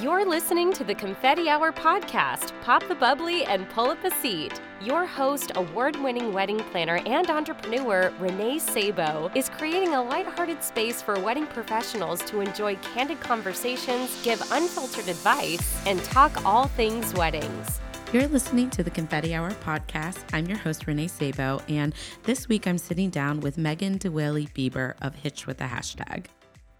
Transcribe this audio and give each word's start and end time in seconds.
You're 0.00 0.24
listening 0.24 0.72
to 0.74 0.84
the 0.84 0.94
Confetti 0.94 1.48
Hour 1.48 1.72
podcast. 1.72 2.52
Pop 2.62 2.86
the 2.86 2.94
bubbly 2.94 3.44
and 3.46 3.68
pull 3.70 3.90
up 3.90 4.04
a 4.04 4.12
seat. 4.12 4.60
Your 4.80 5.04
host, 5.04 5.50
award 5.56 5.96
winning 5.96 6.32
wedding 6.32 6.60
planner 6.70 7.00
and 7.04 7.28
entrepreneur 7.28 8.12
Renee 8.20 8.60
Sabo, 8.60 9.28
is 9.34 9.48
creating 9.48 9.94
a 9.94 10.02
lighthearted 10.04 10.62
space 10.62 11.02
for 11.02 11.18
wedding 11.18 11.48
professionals 11.48 12.22
to 12.26 12.40
enjoy 12.40 12.76
candid 12.76 13.18
conversations, 13.18 14.22
give 14.22 14.40
unfiltered 14.52 15.08
advice, 15.08 15.84
and 15.84 16.00
talk 16.04 16.44
all 16.44 16.68
things 16.68 17.12
weddings. 17.14 17.80
You're 18.12 18.28
listening 18.28 18.70
to 18.70 18.84
the 18.84 18.90
Confetti 18.90 19.34
Hour 19.34 19.50
podcast. 19.50 20.22
I'm 20.32 20.46
your 20.46 20.58
host, 20.58 20.86
Renee 20.86 21.08
Sabo, 21.08 21.60
and 21.68 21.92
this 22.22 22.48
week 22.48 22.68
I'm 22.68 22.78
sitting 22.78 23.10
down 23.10 23.40
with 23.40 23.58
Megan 23.58 23.98
DeWaele 23.98 24.52
Bieber 24.52 24.94
of 25.02 25.16
Hitched 25.16 25.48
with 25.48 25.60
a 25.60 25.66
Hashtag. 25.66 26.26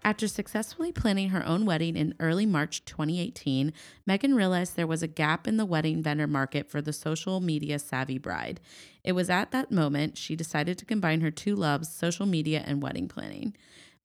After 0.01 0.27
successfully 0.27 0.93
planning 0.93 1.29
her 1.29 1.45
own 1.45 1.65
wedding 1.65 1.97
in 1.97 2.15
early 2.19 2.45
March 2.45 2.85
2018, 2.85 3.73
Megan 4.05 4.33
realized 4.33 4.75
there 4.75 4.87
was 4.87 5.03
a 5.03 5.07
gap 5.07 5.45
in 5.45 5.57
the 5.57 5.65
wedding 5.65 6.01
vendor 6.01 6.27
market 6.27 6.69
for 6.69 6.81
the 6.81 6.93
social 6.93 7.41
media 7.41 7.77
savvy 7.79 8.17
bride. 8.17 8.61
It 9.03 9.11
was 9.11 9.29
at 9.29 9.51
that 9.51 9.71
moment 9.71 10.17
she 10.17 10.37
decided 10.37 10.77
to 10.77 10.85
combine 10.85 11.19
her 11.21 11.31
two 11.31 11.55
loves, 11.55 11.89
social 11.89 12.25
media 12.25 12.63
and 12.65 12.81
wedding 12.81 13.09
planning. 13.09 13.55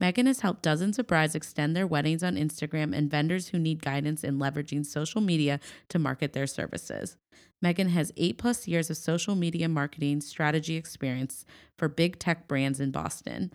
Megan 0.00 0.26
has 0.26 0.40
helped 0.40 0.62
dozens 0.62 0.98
of 0.98 1.06
brides 1.06 1.36
extend 1.36 1.76
their 1.76 1.86
weddings 1.86 2.24
on 2.24 2.34
Instagram 2.34 2.94
and 2.94 3.08
vendors 3.08 3.48
who 3.48 3.58
need 3.60 3.82
guidance 3.82 4.24
in 4.24 4.38
leveraging 4.40 4.84
social 4.84 5.20
media 5.20 5.60
to 5.88 6.00
market 6.00 6.32
their 6.32 6.48
services. 6.48 7.16
Megan 7.62 7.90
has 7.90 8.12
eight 8.16 8.36
plus 8.36 8.66
years 8.66 8.90
of 8.90 8.96
social 8.96 9.36
media 9.36 9.68
marketing 9.68 10.20
strategy 10.20 10.74
experience 10.74 11.46
for 11.78 11.88
big 11.88 12.18
tech 12.18 12.48
brands 12.48 12.80
in 12.80 12.90
Boston. 12.90 13.52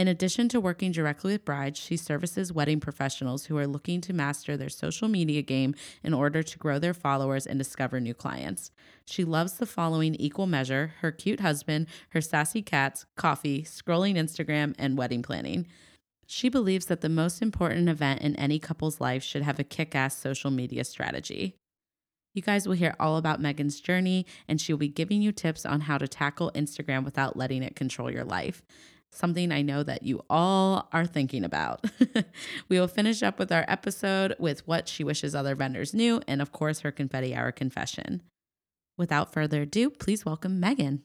In 0.00 0.08
addition 0.08 0.48
to 0.48 0.62
working 0.62 0.92
directly 0.92 1.34
with 1.34 1.44
brides, 1.44 1.78
she 1.78 1.94
services 1.94 2.54
wedding 2.54 2.80
professionals 2.80 3.44
who 3.44 3.58
are 3.58 3.66
looking 3.66 4.00
to 4.00 4.14
master 4.14 4.56
their 4.56 4.70
social 4.70 5.08
media 5.08 5.42
game 5.42 5.74
in 6.02 6.14
order 6.14 6.42
to 6.42 6.58
grow 6.58 6.78
their 6.78 6.94
followers 6.94 7.46
and 7.46 7.58
discover 7.58 8.00
new 8.00 8.14
clients. 8.14 8.70
She 9.04 9.24
loves 9.24 9.58
the 9.58 9.66
following 9.66 10.14
equal 10.14 10.46
measure 10.46 10.94
her 11.02 11.12
cute 11.12 11.40
husband, 11.40 11.86
her 12.12 12.22
sassy 12.22 12.62
cats, 12.62 13.04
coffee, 13.14 13.60
scrolling 13.64 14.14
Instagram, 14.16 14.74
and 14.78 14.96
wedding 14.96 15.20
planning. 15.20 15.66
She 16.26 16.48
believes 16.48 16.86
that 16.86 17.02
the 17.02 17.10
most 17.10 17.42
important 17.42 17.90
event 17.90 18.22
in 18.22 18.34
any 18.36 18.58
couple's 18.58 19.02
life 19.02 19.22
should 19.22 19.42
have 19.42 19.58
a 19.58 19.64
kick 19.64 19.94
ass 19.94 20.16
social 20.16 20.50
media 20.50 20.84
strategy. 20.84 21.56
You 22.32 22.40
guys 22.40 22.66
will 22.66 22.74
hear 22.74 22.96
all 22.98 23.18
about 23.18 23.42
Megan's 23.42 23.80
journey, 23.80 24.24
and 24.48 24.58
she'll 24.58 24.78
be 24.78 24.88
giving 24.88 25.20
you 25.20 25.30
tips 25.30 25.66
on 25.66 25.82
how 25.82 25.98
to 25.98 26.08
tackle 26.08 26.52
Instagram 26.54 27.04
without 27.04 27.36
letting 27.36 27.62
it 27.62 27.76
control 27.76 28.10
your 28.10 28.24
life 28.24 28.62
something 29.10 29.52
I 29.52 29.62
know 29.62 29.82
that 29.82 30.02
you 30.02 30.24
all 30.30 30.88
are 30.92 31.06
thinking 31.06 31.44
about. 31.44 31.84
we 32.68 32.78
will 32.78 32.88
finish 32.88 33.22
up 33.22 33.38
with 33.38 33.52
our 33.52 33.64
episode 33.68 34.34
with 34.38 34.66
what 34.66 34.88
she 34.88 35.04
wishes 35.04 35.34
other 35.34 35.54
vendors 35.54 35.94
knew, 35.94 36.20
and 36.26 36.40
of 36.40 36.52
course, 36.52 36.80
her 36.80 36.92
confetti 36.92 37.34
hour 37.34 37.52
confession. 37.52 38.22
Without 38.96 39.32
further 39.32 39.62
ado, 39.62 39.90
please 39.90 40.24
welcome 40.24 40.60
Megan. 40.60 41.02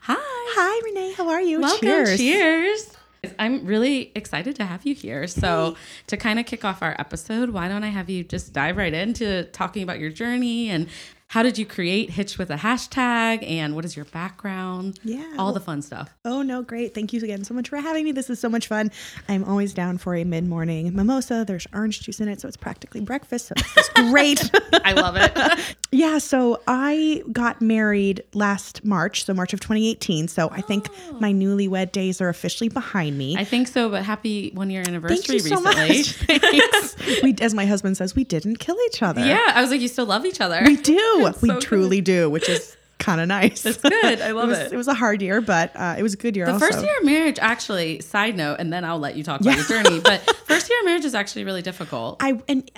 Hi. 0.00 0.16
Hi, 0.18 0.80
Renee. 0.84 1.12
How 1.12 1.28
are 1.28 1.40
you? 1.40 1.60
Welcome. 1.60 1.86
Cheers. 1.86 2.18
Cheers. 2.18 2.96
I'm 3.38 3.66
really 3.66 4.12
excited 4.14 4.56
to 4.56 4.64
have 4.64 4.86
you 4.86 4.94
here. 4.94 5.26
So, 5.26 5.72
hey. 5.72 5.80
to 6.08 6.16
kind 6.16 6.38
of 6.38 6.46
kick 6.46 6.64
off 6.64 6.82
our 6.82 6.94
episode, 6.98 7.50
why 7.50 7.68
don't 7.68 7.84
I 7.84 7.88
have 7.88 8.08
you 8.08 8.24
just 8.24 8.52
dive 8.52 8.76
right 8.76 8.94
into 8.94 9.44
talking 9.44 9.82
about 9.82 9.98
your 9.98 10.10
journey 10.10 10.70
and 10.70 10.88
how 11.28 11.42
did 11.42 11.58
you 11.58 11.66
create 11.66 12.10
Hitched 12.10 12.38
with 12.38 12.50
a 12.50 12.56
hashtag 12.56 13.44
and 13.48 13.74
what 13.74 13.84
is 13.84 13.96
your 13.96 14.04
background? 14.06 15.00
Yeah. 15.02 15.34
All 15.38 15.52
the 15.52 15.60
fun 15.60 15.82
stuff. 15.82 16.14
Oh, 16.24 16.42
no, 16.42 16.62
great. 16.62 16.94
Thank 16.94 17.12
you 17.12 17.20
again 17.22 17.42
so 17.42 17.52
much 17.52 17.68
for 17.68 17.78
having 17.78 18.04
me. 18.04 18.12
This 18.12 18.30
is 18.30 18.38
so 18.38 18.48
much 18.48 18.68
fun. 18.68 18.92
I'm 19.28 19.42
always 19.42 19.74
down 19.74 19.98
for 19.98 20.14
a 20.14 20.22
mid 20.22 20.46
morning 20.46 20.94
mimosa. 20.94 21.44
There's 21.44 21.66
orange 21.74 22.00
juice 22.00 22.20
in 22.20 22.28
it, 22.28 22.40
so 22.40 22.46
it's 22.46 22.56
practically 22.56 23.00
breakfast. 23.00 23.48
So 23.48 23.54
this 23.56 23.76
is 23.76 23.88
great. 24.10 24.50
I 24.84 24.92
love 24.92 25.16
it. 25.16 25.76
yeah. 25.90 26.18
So 26.18 26.62
I 26.68 27.24
got 27.32 27.60
married 27.60 28.22
last 28.32 28.84
March, 28.84 29.24
so 29.24 29.34
March 29.34 29.52
of 29.52 29.58
2018. 29.58 30.28
So 30.28 30.48
I 30.52 30.60
think 30.60 30.88
oh. 31.10 31.18
my 31.18 31.32
newlywed 31.32 31.90
days 31.90 32.20
are 32.20 32.28
officially 32.28 32.68
behind 32.68 33.18
me. 33.18 33.36
I 33.36 33.42
think 33.42 33.66
so, 33.66 33.88
but 33.88 34.04
happy 34.04 34.52
one 34.54 34.70
year 34.70 34.84
anniversary 34.86 35.40
Thank 35.40 35.44
you 35.44 35.56
recently. 35.56 36.02
So 36.04 36.24
much. 36.28 37.22
we, 37.22 37.34
as 37.40 37.52
my 37.52 37.66
husband 37.66 37.96
says, 37.96 38.14
we 38.14 38.22
didn't 38.22 38.56
kill 38.58 38.76
each 38.86 39.02
other. 39.02 39.26
Yeah. 39.26 39.52
I 39.54 39.60
was 39.60 39.72
like, 39.72 39.80
you 39.80 39.88
still 39.88 40.06
love 40.06 40.24
each 40.24 40.40
other. 40.40 40.62
We 40.64 40.76
do 40.76 41.15
we 41.18 41.48
so 41.48 41.60
truly 41.60 41.98
good. 41.98 42.04
do, 42.04 42.30
which 42.30 42.48
is 42.48 42.76
kind 42.98 43.20
of 43.20 43.28
nice. 43.28 43.64
It's 43.64 43.78
good. 43.78 44.20
I 44.20 44.30
love 44.32 44.48
it. 44.48 44.50
Was, 44.50 44.58
it. 44.58 44.72
it 44.72 44.76
was 44.76 44.88
a 44.88 44.94
hard 44.94 45.22
year, 45.22 45.40
but 45.40 45.74
uh, 45.76 45.96
it 45.98 46.02
was 46.02 46.14
a 46.14 46.16
good 46.16 46.36
year. 46.36 46.46
The 46.46 46.54
also. 46.54 46.66
first 46.66 46.84
year 46.84 46.98
of 46.98 47.04
marriage, 47.04 47.38
actually, 47.40 48.00
side 48.00 48.36
note, 48.36 48.56
and 48.58 48.72
then 48.72 48.84
I'll 48.84 48.98
let 48.98 49.16
you 49.16 49.24
talk 49.24 49.40
about 49.40 49.50
yeah. 49.50 49.56
your 49.56 49.82
journey. 49.82 50.00
But 50.00 50.20
first 50.46 50.68
year 50.68 50.78
of 50.80 50.86
marriage 50.86 51.04
is 51.04 51.14
actually 51.14 51.44
really 51.44 51.62
difficult. 51.62 52.16
I 52.20 52.40
and 52.48 52.70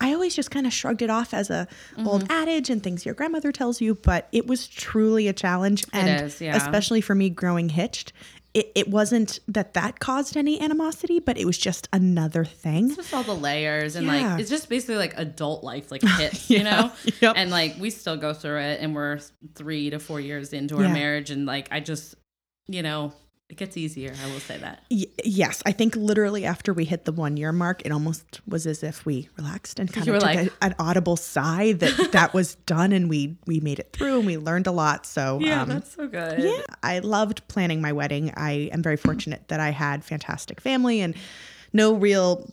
I 0.00 0.14
always 0.14 0.34
just 0.34 0.50
kind 0.50 0.66
of 0.66 0.72
shrugged 0.72 1.02
it 1.02 1.10
off 1.10 1.34
as 1.34 1.50
a 1.50 1.68
mm-hmm. 1.96 2.06
old 2.06 2.30
adage 2.30 2.70
and 2.70 2.82
things 2.82 3.04
your 3.04 3.14
grandmother 3.14 3.52
tells 3.52 3.80
you, 3.80 3.94
but 3.94 4.28
it 4.32 4.46
was 4.46 4.66
truly 4.68 5.28
a 5.28 5.32
challenge. 5.32 5.84
And 5.92 6.08
it 6.08 6.20
is, 6.22 6.40
yeah. 6.40 6.56
especially 6.56 7.00
for 7.00 7.14
me 7.14 7.30
growing 7.30 7.68
hitched, 7.68 8.12
it, 8.58 8.72
it 8.74 8.88
wasn't 8.88 9.38
that 9.46 9.74
that 9.74 10.00
caused 10.00 10.36
any 10.36 10.60
animosity, 10.60 11.20
but 11.20 11.38
it 11.38 11.44
was 11.44 11.56
just 11.56 11.88
another 11.92 12.44
thing. 12.44 12.86
It's 12.86 12.96
just 12.96 13.14
all 13.14 13.22
the 13.22 13.32
layers 13.32 13.94
and 13.94 14.04
yeah. 14.04 14.32
like 14.32 14.40
it's 14.40 14.50
just 14.50 14.68
basically 14.68 14.96
like 14.96 15.14
adult 15.16 15.62
life, 15.62 15.92
like 15.92 16.02
hits, 16.18 16.50
yeah. 16.50 16.58
you 16.58 16.64
know. 16.64 16.92
Yep. 17.20 17.34
And 17.36 17.50
like 17.52 17.76
we 17.78 17.90
still 17.90 18.16
go 18.16 18.34
through 18.34 18.58
it, 18.58 18.80
and 18.80 18.96
we're 18.96 19.20
three 19.54 19.90
to 19.90 20.00
four 20.00 20.20
years 20.20 20.52
into 20.52 20.76
our 20.76 20.82
yeah. 20.82 20.92
marriage, 20.92 21.30
and 21.30 21.46
like 21.46 21.68
I 21.70 21.78
just, 21.78 22.16
you 22.66 22.82
know, 22.82 23.12
it 23.48 23.56
gets 23.56 23.76
easier. 23.78 24.12
I 24.22 24.26
will 24.30 24.40
say 24.40 24.58
that. 24.58 24.82
Y- 24.90 25.06
yes, 25.24 25.62
I 25.64 25.72
think 25.72 25.96
literally 25.96 26.44
after 26.44 26.74
we 26.74 26.84
hit 26.84 27.06
the 27.06 27.12
one 27.12 27.36
year 27.38 27.50
mark, 27.50 27.80
it 27.84 27.92
almost 27.92 28.40
was 28.46 28.66
as 28.66 28.82
if 28.82 29.06
we 29.06 29.28
relaxed 29.38 29.78
and 29.78 29.90
kind 29.90 30.06
you 30.06 30.14
of 30.14 30.20
took 30.20 30.34
like, 30.34 30.48
a, 30.48 30.64
an 30.64 30.74
audible 30.78 31.16
sigh 31.16 31.72
that 31.72 32.08
that 32.12 32.34
was 32.34 32.56
done 32.66 32.92
and 32.92 33.08
we 33.08 33.36
we 33.46 33.60
made 33.60 33.78
it 33.78 33.90
through 33.92 34.18
and 34.18 34.26
we 34.26 34.36
learned 34.36 34.66
a 34.66 34.72
lot. 34.72 35.06
So 35.06 35.38
yeah, 35.40 35.62
um, 35.62 35.68
that's 35.70 35.94
so 35.94 36.06
good. 36.06 36.40
Yeah, 36.40 36.60
I 36.82 36.98
loved 36.98 37.46
planning 37.48 37.80
my 37.80 37.92
wedding. 37.92 38.32
I 38.36 38.68
am 38.72 38.82
very 38.82 38.98
fortunate 38.98 39.48
that 39.48 39.60
I 39.60 39.70
had 39.70 40.04
fantastic 40.04 40.60
family 40.60 41.00
and 41.00 41.14
no 41.72 41.94
real 41.94 42.46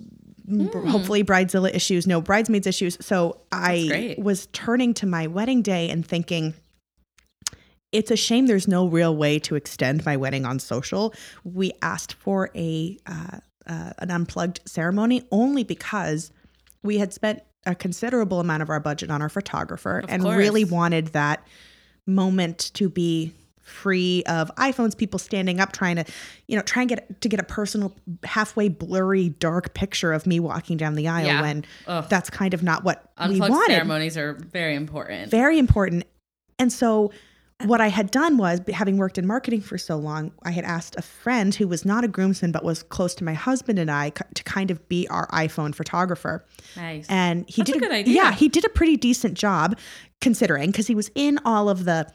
Mm. 0.48 0.88
hopefully 0.90 1.24
bridezilla 1.24 1.74
issues 1.74 2.06
no 2.06 2.22
bridesmaids 2.22 2.68
issues 2.68 3.00
so 3.02 3.42
i 3.52 4.14
was 4.20 4.46
turning 4.54 4.94
to 4.94 5.08
my 5.08 5.26
wedding 5.26 5.64
day 5.64 5.90
and 5.90 6.06
thinking 6.06 6.54
it's 7.96 8.12
a 8.12 8.18
shame 8.18 8.48
there's 8.48 8.68
no 8.68 8.88
real 8.88 9.16
way 9.16 9.40
to 9.40 9.56
extend 9.56 10.06
my 10.06 10.18
wedding 10.18 10.46
on 10.46 10.60
social. 10.60 11.14
We 11.46 11.72
asked 11.82 12.14
for 12.14 12.52
a 12.54 12.98
uh, 13.06 13.40
uh, 13.66 13.94
an 13.98 14.12
unplugged 14.12 14.60
ceremony 14.66 15.24
only 15.32 15.64
because 15.64 16.32
we 16.84 16.98
had 16.98 17.14
spent 17.14 17.42
a 17.66 17.74
considerable 17.74 18.40
amount 18.40 18.62
of 18.62 18.70
our 18.70 18.80
budget 18.80 19.10
on 19.10 19.22
our 19.22 19.30
photographer 19.30 20.00
of 20.00 20.10
and 20.10 20.22
course. 20.22 20.38
really 20.38 20.64
wanted 20.66 21.08
that 21.08 21.48
moment 22.06 22.72
to 22.76 22.90
be 22.90 23.34
free 23.64 24.22
of 24.28 24.52
iPhones, 24.58 24.96
people 24.96 25.18
standing 25.18 25.60
up 25.60 25.72
trying 25.72 25.96
to, 25.96 26.06
you 26.48 26.56
know, 26.56 26.62
try 26.62 26.84
and 26.84 26.90
get 26.90 27.22
to 27.22 27.30
get 27.30 27.40
a 27.40 27.44
personal, 27.44 27.96
halfway 28.24 28.70
blurry, 28.70 29.30
dark 29.30 29.74
picture 29.74 30.14
of 30.14 30.28
me 30.28 30.40
walking 30.40 30.78
down 30.78 30.94
the 30.94 31.08
aisle 31.08 31.26
yeah. 31.26 31.42
when 31.42 31.66
Ugh. 31.88 32.06
that's 32.08 32.30
kind 32.30 32.54
of 32.54 32.62
not 32.62 32.84
what 32.84 33.12
Unplugged 33.18 33.42
we 33.42 33.50
wanted. 33.50 33.74
ceremonies 33.74 34.18
are 34.18 34.34
very 34.34 34.76
important. 34.76 35.32
Very 35.32 35.58
important. 35.58 36.04
And 36.60 36.72
so 36.72 37.12
what 37.64 37.80
I 37.80 37.88
had 37.88 38.12
done 38.12 38.38
was, 38.38 38.60
having 38.74 38.98
worked 38.98 39.18
in 39.18 39.26
marketing 39.26 39.62
for 39.62 39.78
so 39.78 39.96
long, 39.96 40.32
I 40.44 40.52
had 40.52 40.66
asked 40.66 40.96
a 40.98 41.02
friend 41.02 41.56
who 41.56 41.68
was 41.68 41.86
not 41.86 42.04
a 42.04 42.08
groomsman 42.08 42.52
but 42.52 42.64
was 42.64 42.84
close 42.84 43.16
to 43.16 43.24
my 43.24 43.34
husband 43.34 43.80
and 43.80 43.90
I 43.90 44.10
to 44.10 44.44
kind 44.44 44.72
of 44.72 44.88
be 44.90 45.08
our 45.08 45.28
iPhone 45.28 45.74
photographer. 45.74 46.46
Nice. 46.76 47.06
And 47.08 47.50
he 47.50 47.62
That's 47.62 47.72
did 47.72 47.78
a 47.78 47.80
good 47.80 47.92
idea. 47.92 48.14
Yeah, 48.14 48.34
he 48.34 48.50
did 48.50 48.66
a 48.66 48.70
pretty 48.70 48.98
decent 48.98 49.36
job 49.36 49.78
considering 50.20 50.72
because 50.72 50.88
he 50.88 50.96
was 50.96 51.10
in 51.16 51.40
all 51.46 51.70
of 51.70 51.86
the 51.86 52.08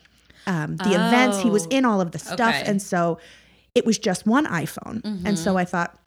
um, 0.46 0.76
the 0.76 0.90
oh, 0.90 1.06
events, 1.06 1.40
he 1.40 1.50
was 1.50 1.66
in 1.66 1.84
all 1.84 2.00
of 2.00 2.12
the 2.12 2.18
stuff, 2.18 2.54
okay. 2.54 2.64
and 2.64 2.80
so 2.80 3.18
it 3.74 3.84
was 3.84 3.98
just 3.98 4.26
one 4.26 4.46
iPhone. 4.46 5.02
Mm-hmm. 5.02 5.26
And 5.26 5.38
so 5.38 5.58
I 5.58 5.66
thought 5.66 5.98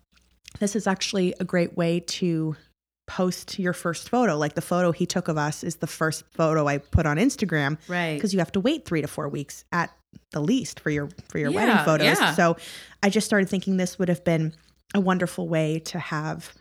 this 0.60 0.76
is 0.76 0.88
actually 0.88 1.36
a 1.40 1.44
great 1.44 1.78
way 1.78 2.00
to 2.00 2.56
post 3.08 3.60
your 3.60 3.74
first 3.74 4.10
photo. 4.10 4.38
Like 4.38 4.54
the 4.54 4.62
photo 4.62 4.92
he 4.92 5.06
took 5.06 5.28
of 5.28 5.38
us 5.38 5.64
is 5.64 5.78
the 5.78 5.88
first 5.88 6.24
photo 6.32 6.68
I 6.68 6.78
put 6.78 7.06
on 7.06 7.18
Instagram. 7.18 7.78
Right. 7.88 8.16
Because 8.16 8.34
you 8.34 8.40
have 8.40 8.52
to 8.54 8.60
wait 8.60 8.86
three 8.86 9.02
to 9.02 9.08
four 9.08 9.28
weeks 9.30 9.66
at 9.72 9.92
the 10.32 10.42
least 10.42 10.80
for 10.80 10.90
your 10.90 11.10
for 11.30 11.40
your 11.40 11.52
yeah, 11.52 11.56
wedding 11.56 11.86
photos. 11.86 12.20
Yeah. 12.20 12.34
So 12.34 12.58
I 13.02 13.10
just 13.10 13.26
started 13.26 13.50
thinking 13.50 13.78
this 13.78 14.00
would 14.00 14.10
have 14.10 14.24
been 14.24 14.54
a 14.94 15.00
wonderful 15.00 15.48
way 15.48 15.80
to 15.80 16.00
have 16.00 16.54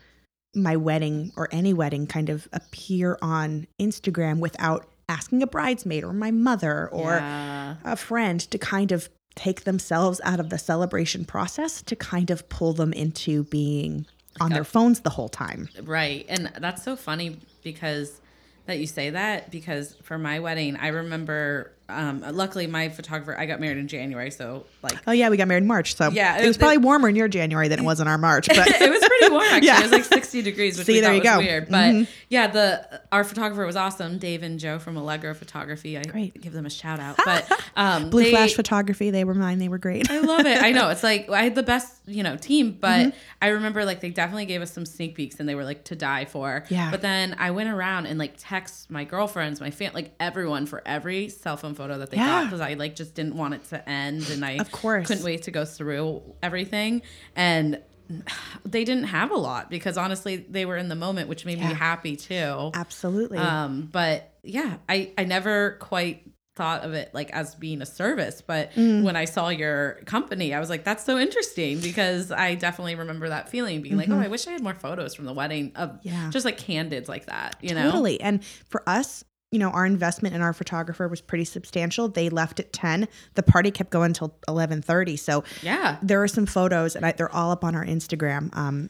my 0.55 0.75
wedding 0.75 1.31
or 1.35 1.49
any 1.51 1.73
wedding 1.73 2.07
kind 2.07 2.29
of 2.29 2.47
appear 2.53 3.17
on 3.21 3.67
Instagram 3.81 4.39
without 4.39 4.87
asking 5.09 5.43
a 5.43 5.47
bridesmaid 5.47 6.03
or 6.03 6.13
my 6.13 6.31
mother 6.31 6.89
or 6.89 7.11
yeah. 7.11 7.75
a 7.83 7.95
friend 7.95 8.39
to 8.39 8.57
kind 8.57 8.91
of 8.91 9.09
take 9.35 9.63
themselves 9.63 10.21
out 10.23 10.39
of 10.39 10.49
the 10.49 10.57
celebration 10.57 11.25
process 11.25 11.81
to 11.81 11.95
kind 11.95 12.29
of 12.29 12.47
pull 12.49 12.73
them 12.73 12.93
into 12.93 13.43
being 13.45 14.05
on 14.39 14.51
their 14.51 14.63
phones 14.63 15.01
the 15.01 15.09
whole 15.09 15.29
time. 15.29 15.69
Right. 15.81 16.25
And 16.29 16.51
that's 16.59 16.83
so 16.83 16.95
funny 16.95 17.39
because 17.63 18.21
that 18.65 18.79
you 18.79 18.87
say 18.87 19.09
that 19.11 19.51
because 19.51 19.95
for 20.03 20.17
my 20.17 20.39
wedding, 20.39 20.77
I 20.77 20.87
remember 20.87 21.71
um, 21.89 22.23
luckily 22.31 22.67
my 22.67 22.89
photographer, 22.89 23.37
I 23.37 23.45
got 23.45 23.59
married 23.59 23.77
in 23.77 23.87
January, 23.87 24.31
so 24.31 24.65
like. 24.81 24.97
Oh 25.05 25.11
yeah, 25.11 25.29
we 25.29 25.37
got 25.37 25.47
married 25.47 25.63
in 25.63 25.67
March, 25.67 25.95
so 25.95 26.09
yeah, 26.09 26.37
it, 26.37 26.45
it 26.45 26.47
was 26.47 26.57
probably 26.57 26.77
warmer 26.77 27.09
in 27.09 27.15
your 27.15 27.27
January 27.27 27.67
than 27.67 27.79
it 27.79 27.83
was 27.83 27.99
in 27.99 28.07
our 28.07 28.17
March, 28.17 28.47
but 28.47 28.57
it 28.81 28.89
was 28.89 29.03
pretty 29.05 29.31
warm 29.31 29.43
actually. 29.51 29.67
Yeah. 29.67 29.79
It 29.79 29.83
was 29.83 29.91
like 29.91 30.05
60 30.05 30.41
degrees, 30.41 30.77
which 30.77 30.87
See, 30.87 30.99
there 31.01 31.13
you 31.13 31.21
go. 31.21 31.39
weird. 31.39 31.69
But 31.69 31.93
mm-hmm. 31.93 32.11
yeah, 32.29 32.47
the 32.47 33.01
our 33.11 33.23
photographer 33.23 33.65
was 33.65 33.75
awesome, 33.75 34.17
Dave 34.17 34.43
and 34.43 34.59
Joe 34.59 34.79
from 34.79 34.97
Allegro 34.97 35.33
Photography. 35.33 35.97
I 35.97 36.03
great. 36.03 36.39
give 36.39 36.53
them 36.53 36.65
a 36.65 36.69
shout 36.69 36.99
out. 36.99 37.19
But 37.25 37.49
um, 37.77 38.09
Blue 38.09 38.23
they, 38.23 38.31
Flash 38.31 38.53
Photography, 38.53 39.09
they 39.09 39.23
were 39.23 39.33
mine. 39.33 39.57
They 39.57 39.69
were 39.69 39.77
great. 39.77 40.11
I 40.11 40.19
love 40.19 40.45
it. 40.45 40.61
I 40.61 40.71
know 40.71 40.89
it's 40.89 41.03
like 41.03 41.29
I 41.29 41.43
had 41.43 41.55
the 41.55 41.63
best 41.63 41.95
you 42.05 42.21
know 42.21 42.35
team, 42.35 42.77
but 42.79 42.99
mm-hmm. 42.99 43.17
I 43.41 43.49
remember 43.49 43.85
like 43.85 44.01
they 44.01 44.09
definitely 44.09 44.45
gave 44.45 44.61
us 44.61 44.71
some 44.71 44.85
sneak 44.85 45.15
peeks 45.15 45.39
and 45.39 45.47
they 45.47 45.55
were 45.55 45.63
like 45.63 45.85
to 45.85 45.95
die 45.95 46.25
for. 46.25 46.65
Yeah. 46.69 46.91
But 46.91 47.01
then 47.01 47.35
I 47.39 47.51
went 47.51 47.69
around 47.69 48.07
and 48.07 48.19
like 48.19 48.33
text 48.37 48.91
my 48.91 49.05
girlfriends, 49.05 49.61
my 49.61 49.71
fan, 49.71 49.91
like 49.93 50.13
everyone 50.19 50.65
for 50.65 50.81
every 50.85 51.29
cell 51.29 51.55
phone 51.57 51.72
photo 51.75 51.97
that 51.97 52.11
they 52.11 52.17
yeah. 52.17 52.27
got 52.27 52.45
because 52.45 52.61
I 52.61 52.73
like 52.73 52.95
just 52.95 53.15
didn't 53.15 53.35
want 53.35 53.53
it 53.55 53.63
to 53.65 53.89
end 53.89 54.29
and 54.29 54.43
I 54.43 54.53
of 54.53 54.71
course 54.71 55.07
couldn't 55.07 55.23
wait 55.23 55.43
to 55.43 55.51
go 55.51 55.65
through 55.65 56.21
everything 56.41 57.01
and 57.35 57.81
they 58.65 58.83
didn't 58.83 59.05
have 59.05 59.31
a 59.31 59.37
lot 59.37 59.69
because 59.69 59.97
honestly 59.97 60.37
they 60.37 60.65
were 60.65 60.77
in 60.77 60.89
the 60.89 60.95
moment 60.95 61.29
which 61.29 61.45
made 61.45 61.57
yeah. 61.57 61.69
me 61.69 61.73
happy 61.73 62.15
too 62.15 62.71
absolutely 62.73 63.37
um 63.37 63.89
but 63.91 64.33
yeah 64.43 64.77
i 64.89 65.11
i 65.17 65.23
never 65.23 65.77
quite 65.79 66.29
thought 66.55 66.83
of 66.83 66.93
it 66.93 67.09
like 67.13 67.31
as 67.31 67.55
being 67.55 67.81
a 67.81 67.85
service 67.85 68.41
but 68.41 68.71
mm. 68.73 69.01
when 69.03 69.15
i 69.15 69.25
saw 69.25 69.49
your 69.49 69.99
company 70.05 70.53
i 70.53 70.59
was 70.59 70.69
like 70.69 70.83
that's 70.83 71.03
so 71.03 71.17
interesting 71.17 71.79
because 71.79 72.31
i 72.31 72.53
definitely 72.53 72.93
remember 72.93 73.27
that 73.27 73.49
feeling 73.49 73.81
being 73.81 73.97
mm-hmm. 73.97 74.11
like 74.11 74.21
oh 74.21 74.23
i 74.23 74.27
wish 74.27 74.47
i 74.47 74.51
had 74.51 74.61
more 74.61 74.75
photos 74.75 75.15
from 75.15 75.25
the 75.25 75.33
wedding 75.33 75.71
of 75.75 75.97
yeah. 76.03 76.29
just 76.29 76.45
like 76.45 76.57
candids 76.57 77.09
like 77.09 77.25
that 77.25 77.55
you 77.61 77.73
know 77.73 77.89
totally 77.89 78.21
and 78.21 78.45
for 78.45 78.87
us 78.87 79.23
you 79.53 79.59
know, 79.59 79.69
our 79.69 79.85
investment 79.85 80.33
in 80.33 80.41
our 80.41 80.51
photographer 80.51 81.07
was 81.07 81.21
pretty 81.21 81.45
substantial. 81.45 82.07
They 82.07 82.29
left 82.29 82.59
at 82.59 82.73
10. 82.73 83.07
The 83.35 83.43
party 83.43 83.69
kept 83.69 83.91
going 83.91 84.07
until 84.07 84.35
11:30. 84.47 85.19
So, 85.19 85.43
yeah. 85.61 85.97
There 86.01 86.23
are 86.23 86.27
some 86.27 86.47
photos 86.47 86.95
and 86.95 87.05
I, 87.05 87.11
they're 87.11 87.33
all 87.33 87.51
up 87.51 87.63
on 87.63 87.75
our 87.75 87.85
Instagram. 87.85 88.49
Um, 88.57 88.89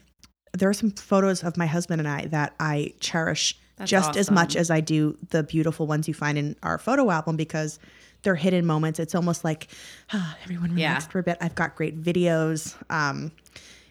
there 0.54 0.69
are 0.69 0.74
some 0.74 0.92
photos 0.92 1.44
of 1.44 1.57
my 1.57 1.65
husband 1.65 2.00
and 2.00 2.07
I 2.07 2.27
that 2.27 2.54
I 2.62 2.94
cherish 3.01 3.60
That's 3.75 3.92
just 3.92 4.10
awesome. 4.12 4.19
as 4.19 4.31
much 4.31 4.56
as 4.56 4.71
I 4.71 4.80
do 4.80 5.18
the 5.31 5.44
beautiful 5.44 5.86
ones 5.86 6.07
you 6.07 6.13
find 6.13 6.38
in 6.38 6.56
our 6.63 6.77
photo 6.77 7.12
album 7.12 7.36
because 7.36 7.77
they're 8.21 8.36
hidden 8.36 8.65
moments. 8.65 9.01
It's 9.01 9.15
almost 9.15 9.44
like 9.44 9.68
oh, 10.13 10.36
everyone 10.44 10.74
relaxed 10.74 11.07
yeah. 11.10 11.12
for 11.12 11.19
a 11.19 11.24
bit. 11.24 11.38
I've 11.42 11.56
got 11.56 11.75
great 11.75 12.01
videos. 12.01 12.74
Um, 12.89 13.33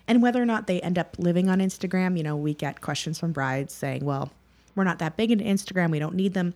and 0.08 0.22
whether 0.22 0.42
or 0.42 0.46
not 0.46 0.69
they 0.69 0.80
end 0.80 0.98
up 0.98 1.16
living 1.19 1.50
on 1.50 1.58
Instagram, 1.58 2.16
you 2.16 2.22
know, 2.22 2.34
we 2.34 2.54
get 2.54 2.80
questions 2.80 3.19
from 3.19 3.32
brides 3.32 3.74
saying, 3.74 4.06
well, 4.06 4.32
we're 4.74 4.84
not 4.84 4.98
that 5.00 5.16
big 5.16 5.30
into 5.30 5.44
Instagram. 5.44 5.90
We 5.90 5.98
don't 5.98 6.14
need 6.14 6.34
them. 6.34 6.54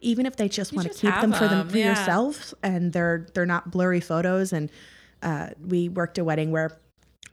Even 0.00 0.26
if 0.26 0.36
they 0.36 0.48
just 0.48 0.72
want 0.72 0.92
to 0.92 0.94
keep 0.94 1.14
them, 1.14 1.30
them, 1.30 1.32
for 1.32 1.48
them 1.48 1.68
for 1.68 1.78
yeah. 1.78 1.86
yourselves 1.86 2.54
and 2.62 2.92
they're 2.92 3.26
they're 3.34 3.46
not 3.46 3.70
blurry 3.70 4.00
photos. 4.00 4.52
And 4.52 4.70
uh, 5.22 5.48
we 5.64 5.88
worked 5.88 6.18
a 6.18 6.24
wedding 6.24 6.50
where 6.50 6.78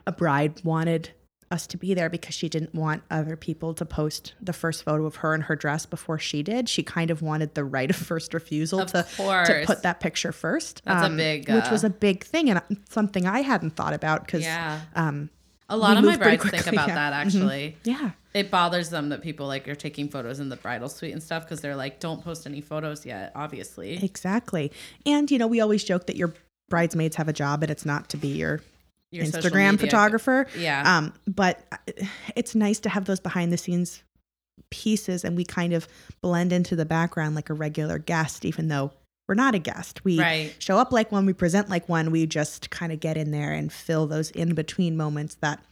a 0.08 0.12
bride 0.12 0.64
wanted 0.64 1.12
us 1.54 1.68
to 1.68 1.78
be 1.78 1.94
there 1.94 2.10
because 2.10 2.34
she 2.34 2.50
didn't 2.50 2.74
want 2.74 3.04
other 3.12 3.36
people 3.36 3.74
to 3.76 3.86
post 3.86 4.34
the 4.42 4.52
first 4.52 4.84
photo 4.84 5.06
of 5.06 5.18
her 5.18 5.36
in 5.36 5.42
her 5.42 5.56
dress 5.56 5.86
before 5.86 6.18
she 6.18 6.42
did. 6.42 6.68
She 6.68 6.84
kind 6.84 7.12
of 7.12 7.22
wanted 7.22 7.54
the 7.54 7.64
right 7.64 7.90
of 7.90 7.96
first 7.96 8.34
refusal 8.34 8.82
of 8.82 8.92
to, 8.92 9.04
to 9.04 9.64
put 9.66 9.84
that 9.84 10.00
picture 10.00 10.32
first. 10.32 10.82
That's 10.84 11.06
um, 11.06 11.14
a 11.14 11.18
big, 11.18 11.50
uh, 11.50 11.56
which 11.56 11.70
was 11.70 11.84
a 11.84 11.90
big 11.90 12.24
thing 12.24 12.50
and 12.50 12.62
something 12.90 13.28
I 13.28 13.42
hadn't 13.42 13.76
thought 13.76 13.94
about 13.94 14.26
because 14.26 14.44
yeah. 14.44 14.82
um, 14.96 15.30
a 15.70 15.78
lot 15.78 15.98
of 15.98 16.04
my 16.04 16.18
brides 16.18 16.50
think 16.50 16.68
about 16.68 16.88
yeah. 16.88 16.96
that 16.96 17.14
mm-hmm. 17.14 17.28
actually. 17.28 17.78
Mm-hmm. 17.84 18.04
Yeah. 18.04 18.12
It 18.34 18.50
bothers 18.50 18.90
them 18.90 19.10
that 19.10 19.22
people 19.22 19.46
like 19.46 19.68
are 19.68 19.76
taking 19.76 20.10
photos 20.10 20.40
in 20.40 20.50
the 20.50 20.56
bridal 20.56 20.90
suite 20.90 21.14
and 21.14 21.22
stuff 21.22 21.44
because 21.44 21.62
they're 21.62 21.76
like, 21.76 22.00
don't 22.00 22.24
post 22.24 22.48
any 22.48 22.62
photos 22.62 23.06
yet, 23.06 23.32
obviously. 23.36 24.04
Exactly. 24.04 24.72
And, 25.06 25.30
you 25.30 25.38
know, 25.38 25.48
we 25.48 25.62
always 25.62 25.84
joke 25.84 26.08
that 26.08 26.16
your 26.16 26.34
bridesmaids 26.70 27.16
have 27.18 27.28
a 27.28 27.34
job 27.34 27.62
and 27.62 27.72
it's 27.72 27.86
not 27.86 28.10
to 28.10 28.18
be 28.18 28.30
your, 28.30 28.62
your 29.12 29.26
Instagram 29.26 29.80
photographer. 29.80 30.48
Yeah. 30.58 30.98
Um, 30.98 31.14
but 31.28 31.64
it's 32.36 32.56
nice 32.56 32.80
to 32.82 32.90
have 32.90 33.06
those 33.06 33.20
behind 33.20 33.54
the 33.54 33.58
scenes 33.58 34.02
pieces 34.72 35.24
and 35.24 35.38
we 35.38 35.46
kind 35.46 35.74
of 35.74 35.88
blend 36.22 36.52
into 36.52 36.76
the 36.76 36.86
background 36.86 37.36
like 37.36 37.52
a 37.52 37.54
regular 37.54 38.00
guest, 38.00 38.46
even 38.46 38.68
though 38.68 38.92
we're 39.28 39.36
not 39.36 39.54
a 39.54 39.60
guest. 39.60 40.04
We 40.04 40.20
right. 40.20 40.56
show 40.58 40.80
up 40.80 40.92
like 40.92 41.12
one, 41.12 41.28
we 41.28 41.34
present 41.34 41.70
like 41.70 41.88
one. 41.88 42.10
We 42.10 42.26
just 42.26 42.72
kind 42.72 42.92
of 42.92 43.00
get 43.00 43.16
in 43.16 43.30
there 43.30 43.54
and 43.54 43.72
fill 43.72 44.08
those 44.08 44.32
in 44.32 44.56
between 44.56 44.98
moments 44.98 45.36
that, 45.36 45.64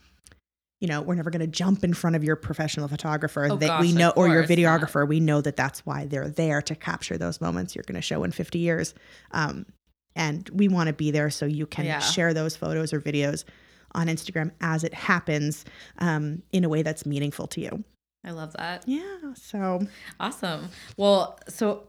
you 0.82 0.88
know, 0.88 1.02
we're 1.02 1.16
never 1.16 1.30
going 1.30 1.42
to 1.42 1.48
jump 1.48 1.84
in 1.84 1.94
front 1.94 2.16
of 2.16 2.24
your 2.24 2.36
professional 2.36 2.88
photographer 2.88 3.48
oh, 3.50 3.56
that 3.56 3.68
gosh, 3.68 3.82
we 3.82 3.94
know, 3.94 4.10
or 4.16 4.28
your 4.28 4.44
videographer. 4.44 5.08
We 5.08 5.20
know 5.20 5.40
that 5.40 5.56
that's 5.56 5.86
why 5.86 6.06
they're 6.06 6.28
there 6.28 6.62
to 6.64 6.76
capture 6.76 7.18
those 7.18 7.40
moments 7.40 7.76
you're 7.76 7.84
going 7.84 7.96
to 7.96 8.02
show 8.02 8.24
in 8.24 8.32
50 8.32 8.58
years. 8.58 8.96
Um, 9.32 9.68
and 10.16 10.50
we 10.50 10.68
want 10.68 10.88
to 10.88 10.94
be 10.94 11.12
there 11.12 11.30
so 11.30 11.46
you 11.46 11.68
can 11.68 11.86
yeah. 11.86 12.00
share 12.00 12.34
those 12.34 12.56
photos 12.56 12.94
or 12.94 13.00
videos 13.00 13.46
on 13.94 14.08
Instagram 14.08 14.52
as 14.60 14.84
it 14.84 14.94
happens 14.94 15.66
um, 16.00 16.42
in 16.52 16.64
a 16.64 16.70
way 16.70 16.82
that's 16.82 17.06
meaningful 17.06 17.46
to 17.48 17.62
you. 17.62 17.84
I 18.26 18.32
love 18.32 18.54
that. 18.54 18.84
Yeah. 18.88 19.34
So 19.36 19.86
awesome. 20.20 20.70
Well, 20.98 21.40
so 21.48 21.88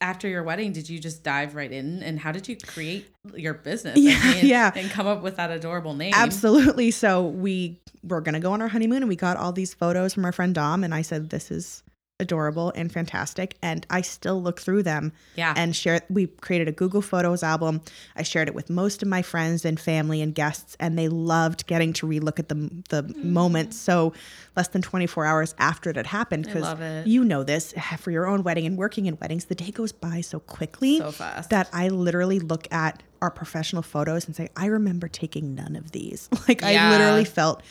after 0.00 0.28
your 0.28 0.42
wedding, 0.42 0.72
did 0.72 0.88
you 0.88 0.98
just 0.98 1.22
dive 1.22 1.54
right 1.54 1.70
in? 1.70 2.02
And 2.02 2.18
how 2.18 2.32
did 2.32 2.48
you 2.48 2.56
create 2.56 3.08
your 3.34 3.54
business? 3.54 3.98
Yeah, 3.98 4.18
I 4.22 4.34
mean, 4.34 4.46
yeah. 4.46 4.72
and 4.74 4.90
come 4.90 5.06
up 5.06 5.22
with 5.22 5.36
that 5.36 5.50
adorable 5.50 5.94
name. 5.94 6.12
Absolutely. 6.14 6.90
So 6.90 7.26
we 7.26 7.80
were 8.02 8.20
gonna 8.20 8.40
go 8.40 8.52
on 8.52 8.62
our 8.62 8.68
honeymoon, 8.68 9.02
and 9.02 9.08
we 9.08 9.16
got 9.16 9.36
all 9.36 9.52
these 9.52 9.74
photos 9.74 10.14
from 10.14 10.24
our 10.24 10.32
friend 10.32 10.54
Dom, 10.54 10.84
and 10.84 10.94
I 10.94 11.02
said, 11.02 11.30
"This 11.30 11.50
is 11.50 11.82
adorable 12.20 12.72
and 12.76 12.92
fantastic 12.92 13.56
and 13.62 13.86
I 13.90 14.02
still 14.02 14.40
look 14.42 14.60
through 14.60 14.82
them 14.82 15.12
yeah. 15.36 15.54
and 15.56 15.74
share 15.74 16.02
we 16.08 16.26
created 16.26 16.68
a 16.68 16.72
Google 16.72 17.02
Photos 17.02 17.42
album. 17.42 17.80
I 18.16 18.22
shared 18.22 18.48
it 18.48 18.54
with 18.54 18.70
most 18.70 19.02
of 19.02 19.08
my 19.08 19.22
friends 19.22 19.64
and 19.64 19.80
family 19.80 20.22
and 20.22 20.34
guests 20.34 20.76
and 20.78 20.98
they 20.98 21.08
loved 21.08 21.66
getting 21.66 21.92
to 21.94 22.06
relook 22.06 22.38
at 22.38 22.48
the 22.48 22.54
the 22.90 23.02
mm. 23.02 23.24
moment 23.24 23.74
so 23.74 24.12
less 24.56 24.68
than 24.68 24.82
24 24.82 25.24
hours 25.24 25.54
after 25.58 25.90
it 25.90 25.96
had 25.96 26.06
happened 26.06 26.44
because 26.44 27.06
you 27.06 27.24
know 27.24 27.42
this 27.42 27.74
for 27.98 28.10
your 28.10 28.26
own 28.26 28.42
wedding 28.42 28.66
and 28.66 28.76
working 28.76 29.06
in 29.06 29.16
weddings 29.20 29.46
the 29.46 29.54
day 29.54 29.70
goes 29.70 29.92
by 29.92 30.20
so 30.20 30.38
quickly 30.40 30.98
so 30.98 31.10
fast 31.10 31.50
that 31.50 31.68
I 31.72 31.88
literally 31.88 32.40
look 32.40 32.70
at 32.72 33.02
our 33.22 33.30
professional 33.30 33.82
photos 33.82 34.26
and 34.26 34.36
say 34.36 34.48
I 34.56 34.66
remember 34.66 35.08
taking 35.08 35.54
none 35.54 35.76
of 35.76 35.92
these 35.92 36.28
like 36.48 36.60
yeah. 36.60 36.88
I 36.88 36.90
literally 36.90 37.24
felt 37.24 37.62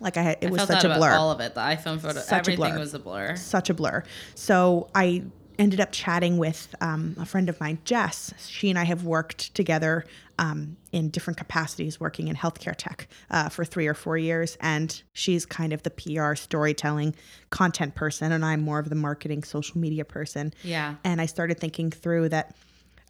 like 0.00 0.16
I 0.16 0.22
had, 0.22 0.38
it 0.40 0.48
I 0.48 0.50
was 0.50 0.62
such 0.62 0.84
a 0.84 0.94
blur. 0.94 1.14
all 1.14 1.30
of 1.30 1.40
it, 1.40 1.54
the 1.54 1.60
iPhone 1.60 2.00
photo, 2.00 2.20
such 2.20 2.48
everything 2.48 2.76
a 2.76 2.78
was 2.78 2.94
a 2.94 2.98
blur. 2.98 3.36
Such 3.36 3.70
a 3.70 3.74
blur. 3.74 4.02
So 4.34 4.88
I 4.94 5.24
ended 5.58 5.80
up 5.80 5.92
chatting 5.92 6.36
with 6.38 6.74
um, 6.80 7.16
a 7.18 7.24
friend 7.24 7.48
of 7.48 7.60
mine, 7.60 7.78
Jess. 7.84 8.34
She 8.48 8.70
and 8.70 8.78
I 8.78 8.84
have 8.84 9.04
worked 9.04 9.54
together 9.54 10.04
um, 10.38 10.76
in 10.92 11.10
different 11.10 11.36
capacities, 11.36 12.00
working 12.00 12.28
in 12.28 12.36
healthcare 12.36 12.74
tech 12.76 13.08
uh, 13.30 13.48
for 13.48 13.64
three 13.64 13.86
or 13.86 13.94
four 13.94 14.18
years. 14.18 14.56
And 14.60 15.02
she's 15.12 15.46
kind 15.46 15.72
of 15.72 15.82
the 15.82 15.90
PR 15.90 16.34
storytelling 16.34 17.14
content 17.50 17.94
person, 17.94 18.32
and 18.32 18.44
I'm 18.44 18.62
more 18.62 18.78
of 18.78 18.88
the 18.88 18.96
marketing 18.96 19.44
social 19.44 19.78
media 19.78 20.04
person. 20.04 20.52
Yeah. 20.62 20.96
And 21.04 21.20
I 21.20 21.26
started 21.26 21.60
thinking 21.60 21.90
through 21.90 22.30
that 22.30 22.56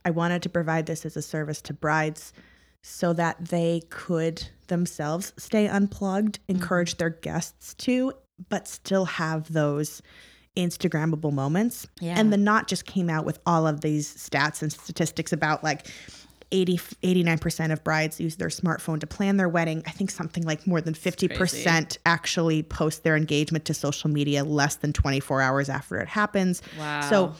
I 0.04 0.10
wanted 0.10 0.42
to 0.42 0.48
provide 0.48 0.86
this 0.86 1.06
as 1.06 1.16
a 1.16 1.22
service 1.22 1.62
to 1.62 1.72
brides 1.72 2.32
so 2.82 3.14
that 3.14 3.46
they 3.46 3.82
could 3.88 4.48
themselves 4.68 5.33
stay 5.37 5.68
unplugged, 5.68 6.40
mm-hmm. 6.40 6.56
encourage 6.56 6.97
their 6.97 7.11
guests 7.11 7.75
to, 7.75 8.12
but 8.49 8.66
still 8.66 9.04
have 9.04 9.52
those 9.52 10.02
Instagrammable 10.56 11.33
moments. 11.33 11.87
Yeah. 12.00 12.14
And 12.18 12.33
the 12.33 12.37
knot 12.37 12.68
just 12.68 12.87
came 12.87 13.11
out 13.11 13.25
with 13.25 13.38
all 13.47 13.66
of 13.66 13.80
these 13.80 14.14
stats 14.16 14.62
and 14.62 14.73
statistics 14.73 15.33
about 15.33 15.64
like 15.64 15.88
80, 16.52 16.78
89% 17.02 17.73
of 17.73 17.83
brides 17.83 18.21
use 18.21 18.37
their 18.37 18.49
smartphone 18.49 19.00
to 19.00 19.06
plan 19.06 19.37
their 19.37 19.49
wedding. 19.49 19.83
I 19.87 19.90
think 19.90 20.11
something 20.11 20.44
like 20.44 20.66
more 20.66 20.80
than 20.80 20.94
50% 20.94 21.99
actually 22.06 22.62
post 22.62 23.02
their 23.02 23.16
engagement 23.16 23.64
to 23.64 23.75
social 23.75 24.09
media 24.09 24.44
less 24.44 24.76
than 24.76 24.92
24 24.92 25.40
hours 25.40 25.68
after 25.68 25.97
it 25.99 26.09
happens. 26.09 26.62
Wow. 26.78 27.00
So 27.02 27.35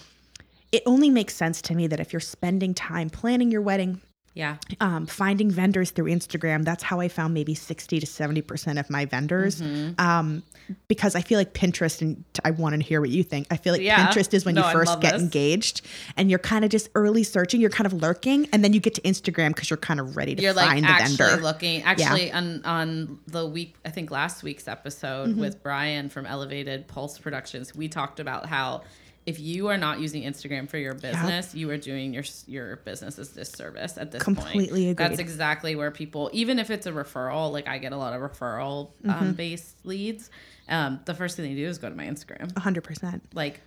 it 0.73 0.83
only 0.87 1.11
makes 1.11 1.37
sense 1.37 1.63
to 1.63 1.75
me 1.75 1.87
that 1.87 2.01
if 2.01 2.13
you're 2.13 2.19
spending 2.19 2.75
time 2.75 3.09
planning 3.09 3.53
your 3.53 3.63
wedding, 3.63 4.01
yeah. 4.35 4.57
Um, 4.81 5.07
finding 5.07 5.49
vendors 5.49 5.93
through 5.93 6.07
Instagram. 6.07 6.65
That's 6.65 6.83
how 6.83 6.99
I 6.99 7.07
found 7.07 7.35
maybe 7.35 7.55
60 7.55 8.01
to 8.01 8.07
70% 8.07 8.81
of 8.81 8.91
my 8.91 9.05
vendors. 9.05 9.63
Mm-hmm. 9.63 10.01
Um, 10.01 10.43
because 10.89 11.15
I 11.15 11.21
feel 11.21 11.39
like 11.39 11.53
Pinterest, 11.53 12.01
and 12.01 12.25
I 12.45 12.51
want 12.51 12.75
to 12.75 12.83
hear 12.83 13.01
what 13.01 13.11
you 13.11 13.23
think. 13.23 13.47
I 13.51 13.57
feel 13.57 13.73
like 13.73 13.83
yeah. 13.83 14.09
Pinterest 14.09 14.35
is 14.35 14.45
when 14.45 14.57
no, 14.57 14.67
you 14.67 14.73
first 14.73 15.01
get 15.01 15.13
this. 15.13 15.23
engaged 15.23 15.83
and 16.17 16.31
you're 16.31 16.39
kind 16.41 16.65
of 16.65 16.71
just 16.71 16.89
early 16.95 17.23
searching, 17.23 17.61
you're 17.61 17.71
kind 17.71 17.87
of 17.87 17.93
lurking, 17.93 18.49
and 18.53 18.65
then 18.65 18.73
you 18.73 18.81
get 18.81 18.95
to 18.95 19.01
Instagram 19.03 19.49
because 19.49 19.71
you're 19.71 19.77
kind 19.77 20.01
of 20.01 20.17
ready 20.17 20.35
to 20.35 20.43
you're 20.43 20.55
find 20.55 20.85
like 20.85 21.05
the 21.05 21.17
vendor. 21.17 21.43
looking. 21.43 21.83
Actually, 21.83 22.29
yeah. 22.29 22.39
on, 22.39 22.65
on 22.65 23.19
the 23.29 23.47
week, 23.47 23.77
I 23.85 23.91
think 23.91 24.11
last 24.11 24.43
week's 24.43 24.67
episode 24.67 25.31
mm-hmm. 25.31 25.41
with 25.41 25.63
Brian 25.63 26.09
from 26.09 26.27
Elevated 26.27 26.89
Pulse 26.89 27.19
Productions, 27.19 27.75
we 27.75 27.87
talked 27.87 28.19
about 28.19 28.47
how 28.47 28.83
if 29.27 29.41
you 29.41 29.69
are 29.69 29.79
not 29.79 30.01
using 30.01 30.23
Instagram 30.23 30.69
for 30.69 30.79
your 30.79 30.95
business, 30.95 31.55
yep. 31.55 31.55
you 31.55 31.71
are 31.71 31.77
doing 31.77 32.13
your 32.13 32.25
your 32.47 32.77
business 32.77 33.19
a 33.19 33.25
disservice 33.25 33.97
at 33.97 34.11
this 34.11 34.23
point. 34.23 34.39
Completely 34.39 34.87
point. 34.87 34.99
That's 34.99 35.19
exactly 35.19 35.77
where 35.77 35.91
people, 35.91 36.31
even 36.33 36.59
if 36.59 36.71
it's 36.71 36.87
a 36.87 36.93
referral, 36.93 37.53
like 37.53 37.67
I 37.67 37.79
get 37.79 37.93
a 37.93 37.97
lot 37.97 38.13
of 38.13 38.21
referral 38.21 38.91
um, 39.05 39.11
mm-hmm. 39.11 39.33
based 39.33 39.85
leads. 39.85 40.31
Um, 40.69 41.01
the 41.05 41.15
first 41.15 41.37
thing 41.37 41.47
they 41.47 41.61
do 41.61 41.67
is 41.67 41.79
go 41.79 41.89
to 41.89 41.95
my 41.95 42.07
Instagram. 42.07 42.57
hundred 42.59 42.85
percent. 42.85 43.25
Like 43.35 43.61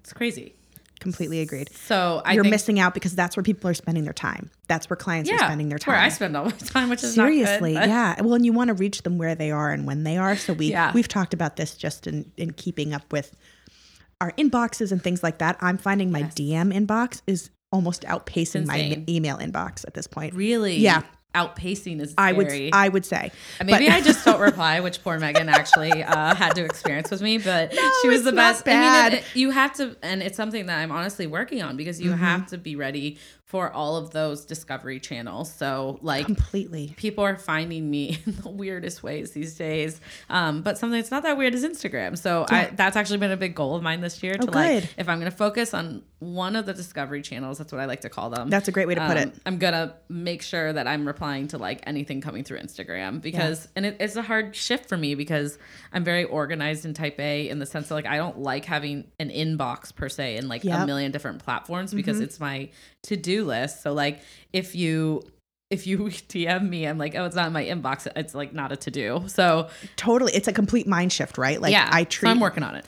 it's 0.00 0.12
crazy 0.12 0.54
Completely 1.00 1.40
agreed. 1.40 1.70
So 1.74 2.22
I 2.24 2.32
you're 2.32 2.44
missing 2.44 2.78
out 2.78 2.94
because 2.94 3.14
that's 3.14 3.36
where 3.36 3.42
people 3.42 3.68
are 3.68 3.74
spending 3.74 4.04
their 4.04 4.12
time. 4.12 4.50
That's 4.68 4.88
where 4.88 4.96
clients 4.96 5.28
yeah, 5.28 5.36
are 5.36 5.38
spending 5.40 5.68
their 5.68 5.78
time. 5.78 5.92
Where 5.92 6.00
I 6.00 6.08
spend 6.08 6.36
all 6.36 6.44
my 6.44 6.50
time, 6.52 6.88
which 6.88 7.02
is 7.02 7.14
seriously, 7.14 7.74
good, 7.74 7.88
yeah. 7.88 8.22
Well, 8.22 8.34
and 8.34 8.46
you 8.46 8.52
want 8.52 8.68
to 8.68 8.74
reach 8.74 9.02
them 9.02 9.18
where 9.18 9.34
they 9.34 9.50
are 9.50 9.70
and 9.70 9.86
when 9.86 10.04
they 10.04 10.16
are. 10.16 10.36
So 10.36 10.52
we 10.52 10.70
yeah. 10.70 10.92
we've 10.94 11.08
talked 11.08 11.34
about 11.34 11.56
this 11.56 11.76
just 11.76 12.06
in 12.06 12.30
in 12.36 12.52
keeping 12.52 12.94
up 12.94 13.12
with 13.12 13.36
our 14.20 14.32
inboxes 14.32 14.92
and 14.92 15.02
things 15.02 15.22
like 15.22 15.38
that. 15.38 15.56
I'm 15.60 15.78
finding 15.78 16.10
my 16.10 16.20
yes. 16.20 16.34
DM 16.34 16.72
inbox 16.72 17.22
is 17.26 17.50
almost 17.72 18.02
outpacing 18.02 18.66
my 18.66 19.02
email 19.08 19.38
inbox 19.38 19.84
at 19.86 19.94
this 19.94 20.06
point. 20.06 20.34
Really? 20.34 20.76
Yeah 20.76 21.02
outpacing 21.34 22.00
is 22.00 22.14
I 22.16 22.32
would 22.32 22.50
I 22.72 22.88
would 22.88 23.04
say. 23.04 23.32
Maybe 23.60 23.86
but, 23.86 23.94
I 23.94 24.00
just 24.00 24.24
don't 24.24 24.40
reply, 24.40 24.80
which 24.80 25.02
poor 25.02 25.18
Megan 25.18 25.48
actually 25.48 26.02
uh, 26.02 26.34
had 26.34 26.54
to 26.54 26.64
experience 26.64 27.10
with 27.10 27.20
me, 27.20 27.38
but 27.38 27.72
no, 27.74 27.90
she 28.02 28.08
was 28.08 28.24
the 28.24 28.32
best. 28.32 28.64
Bad. 28.64 29.12
I 29.12 29.16
mean, 29.16 29.18
it, 29.18 29.24
you 29.34 29.50
have 29.50 29.74
to, 29.74 29.96
and 30.02 30.22
it's 30.22 30.36
something 30.36 30.66
that 30.66 30.78
I'm 30.78 30.92
honestly 30.92 31.26
working 31.26 31.62
on 31.62 31.76
because 31.76 32.00
you 32.00 32.10
mm-hmm. 32.10 32.24
have 32.24 32.46
to 32.48 32.58
be 32.58 32.76
ready 32.76 33.18
for 33.54 33.72
all 33.72 33.96
of 33.96 34.10
those 34.10 34.44
discovery 34.44 34.98
channels. 34.98 35.48
So 35.48 36.00
like 36.02 36.26
completely, 36.26 36.92
people 36.96 37.22
are 37.22 37.36
finding 37.36 37.88
me 37.88 38.18
in 38.26 38.34
the 38.34 38.48
weirdest 38.48 39.04
ways 39.04 39.30
these 39.30 39.54
days. 39.54 40.00
Um, 40.28 40.62
but 40.62 40.76
something 40.76 40.98
that's 40.98 41.12
not 41.12 41.22
that 41.22 41.38
weird 41.38 41.54
is 41.54 41.64
Instagram. 41.64 42.18
So 42.18 42.46
yeah. 42.50 42.56
I, 42.56 42.70
that's 42.74 42.96
actually 42.96 43.18
been 43.18 43.30
a 43.30 43.36
big 43.36 43.54
goal 43.54 43.76
of 43.76 43.82
mine 43.84 44.00
this 44.00 44.24
year 44.24 44.34
to 44.34 44.48
oh, 44.48 44.50
like, 44.50 44.92
if 44.98 45.08
I'm 45.08 45.20
going 45.20 45.30
to 45.30 45.36
focus 45.36 45.72
on 45.72 46.02
one 46.24 46.56
of 46.56 46.66
the 46.66 46.72
discovery 46.72 47.22
channels, 47.22 47.58
that's 47.58 47.72
what 47.72 47.80
I 47.80 47.84
like 47.84 48.00
to 48.00 48.08
call 48.08 48.30
them. 48.30 48.48
That's 48.48 48.68
a 48.68 48.72
great 48.72 48.88
way 48.88 48.94
to 48.94 49.06
put 49.06 49.16
um, 49.16 49.28
it. 49.28 49.34
I'm 49.44 49.58
gonna 49.58 49.94
make 50.08 50.42
sure 50.42 50.72
that 50.72 50.86
I'm 50.86 51.06
replying 51.06 51.48
to 51.48 51.58
like 51.58 51.82
anything 51.86 52.20
coming 52.20 52.44
through 52.44 52.60
Instagram 52.60 53.20
because, 53.20 53.64
yeah. 53.64 53.70
and 53.76 53.86
it, 53.86 53.96
it's 54.00 54.16
a 54.16 54.22
hard 54.22 54.56
shift 54.56 54.88
for 54.88 54.96
me 54.96 55.14
because 55.14 55.58
I'm 55.92 56.04
very 56.04 56.24
organized 56.24 56.84
in 56.84 56.94
type 56.94 57.20
A 57.20 57.48
in 57.48 57.58
the 57.58 57.66
sense 57.66 57.88
that 57.88 57.94
like 57.94 58.06
I 58.06 58.16
don't 58.16 58.38
like 58.38 58.64
having 58.64 59.10
an 59.20 59.30
inbox 59.30 59.94
per 59.94 60.08
se 60.08 60.36
in 60.36 60.48
like 60.48 60.64
yep. 60.64 60.80
a 60.80 60.86
million 60.86 61.12
different 61.12 61.44
platforms 61.44 61.92
because 61.92 62.16
mm-hmm. 62.16 62.24
it's 62.24 62.40
my 62.40 62.70
to 63.02 63.16
do 63.44 63.50
list. 63.50 63.82
So 63.82 63.92
like 63.92 64.20
if 64.52 64.74
you 64.74 65.22
if 65.70 65.86
you 65.86 65.98
DM 65.98 66.68
me, 66.68 66.86
I'm 66.86 66.98
like, 66.98 67.14
oh, 67.14 67.24
it's 67.24 67.36
not 67.36 67.46
in 67.48 67.52
my 67.52 67.64
inbox. 67.64 68.06
It's 68.16 68.34
like 68.34 68.52
not 68.52 68.72
a 68.72 68.76
to 68.76 68.90
do. 68.90 69.24
So 69.26 69.68
totally, 69.96 70.32
it's 70.32 70.48
a 70.48 70.52
complete 70.52 70.86
mind 70.86 71.12
shift, 71.12 71.38
right? 71.38 71.60
Like 71.60 71.72
yeah, 71.72 71.88
I 71.90 72.04
treat. 72.04 72.28
So 72.28 72.30
I'm 72.30 72.40
working 72.40 72.62
on 72.62 72.74
it. 72.76 72.86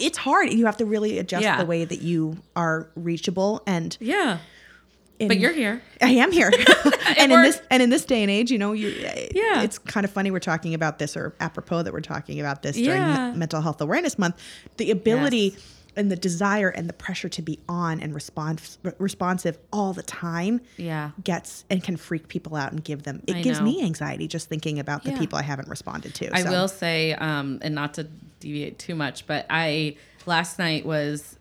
it's 0.00 0.18
hard. 0.18 0.52
You 0.52 0.66
have 0.66 0.78
to 0.78 0.86
really 0.86 1.18
adjust 1.18 1.42
yeah. 1.42 1.58
the 1.58 1.66
way 1.66 1.84
that 1.84 2.02
you 2.02 2.38
are 2.56 2.90
reachable, 2.94 3.62
and 3.66 3.96
yeah. 4.00 4.38
In, 5.18 5.26
but 5.26 5.40
you're 5.40 5.52
here. 5.52 5.82
I 6.00 6.10
am 6.10 6.30
here, 6.30 6.52
and 7.18 7.32
in 7.32 7.42
this 7.42 7.60
and 7.72 7.82
in 7.82 7.90
this 7.90 8.04
day 8.04 8.22
and 8.22 8.30
age, 8.30 8.52
you 8.52 8.58
know, 8.58 8.72
you 8.72 8.90
yeah, 9.34 9.62
it's 9.62 9.76
kind 9.76 10.04
of 10.04 10.12
funny 10.12 10.30
we're 10.30 10.38
talking 10.38 10.74
about 10.74 11.00
this, 11.00 11.16
or 11.16 11.34
apropos 11.40 11.82
that 11.82 11.92
we're 11.92 12.00
talking 12.00 12.38
about 12.38 12.62
this 12.62 12.76
during 12.76 13.02
yeah. 13.02 13.32
Mental 13.32 13.60
Health 13.60 13.80
Awareness 13.80 14.16
Month. 14.16 14.40
The 14.76 14.92
ability. 14.92 15.54
Yes 15.54 15.74
and 15.98 16.10
the 16.10 16.16
desire 16.16 16.68
and 16.68 16.88
the 16.88 16.92
pressure 16.92 17.28
to 17.28 17.42
be 17.42 17.58
on 17.68 18.00
and 18.00 18.14
responsive 18.14 19.58
all 19.72 19.92
the 19.92 20.02
time 20.02 20.60
yeah 20.76 21.10
gets 21.24 21.64
and 21.68 21.82
can 21.82 21.96
freak 21.96 22.28
people 22.28 22.56
out 22.56 22.72
and 22.72 22.82
give 22.82 23.02
them 23.02 23.22
it 23.26 23.36
I 23.36 23.42
gives 23.42 23.58
know. 23.58 23.66
me 23.66 23.82
anxiety 23.82 24.28
just 24.28 24.48
thinking 24.48 24.78
about 24.78 25.04
the 25.04 25.10
yeah. 25.10 25.18
people 25.18 25.38
I 25.38 25.42
haven't 25.42 25.68
responded 25.68 26.14
to. 26.14 26.34
I 26.34 26.42
so. 26.42 26.50
will 26.50 26.68
say 26.68 27.12
um 27.14 27.58
and 27.62 27.74
not 27.74 27.94
to 27.94 28.04
deviate 28.40 28.78
too 28.78 28.94
much 28.94 29.26
but 29.26 29.44
I 29.50 29.96
last 30.24 30.58
night 30.58 30.86
was 30.86 31.36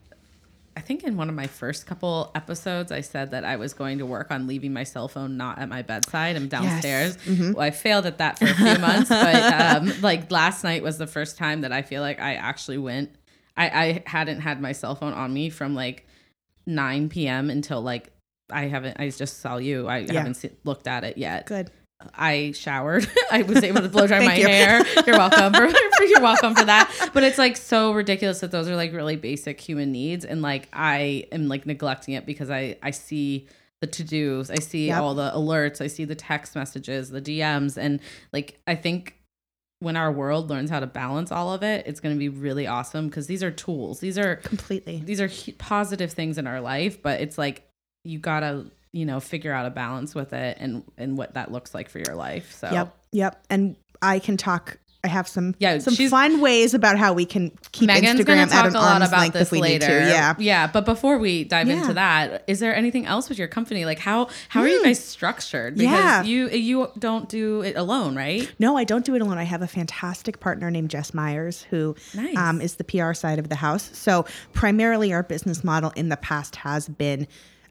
I 0.75 0.79
think 0.79 1.03
in 1.03 1.17
one 1.17 1.27
of 1.27 1.33
my 1.33 1.47
first 1.47 1.87
couple 1.87 2.29
episodes, 2.35 2.91
I 2.91 3.01
said 3.01 3.31
that 3.31 3.43
I 3.43 3.55
was 3.55 3.73
going 3.73 3.97
to 3.97 4.05
work 4.05 4.29
on 4.29 4.45
leaving 4.45 4.73
my 4.73 4.83
cell 4.83 5.07
phone 5.07 5.35
not 5.35 5.57
at 5.57 5.67
my 5.69 5.81
bedside. 5.81 6.35
I'm 6.35 6.49
downstairs. 6.49 7.17
Yes. 7.25 7.35
Mm-hmm. 7.35 7.53
Well, 7.53 7.65
I 7.65 7.71
failed 7.71 8.05
at 8.05 8.19
that 8.19 8.37
for 8.37 8.45
a 8.45 8.53
few 8.53 8.77
months, 8.77 9.09
but 9.09 9.35
um, 9.75 9.91
like 10.03 10.29
last 10.31 10.63
night 10.63 10.83
was 10.83 10.99
the 10.99 11.07
first 11.07 11.35
time 11.35 11.61
that 11.61 11.71
I 11.71 11.81
feel 11.81 12.03
like 12.03 12.19
I 12.19 12.35
actually 12.35 12.77
went 12.77 13.09
I, 13.57 13.69
I 13.69 14.03
hadn't 14.05 14.41
had 14.41 14.61
my 14.61 14.71
cell 14.71 14.95
phone 14.95 15.13
on 15.13 15.33
me 15.33 15.49
from 15.49 15.75
like 15.75 16.07
9 16.65 17.09
p.m. 17.09 17.49
until 17.49 17.81
like 17.81 18.11
I 18.49 18.67
haven't. 18.67 18.99
I 18.99 19.09
just 19.09 19.41
saw 19.41 19.57
you. 19.57 19.87
I 19.87 19.99
yeah. 19.99 20.13
haven't 20.13 20.43
looked 20.63 20.87
at 20.87 21.03
it 21.03 21.17
yet. 21.17 21.47
Good. 21.47 21.71
I 22.15 22.53
showered. 22.55 23.09
I 23.31 23.41
was 23.41 23.63
able 23.63 23.81
to 23.81 23.89
blow 23.89 24.07
dry 24.07 24.19
my 24.25 24.35
you. 24.35 24.47
hair. 24.47 24.85
You're 25.05 25.17
welcome. 25.17 25.53
For, 25.53 25.67
you're 26.05 26.21
welcome 26.21 26.55
for 26.55 26.65
that. 26.65 27.09
But 27.13 27.23
it's 27.23 27.37
like 27.37 27.57
so 27.57 27.91
ridiculous 27.91 28.39
that 28.41 28.51
those 28.51 28.69
are 28.69 28.75
like 28.75 28.93
really 28.93 29.15
basic 29.15 29.59
human 29.59 29.91
needs, 29.91 30.23
and 30.23 30.41
like 30.41 30.69
I 30.71 31.25
am 31.31 31.47
like 31.47 31.65
neglecting 31.65 32.13
it 32.13 32.25
because 32.25 32.49
I 32.49 32.77
I 32.83 32.91
see 32.91 33.47
the 33.81 33.87
to 33.87 34.03
dos, 34.03 34.49
I 34.49 34.55
see 34.55 34.87
yep. 34.87 35.01
all 35.01 35.13
the 35.13 35.31
alerts, 35.31 35.81
I 35.81 35.87
see 35.87 36.03
the 36.03 36.15
text 36.15 36.55
messages, 36.55 37.09
the 37.09 37.21
DMs, 37.21 37.77
and 37.77 37.99
like 38.33 38.59
I 38.65 38.75
think 38.75 39.16
when 39.79 39.95
our 39.95 40.11
world 40.11 40.49
learns 40.49 40.69
how 40.69 40.79
to 40.79 40.87
balance 40.87 41.31
all 41.31 41.53
of 41.53 41.63
it, 41.63 41.85
it's 41.85 41.99
going 41.99 42.15
to 42.15 42.19
be 42.19 42.29
really 42.29 42.65
awesome 42.65 43.07
because 43.07 43.27
these 43.27 43.43
are 43.43 43.51
tools. 43.51 43.99
These 43.99 44.17
are 44.17 44.37
completely 44.37 45.01
these 45.05 45.21
are 45.21 45.29
positive 45.57 46.11
things 46.11 46.37
in 46.37 46.47
our 46.47 46.61
life, 46.61 47.01
but 47.01 47.21
it's 47.21 47.37
like 47.37 47.69
you 48.03 48.19
got 48.19 48.39
to, 48.39 48.71
you 48.91 49.05
know, 49.05 49.19
figure 49.19 49.53
out 49.53 49.65
a 49.65 49.69
balance 49.69 50.15
with 50.15 50.33
it 50.33 50.57
and 50.59 50.83
and 50.97 51.17
what 51.17 51.35
that 51.35 51.51
looks 51.51 51.73
like 51.73 51.89
for 51.89 51.99
your 51.99 52.15
life. 52.15 52.53
So 52.53 52.71
Yep. 52.71 52.97
Yep. 53.11 53.45
And 53.49 53.75
I 54.01 54.19
can 54.19 54.37
talk 54.37 54.77
I 55.03 55.09
have 55.09 55.27
some 55.27 55.55
yeah, 55.59 55.77
some 55.77 55.95
fun 55.95 56.41
ways 56.41 56.73
about 56.73 56.97
how 56.97 57.13
we 57.13 57.25
can 57.25 57.51
keep 57.71 57.87
Megan's 57.87 58.19
Instagram 58.19 58.51
at 58.51 58.65
an 58.65 58.75
a 58.75 58.79
lot 58.79 59.01
about 59.01 59.31
this 59.31 59.51
later. 59.51 59.99
Yeah, 59.99 60.35
yeah. 60.39 60.67
But 60.67 60.85
before 60.85 61.17
we 61.17 61.43
dive 61.43 61.67
yeah. 61.67 61.81
into 61.81 61.93
that, 61.93 62.43
is 62.47 62.59
there 62.59 62.75
anything 62.75 63.05
else 63.05 63.29
with 63.29 63.37
your 63.37 63.47
company? 63.47 63.85
Like 63.85 63.99
how 63.99 64.27
how 64.49 64.61
mm. 64.61 64.65
are 64.65 64.67
you 64.67 64.79
hmm. 64.79 64.85
guys 64.85 65.03
structured? 65.03 65.75
Because 65.75 65.91
yeah. 65.91 66.23
you 66.23 66.49
you 66.49 66.91
don't 66.97 67.29
do 67.29 67.61
it 67.61 67.77
alone, 67.77 68.15
right? 68.15 68.51
No, 68.59 68.75
I 68.75 68.83
don't 68.83 69.05
do 69.05 69.15
it 69.15 69.21
alone. 69.21 69.37
I 69.37 69.43
have 69.43 69.61
a 69.61 69.67
fantastic 69.67 70.39
partner 70.39 70.71
named 70.71 70.89
Jess 70.89 71.13
Myers 71.13 71.63
who 71.69 71.95
nice. 72.15 72.35
um, 72.35 72.59
is 72.59 72.75
the 72.75 72.83
PR 72.83 73.13
side 73.13 73.39
of 73.39 73.49
the 73.49 73.55
house. 73.55 73.89
So 73.93 74.25
primarily, 74.53 75.13
our 75.13 75.23
business 75.23 75.63
model 75.63 75.91
in 75.95 76.09
the 76.09 76.17
past 76.17 76.55
has 76.57 76.89
been 76.89 77.27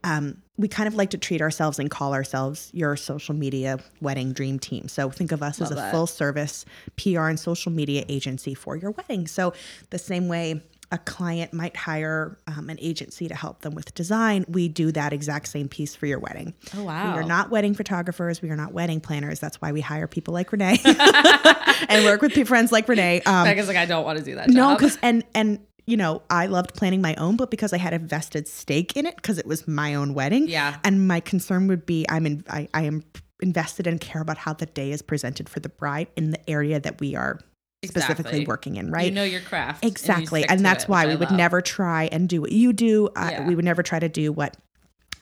um, 0.07 0.41
we 0.57 0.69
kind 0.69 0.87
of 0.87 0.95
like 0.95 1.11
to 1.11 1.19
treat 1.19 1.43
ourselves 1.43 1.79
and 1.81 1.91
call 1.91 2.15
ourselves 2.15 2.71
your 2.73 2.97
social 2.97 3.35
media 3.35 3.79
wedding 4.01 4.33
dream 4.33 4.59
team. 4.59 4.87
So 4.89 5.11
think 5.11 5.33
of 5.33 5.43
us 5.43 5.61
Love 5.61 5.67
as 5.67 5.73
a 5.73 5.75
that. 5.75 5.93
full 5.93 6.07
service 6.07 6.65
PR 6.97 7.27
and 7.27 7.39
social 7.39 7.73
media 7.73 8.05
agency 8.09 8.55
for 8.55 8.77
your 8.77 8.93
wedding. 8.93 9.27
So 9.27 9.53
the 9.91 9.99
same 9.99 10.29
way 10.29 10.63
a 10.93 10.99
client 10.99 11.53
might 11.53 11.77
hire 11.77 12.39
um, 12.47 12.71
an 12.71 12.79
agency 12.81 13.27
to 13.27 13.35
help 13.35 13.63
them 13.63 13.75
with 13.75 13.93
design, 13.95 14.45
we 14.49 14.69
do 14.69 14.93
that 14.93 15.13
exact 15.13 15.49
same 15.49 15.69
piece 15.69 15.97
for 15.97 16.07
your 16.07 16.21
wedding. 16.21 16.55
Oh 16.77 16.85
wow! 16.85 17.13
We 17.13 17.19
are 17.19 17.25
not 17.25 17.51
wedding 17.51 17.75
photographers. 17.75 18.41
We 18.41 18.51
are 18.51 18.57
not 18.57 18.73
wedding 18.73 19.01
planners. 19.01 19.41
That's 19.41 19.61
why 19.61 19.73
we 19.73 19.81
hire 19.81 20.07
people 20.07 20.33
like 20.33 20.53
Renee 20.53 20.79
and 20.85 22.05
work 22.05 22.23
with 22.23 22.35
friends 22.47 22.71
like 22.71 22.89
Renee. 22.89 23.21
Um, 23.23 23.45
Becca's 23.45 23.67
like, 23.67 23.77
I 23.77 23.87
don't 23.87 24.05
want 24.05 24.21
to 24.21 24.25
do 24.25 24.37
that. 24.37 24.49
No, 24.49 24.77
because 24.77 24.97
and 25.03 25.25
and 25.35 25.59
you 25.87 25.97
know, 25.97 26.23
I 26.29 26.47
loved 26.47 26.75
planning 26.75 27.01
my 27.01 27.15
own, 27.15 27.37
but 27.37 27.51
because 27.51 27.73
I 27.73 27.79
had 27.79 27.95
a 27.95 27.99
vested 27.99 28.49
stake 28.49 28.97
in 28.97 29.07
it, 29.07 29.17
because 29.17 29.39
it 29.39 29.47
was 29.47 29.69
my 29.69 29.95
own 29.95 30.15
wedding. 30.15 30.49
Yeah. 30.49 30.79
And 30.83 31.07
my 31.07 31.21
concern 31.21 31.69
would 31.69 31.87
be 31.87 32.05
I'm 32.09 32.27
in, 32.27 32.45
I, 32.51 32.69
I 32.75 32.83
am 32.83 33.05
invested 33.41 33.87
and 33.87 34.01
care 34.01 34.23
about 34.23 34.39
how 34.39 34.53
the 34.53 34.67
day 34.67 34.91
is 34.91 35.03
presented 35.03 35.49
for 35.49 35.61
the 35.61 35.69
bride 35.69 36.09
in 36.17 36.31
the 36.31 36.51
area 36.51 36.81
that 36.81 37.01
we 37.01 37.15
are 37.15 37.39
specifically 37.85 38.45
working 38.47 38.77
in, 38.77 38.91
right? 38.91 39.07
You 39.07 39.13
know 39.13 39.23
your 39.23 39.43
craft. 39.43 39.85
Exactly. 39.85 40.43
And, 40.43 40.53
and 40.53 40.65
that's 40.65 40.85
it, 40.85 40.91
why 40.91 41.07
we 41.07 41.13
I 41.13 41.17
would 41.17 41.31
love. 41.31 41.39
never 41.39 41.61
try 41.61 42.09
and 42.11 42.29
do 42.29 42.41
what 42.41 42.51
you 42.51 42.73
do. 42.73 43.09
Uh, 43.15 43.29
yeah. 43.31 43.47
We 43.47 43.55
would 43.55 43.65
never 43.65 43.83
try 43.83 43.99
to 43.99 44.09
do 44.09 44.33
what 44.33 44.57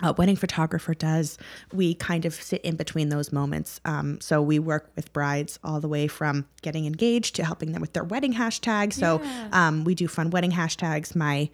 a 0.01 0.13
wedding 0.13 0.37
photographer 0.37 0.95
does. 0.95 1.39
We 1.73 1.95
kind 1.95 2.25
of 2.25 2.35
sit 2.35 2.63
in 2.63 2.77
between 2.77 3.09
those 3.09 3.33
moments. 3.33 3.81
Um, 3.85 4.21
so 4.21 4.43
we 4.43 4.59
work 4.59 4.91
with 4.97 5.13
brides 5.13 5.59
all 5.63 5.81
the 5.81 5.89
way 5.89 6.09
from 6.09 6.47
getting 6.63 6.87
engaged 6.87 7.37
to 7.37 7.45
helping 7.45 7.73
them 7.73 7.81
with 7.81 7.93
their 7.93 8.05
wedding 8.05 8.35
hashtag. 8.35 8.93
So 8.93 9.21
yeah. 9.23 9.49
um, 9.53 9.85
we 9.85 9.95
do 9.95 10.09
fun 10.09 10.31
wedding 10.31 10.53
hashtags. 10.53 11.15
My 11.15 11.51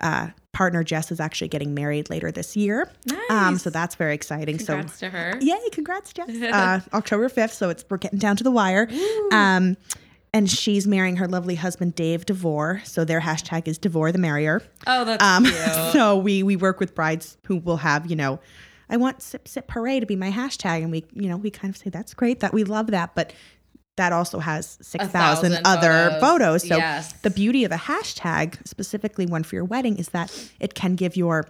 uh, 0.00 0.28
partner 0.52 0.82
Jess 0.82 1.10
is 1.12 1.20
actually 1.20 1.48
getting 1.48 1.74
married 1.74 2.10
later 2.10 2.30
this 2.30 2.56
year. 2.56 2.90
Nice. 3.06 3.30
Um, 3.30 3.58
so 3.58 3.70
that's 3.70 3.94
very 3.94 4.14
exciting. 4.14 4.58
Congrats 4.58 4.98
so 4.98 5.06
to 5.06 5.10
her. 5.10 5.38
Yay, 5.40 5.68
congrats, 5.72 6.12
Jess. 6.12 6.28
uh, 6.42 6.80
October 6.92 7.28
5th. 7.28 7.52
So 7.52 7.70
it's 7.70 7.84
we're 7.88 7.98
getting 7.98 8.18
down 8.18 8.36
to 8.36 8.44
the 8.44 8.50
wire. 8.50 8.88
And 10.32 10.50
she's 10.50 10.86
marrying 10.86 11.16
her 11.16 11.26
lovely 11.26 11.54
husband 11.54 11.94
Dave 11.94 12.26
DeVore. 12.26 12.82
So 12.84 13.04
their 13.04 13.20
hashtag 13.20 13.68
is 13.68 13.78
DeVore 13.78 14.12
the 14.12 14.18
Marrier. 14.18 14.62
Oh, 14.86 15.04
that's 15.04 15.24
um, 15.24 15.44
cute. 15.46 15.92
So 15.92 16.16
we 16.16 16.42
we 16.42 16.56
work 16.56 16.80
with 16.80 16.94
brides 16.94 17.38
who 17.46 17.56
will 17.56 17.78
have 17.78 18.10
you 18.10 18.16
know, 18.16 18.38
I 18.90 18.96
want 18.96 19.22
sip 19.22 19.48
sip 19.48 19.70
hooray 19.70 20.00
to 20.00 20.06
be 20.06 20.16
my 20.16 20.30
hashtag, 20.30 20.82
and 20.82 20.90
we 20.90 21.04
you 21.14 21.28
know 21.28 21.36
we 21.36 21.50
kind 21.50 21.72
of 21.72 21.78
say 21.78 21.90
that's 21.90 22.12
great 22.12 22.40
that 22.40 22.52
we 22.52 22.64
love 22.64 22.88
that, 22.88 23.14
but 23.14 23.32
that 23.96 24.12
also 24.12 24.38
has 24.38 24.76
6,000 24.82 25.58
other 25.64 26.18
photos. 26.20 26.20
photos. 26.20 26.68
So 26.68 26.76
yes. 26.76 27.12
the 27.22 27.30
beauty 27.30 27.64
of 27.64 27.72
a 27.72 27.76
hashtag, 27.76 28.66
specifically 28.66 29.24
one 29.24 29.42
for 29.42 29.56
your 29.56 29.64
wedding, 29.64 29.96
is 29.96 30.10
that 30.10 30.50
it 30.60 30.74
can 30.74 30.96
give 30.96 31.16
your 31.16 31.48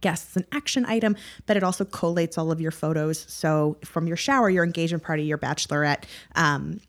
guests 0.00 0.36
an 0.36 0.46
action 0.52 0.84
item, 0.86 1.16
but 1.46 1.56
it 1.56 1.62
also 1.62 1.84
collates 1.84 2.36
all 2.36 2.50
of 2.50 2.60
your 2.60 2.70
photos. 2.70 3.24
So 3.28 3.76
from 3.84 4.06
your 4.06 4.16
shower, 4.16 4.50
your 4.50 4.64
engagement 4.64 5.02
party, 5.02 5.24
your 5.24 5.38
bachelorette, 5.38 6.04
um, 6.36 6.80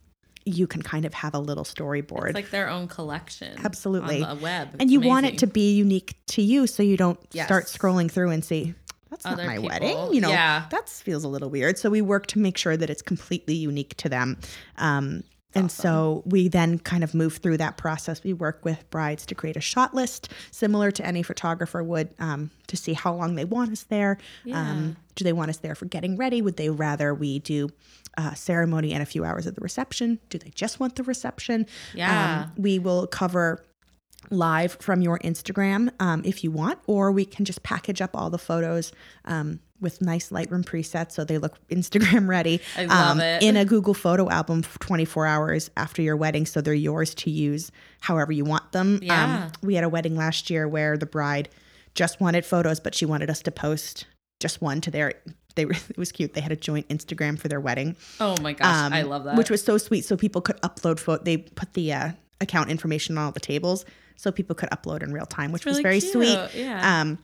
you 0.46 0.68
can 0.68 0.82
kind 0.82 1.06
of 1.06 1.14
have 1.14 1.34
a 1.34 1.40
little 1.40 1.64
storyboard. 1.64 2.28
It's 2.28 2.36
like 2.36 2.52
their 2.52 2.70
own 2.70 2.88
collection. 2.88 3.58
Absolutely. 3.64 4.24
On 4.24 4.38
the 4.38 4.44
web. 4.44 4.70
It's 4.74 4.82
and 4.82 4.92
you 4.92 5.00
amazing. 5.00 5.10
want 5.10 5.26
it 5.26 5.38
to 5.40 5.48
be 5.48 5.76
unique 5.76 6.16
to 6.28 6.42
you 6.42 6.68
so 6.68 6.84
you 6.84 6.98
don't 6.98 7.20
yes. 7.32 7.48
start 7.48 7.66
scrolling 7.66 8.10
through 8.10 8.30
and 8.30 8.46
see 8.46 8.76
that's 9.10 9.26
Other 9.26 9.44
not 9.44 9.48
my 9.48 9.56
people. 9.56 9.70
wedding. 9.70 10.14
You 10.14 10.22
know, 10.22 10.30
yeah. 10.30 10.66
that 10.72 10.90
feels 10.90 11.24
a 11.24 11.28
little 11.28 11.50
weird. 11.50 11.78
So 11.78 11.90
we 11.90 12.02
work 12.02 12.28
to 12.28 12.40
make 12.40 12.58
sure 12.58 12.76
that 12.76 12.90
it's 12.90 13.02
completely 13.02 13.56
unique 13.56 13.96
to 13.98 14.10
them. 14.10 14.38
Um, 14.78 15.24
and 15.56 15.66
awesome. 15.66 15.82
so 15.84 16.24
we 16.26 16.48
then 16.48 16.80
kind 16.80 17.04
of 17.04 17.14
move 17.14 17.38
through 17.38 17.58
that 17.58 17.78
process. 17.78 18.24
We 18.24 18.34
work 18.34 18.64
with 18.64 18.88
brides 18.90 19.26
to 19.28 19.36
create 19.36 19.56
a 19.56 19.62
shot 19.62 19.94
list, 19.94 20.30
similar 20.52 20.92
to 20.92 21.06
any 21.06 21.24
photographer 21.24 21.82
would, 21.82 22.14
um, 22.20 22.52
to 22.68 22.78
see 22.78 22.94
how 22.94 23.14
long 23.14 23.36
they 23.36 23.46
want 23.46 23.72
us 23.72 23.84
there. 23.84 24.18
Yeah. 24.44 24.60
Um, 24.60 24.98
do 25.16 25.24
they 25.24 25.34
want 25.34 25.50
us 25.50 25.58
there 25.58 25.76
for 25.76 25.86
getting 25.86 26.18
ready? 26.18 26.42
Would 26.42 26.58
they 26.58 26.70
rather 26.70 27.14
we 27.14 27.40
do 27.40 27.70
uh, 28.18 28.34
ceremony 28.34 28.92
and 28.94 29.02
a 29.02 29.06
few 29.06 29.24
hours 29.24 29.46
of 29.46 29.56
the 29.56 29.62
reception? 29.62 30.20
Do 30.30 30.38
they 30.38 30.50
just 30.50 30.80
want 30.80 30.96
the 30.98 31.04
reception? 31.04 31.66
Yeah. 31.94 32.44
Um, 32.44 32.62
we 32.62 32.80
will 32.80 33.08
cover 33.08 33.64
live 34.30 34.78
from 34.80 35.02
your 35.02 35.20
Instagram 35.20 35.92
um, 36.00 36.22
if 36.26 36.44
you 36.44 36.52
want, 36.52 36.80
or 36.88 37.12
we 37.12 37.26
can 37.26 37.46
just 37.46 37.64
package 37.64 38.02
up 38.02 38.12
all 38.14 38.30
the 38.30 38.38
photos 38.38 38.92
um, 39.26 39.60
with 39.80 40.02
nice 40.02 40.30
Lightroom 40.30 40.64
presets 40.64 41.12
so 41.12 41.24
they 41.24 41.38
look 41.38 41.58
Instagram 41.70 42.28
ready. 42.28 42.62
I 42.78 42.86
love 42.86 43.18
um, 43.18 43.22
it. 43.22 43.44
In 43.44 43.58
a 43.58 43.66
Google 43.66 43.94
photo 43.94 44.30
album 44.30 44.64
24 44.64 45.26
hours 45.26 45.70
after 45.78 46.02
your 46.02 46.16
wedding, 46.16 46.46
so 46.46 46.62
they're 46.62 46.74
yours 46.74 47.14
to 47.16 47.30
use 47.30 47.72
however 48.02 48.32
you 48.32 48.46
want 48.46 48.72
them. 48.72 49.00
Yeah. 49.02 49.46
Um, 49.46 49.52
we 49.62 49.76
had 49.76 49.84
a 49.84 49.90
wedding 49.90 50.16
last 50.16 50.50
year 50.50 50.68
where 50.68 50.98
the 50.98 51.06
bride 51.06 51.50
just 51.94 52.20
wanted 52.20 52.46
photos, 52.46 52.80
but 52.80 52.94
she 52.94 53.06
wanted 53.06 53.30
us 53.30 53.42
to 53.44 53.52
post 53.52 54.06
just 54.40 54.62
one 54.62 54.82
to 54.82 54.92
their 54.92 55.14
they 55.56 55.64
it 55.64 55.98
was 55.98 56.12
cute. 56.12 56.34
They 56.34 56.42
had 56.42 56.52
a 56.52 56.56
joint 56.56 56.88
Instagram 56.90 57.40
for 57.40 57.48
their 57.48 57.60
wedding. 57.60 57.96
Oh 58.20 58.36
my 58.42 58.54
gosh, 58.54 58.86
um, 58.86 58.94
I 58.94 59.02
love 59.02 59.24
that. 59.24 59.38
Which 59.38 59.50
was 59.50 59.64
so 59.64 59.78
sweet. 59.78 60.06
So 60.06 60.16
people 60.16 60.42
could 60.42 60.62
upload 60.62 61.00
photo. 61.00 61.24
They 61.24 61.38
put 61.38 61.74
the 61.74 61.94
uh, 61.94 62.12
account 62.42 62.70
information 62.70 63.18
on 63.18 63.26
all 63.26 63.32
the 63.32 63.40
tables, 63.40 63.86
so 64.16 64.32
people 64.32 64.56
could 64.56 64.70
upload 64.70 65.04
in 65.04 65.14
real 65.14 65.26
time, 65.26 65.52
which 65.52 65.66
really 65.66 65.78
was 65.78 65.84
very 65.84 66.00
cute. 66.00 66.12
sweet. 66.12 66.50
Yeah. 66.56 67.02
Um, 67.02 67.20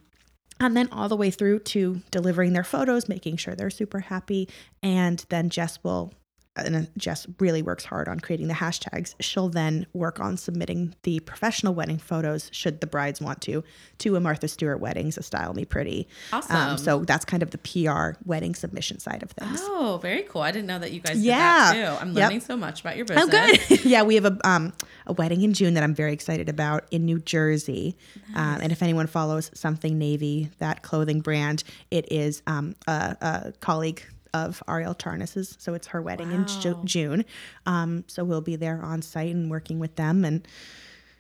and 0.59 0.77
then 0.77 0.89
all 0.91 1.09
the 1.09 1.15
way 1.17 1.31
through 1.31 1.59
to 1.59 2.01
delivering 2.11 2.53
their 2.53 2.63
photos, 2.63 3.09
making 3.09 3.37
sure 3.37 3.55
they're 3.55 3.69
super 3.71 3.99
happy, 3.99 4.47
and 4.83 5.25
then 5.29 5.49
Jess 5.49 5.83
will 5.83 6.13
and 6.57 6.89
Jess 6.97 7.27
really 7.39 7.61
works 7.61 7.85
hard 7.85 8.09
on 8.09 8.19
creating 8.19 8.47
the 8.47 8.53
hashtags. 8.53 9.15
She'll 9.21 9.49
then 9.49 9.85
work 9.93 10.19
on 10.19 10.35
submitting 10.35 10.93
the 11.03 11.21
professional 11.21 11.73
wedding 11.73 11.97
photos, 11.97 12.49
should 12.51 12.81
the 12.81 12.87
brides 12.87 13.21
want 13.21 13.41
to, 13.43 13.63
to 13.99 14.15
a 14.17 14.19
Martha 14.19 14.47
Stewart 14.47 14.81
Weddings, 14.81 15.17
a 15.17 15.23
Style 15.23 15.53
Me 15.53 15.63
Pretty. 15.63 16.07
Awesome. 16.33 16.55
Um, 16.55 16.77
so 16.77 16.99
that's 17.05 17.23
kind 17.23 17.41
of 17.41 17.51
the 17.51 17.57
PR 17.57 18.19
wedding 18.25 18.53
submission 18.53 18.99
side 18.99 19.23
of 19.23 19.31
things. 19.31 19.59
Oh, 19.61 19.99
very 20.01 20.23
cool. 20.23 20.41
I 20.41 20.51
didn't 20.51 20.67
know 20.67 20.79
that 20.79 20.91
you 20.91 20.99
guys 20.99 21.23
yeah. 21.23 21.73
did 21.73 21.83
that 21.83 21.95
too. 21.95 22.01
I'm 22.01 22.13
learning 22.13 22.37
yep. 22.37 22.43
so 22.43 22.57
much 22.57 22.81
about 22.81 22.97
your 22.97 23.05
business. 23.05 23.25
Oh, 23.33 23.67
good. 23.69 23.85
yeah, 23.85 24.03
we 24.03 24.15
have 24.15 24.25
a 24.25 24.37
um 24.43 24.73
a 25.07 25.13
wedding 25.13 25.41
in 25.41 25.53
June 25.53 25.73
that 25.75 25.83
I'm 25.83 25.95
very 25.95 26.13
excited 26.13 26.49
about 26.49 26.85
in 26.91 27.05
New 27.05 27.19
Jersey. 27.19 27.97
Nice. 28.29 28.37
Um, 28.37 28.61
and 28.61 28.71
if 28.71 28.83
anyone 28.83 29.07
follows 29.07 29.51
Something 29.53 29.97
Navy, 29.97 30.49
that 30.59 30.83
clothing 30.83 31.21
brand, 31.21 31.63
it 31.91 32.11
is 32.11 32.43
um 32.45 32.75
a, 32.87 33.15
a 33.21 33.53
colleague 33.61 34.03
of 34.33 34.63
Ariel 34.67 34.95
Charnas's. 34.95 35.55
So 35.59 35.73
it's 35.73 35.87
her 35.87 36.01
wedding 36.01 36.29
wow. 36.29 36.35
in 36.35 36.47
ju- 36.47 36.81
June. 36.83 37.25
Um, 37.65 38.03
so 38.07 38.23
we'll 38.23 38.41
be 38.41 38.55
there 38.55 38.81
on 38.81 39.01
site 39.01 39.33
and 39.33 39.49
working 39.49 39.79
with 39.79 39.95
them. 39.95 40.25
And 40.25 40.47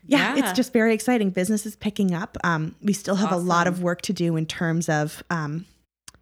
yeah, 0.05 0.35
yeah. 0.35 0.43
it's 0.43 0.53
just 0.53 0.73
very 0.73 0.93
exciting. 0.93 1.29
Business 1.29 1.65
is 1.65 1.75
picking 1.75 2.13
up. 2.13 2.37
Um, 2.43 2.75
we 2.81 2.93
still 2.93 3.15
have 3.15 3.31
awesome. 3.31 3.45
a 3.45 3.49
lot 3.49 3.67
of 3.67 3.83
work 3.83 4.01
to 4.03 4.13
do 4.13 4.35
in 4.35 4.45
terms 4.45 4.89
of 4.89 5.23
um, 5.29 5.65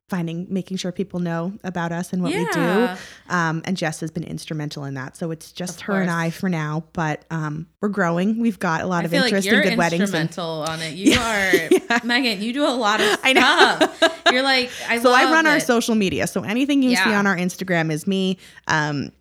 finding 0.10 0.48
making 0.50 0.75
sure 0.75 0.92
people 0.92 1.20
know 1.20 1.54
about 1.63 1.92
us 1.92 2.12
and 2.12 2.24
what 2.24 2.32
yeah. 2.32 2.39
we 2.39 2.51
do 2.51 3.34
um, 3.34 3.62
and 3.66 3.78
jess 3.78 4.00
has 4.00 4.10
been 4.10 4.24
instrumental 4.24 4.84
in 4.86 4.96
that 4.96 5.16
so 5.16 5.30
it's 5.30 5.51
just 5.51 5.78
of 5.78 5.82
her 5.82 5.94
course. 5.94 6.01
and 6.01 6.12
i 6.12 6.30
for 6.30 6.50
now 6.50 6.84
but 6.94 7.24
um, 7.30 7.68
we're 7.82 7.89
growing 7.89 8.39
we've 8.39 8.60
got 8.60 8.82
a 8.82 8.88
lot 8.88 9.04
I 9.04 9.06
of 9.06 9.13
interest 9.13 9.48
like 9.48 9.56
in 9.56 9.70
good 9.70 9.78
weddings 9.78 10.01
instrumental 10.01 10.66
on 10.68 10.82
it 10.82 10.96
you 10.96 11.12
yeah. 11.12 11.20
are 11.20 11.70
yeah. 11.89 12.00
megan 12.04 12.42
you 12.42 12.54
do 12.54 12.66
a 12.66 12.74
lot 12.74 13.00
of 13.00 13.08
stuff 13.08 13.20
I 13.24 13.34
know. 13.34 14.10
you're 14.32 14.44
like 14.44 14.72
i 14.88 15.00
so 15.00 15.12
i 15.12 15.25
run 15.25 15.46
it. 15.46 15.50
our 15.50 15.60
social 15.60 15.96
media 15.96 16.25
so 16.25 16.44
anything 16.44 16.82
you 16.82 16.96
see 16.96 17.13
on 17.13 17.28
our 17.28 17.38
instagram 17.38 17.92
is 17.92 18.08
me 18.08 18.38
um, 18.68 19.12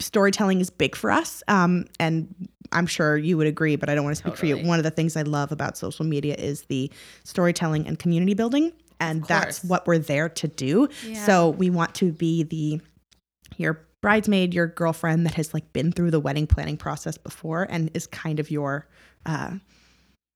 storytelling 0.00 0.60
is 0.60 0.68
big 0.68 0.94
for 0.94 1.10
us 1.10 1.42
um, 1.48 1.86
and 1.98 2.34
I'm 2.72 2.86
sure 2.86 3.16
you 3.16 3.36
would 3.36 3.46
agree, 3.46 3.76
but 3.76 3.88
I 3.88 3.94
don't 3.94 4.04
want 4.04 4.16
to 4.16 4.22
speak 4.22 4.34
totally. 4.34 4.52
for 4.52 4.60
you. 4.60 4.68
One 4.68 4.78
of 4.78 4.84
the 4.84 4.90
things 4.90 5.16
I 5.16 5.22
love 5.22 5.50
about 5.50 5.76
social 5.76 6.04
media 6.04 6.34
is 6.38 6.62
the 6.62 6.90
storytelling 7.24 7.86
and 7.86 7.98
community 7.98 8.34
building 8.34 8.72
and 9.00 9.24
that's 9.24 9.64
what 9.64 9.86
we're 9.86 9.98
there 9.98 10.28
to 10.28 10.48
do. 10.48 10.88
Yeah. 11.04 11.24
So 11.24 11.50
we 11.50 11.70
want 11.70 11.94
to 11.96 12.12
be 12.12 12.42
the 12.42 12.80
your 13.56 13.86
bridesmaid, 14.00 14.54
your 14.54 14.66
girlfriend 14.66 15.26
that 15.26 15.34
has 15.34 15.52
like 15.52 15.72
been 15.72 15.92
through 15.92 16.10
the 16.10 16.20
wedding 16.20 16.46
planning 16.46 16.76
process 16.76 17.18
before 17.18 17.66
and 17.68 17.90
is 17.94 18.06
kind 18.06 18.38
of 18.38 18.50
your 18.50 18.86
uh 19.26 19.52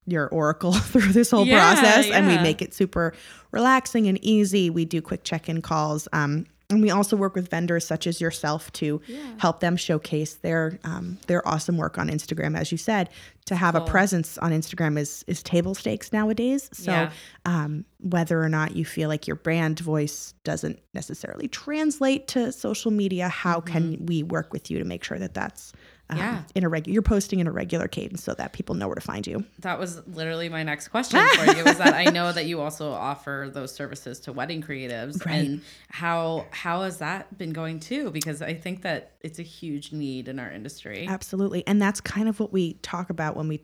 your 0.07 0.29
oracle 0.29 0.73
through 0.73 1.13
this 1.13 1.31
whole 1.31 1.47
yeah, 1.47 1.75
process 1.75 2.09
yeah. 2.09 2.19
and 2.19 2.27
we 2.27 2.37
make 2.39 2.61
it 2.61 2.75
super 2.75 3.15
relaxing 3.53 4.07
and 4.07 4.23
easy. 4.23 4.69
We 4.69 4.85
do 4.85 5.01
quick 5.01 5.25
check-in 5.25 5.63
calls. 5.63 6.09
Um 6.13 6.47
and 6.71 6.81
we 6.81 6.91
also 6.91 7.17
work 7.17 7.35
with 7.35 7.49
vendors 7.51 7.87
such 7.87 8.07
as 8.07 8.21
yourself 8.21 8.73
to 8.73 9.01
yeah. 9.07 9.19
help 9.39 9.61
them 9.61 9.77
showcase 9.77 10.35
their 10.35 10.79
um, 10.85 11.19
their 11.27 11.47
awesome 11.47 11.77
work 11.77 11.99
on 11.99 12.09
Instagram. 12.09 12.57
As 12.57 12.73
you 12.73 12.79
said, 12.79 13.11
to 13.47 13.55
have 13.55 13.75
cool. 13.75 13.85
a 13.85 13.87
presence 13.87 14.39
on 14.39 14.53
Instagram 14.53 14.99
is 14.99 15.25
is 15.27 15.43
table 15.43 15.75
stakes 15.75 16.13
nowadays. 16.13 16.71
So 16.73 16.91
yeah. 16.91 17.13
um, 17.45 17.85
whether 18.01 18.43
or 18.43 18.49
not 18.49 18.77
you 18.77 18.85
feel 18.85 19.09
like 19.09 19.27
your 19.27 19.37
brand 19.37 19.79
voice 19.81 20.35
doesn't 20.45 20.81
necessarily 20.95 21.49
translate 21.49 22.29
to 22.29 22.51
social 22.51 22.91
media, 22.91 23.29
how 23.29 23.61
mm-hmm. 23.61 23.73
can 23.73 24.07
we 24.07 24.23
work 24.23 24.53
with 24.53 24.71
you 24.71 24.79
to 24.79 24.85
make 24.85 25.05
sure 25.05 25.19
that 25.19 25.35
that's 25.35 25.73
um, 26.11 26.19
yeah. 26.19 26.43
in 26.55 26.65
a 26.65 26.69
regular 26.69 26.93
you're 26.93 27.03
posting 27.03 27.41
in 27.41 27.47
a 27.47 27.53
regular 27.53 27.89
cadence 27.89 28.23
so 28.23 28.35
that 28.35 28.53
people 28.53 28.75
know 28.75 28.87
where 28.87 28.95
to 28.95 29.01
find 29.01 29.27
you 29.27 29.45
that 29.61 29.79
was 29.79 30.07
literally 30.09 30.49
my 30.49 30.63
next 30.63 30.89
question 30.89 31.27
for 31.29 31.57
you 31.57 31.65
was 31.65 31.79
that 31.79 31.95
i 31.95 32.05
know 32.05 32.31
that 32.33 32.47
you 32.47 32.61
also 32.61 32.93
offer 32.93 33.51
those 33.53 33.75
services 33.75 34.21
to 34.21 34.33
wedding 34.33 34.63
creatives 34.63 35.25
right. 35.25 35.35
and 35.35 35.63
how 35.89 36.47
how 36.51 36.83
has 36.83 36.99
that 36.99 37.37
been 37.39 37.53
going 37.53 37.81
too 37.81 38.11
because 38.11 38.43
i 38.43 38.53
think 38.53 38.83
that 38.83 39.13
it's 39.21 39.39
a 39.39 39.43
huge 39.43 39.93
need 39.93 40.29
in 40.29 40.39
our 40.39 40.51
industry 40.51 41.07
absolutely 41.09 41.67
and 41.67 41.81
that's 41.81 42.01
kind 42.01 42.29
of 42.29 42.39
what 42.39 42.53
we 42.53 42.75
talk 42.75 43.11
about 43.11 43.37
when 43.37 43.49
we 43.49 43.63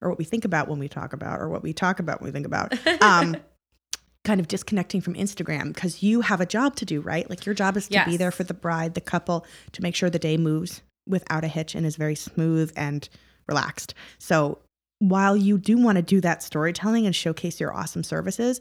or 0.00 0.10
what 0.10 0.18
we 0.18 0.24
think 0.24 0.44
about 0.44 0.68
when 0.68 0.78
we 0.78 0.88
talk 0.88 1.12
about 1.12 1.40
or 1.40 1.48
what 1.48 1.62
we 1.62 1.72
talk 1.72 1.98
about 1.98 2.20
when 2.20 2.28
we 2.28 2.32
think 2.32 2.46
about 2.46 2.72
um 3.02 3.36
kind 4.24 4.40
of 4.40 4.48
disconnecting 4.48 5.00
from 5.00 5.14
Instagram 5.14 5.72
because 5.72 6.02
you 6.02 6.20
have 6.20 6.38
a 6.38 6.44
job 6.44 6.76
to 6.76 6.84
do, 6.84 7.00
right? 7.00 7.30
Like 7.30 7.46
your 7.46 7.54
job 7.54 7.78
is 7.78 7.88
to 7.88 7.94
yes. 7.94 8.06
be 8.06 8.18
there 8.18 8.30
for 8.30 8.44
the 8.44 8.52
bride, 8.52 8.92
the 8.92 9.00
couple, 9.00 9.46
to 9.72 9.82
make 9.82 9.94
sure 9.94 10.10
the 10.10 10.18
day 10.18 10.36
moves 10.36 10.82
without 11.08 11.44
a 11.44 11.48
hitch 11.48 11.74
and 11.74 11.86
is 11.86 11.96
very 11.96 12.14
smooth 12.14 12.72
and 12.76 13.08
relaxed. 13.46 13.94
So 14.18 14.58
while 14.98 15.36
you 15.36 15.58
do 15.58 15.78
want 15.78 15.96
to 15.96 16.02
do 16.02 16.20
that 16.20 16.42
storytelling 16.42 17.06
and 17.06 17.14
showcase 17.14 17.60
your 17.60 17.74
awesome 17.74 18.02
services, 18.02 18.60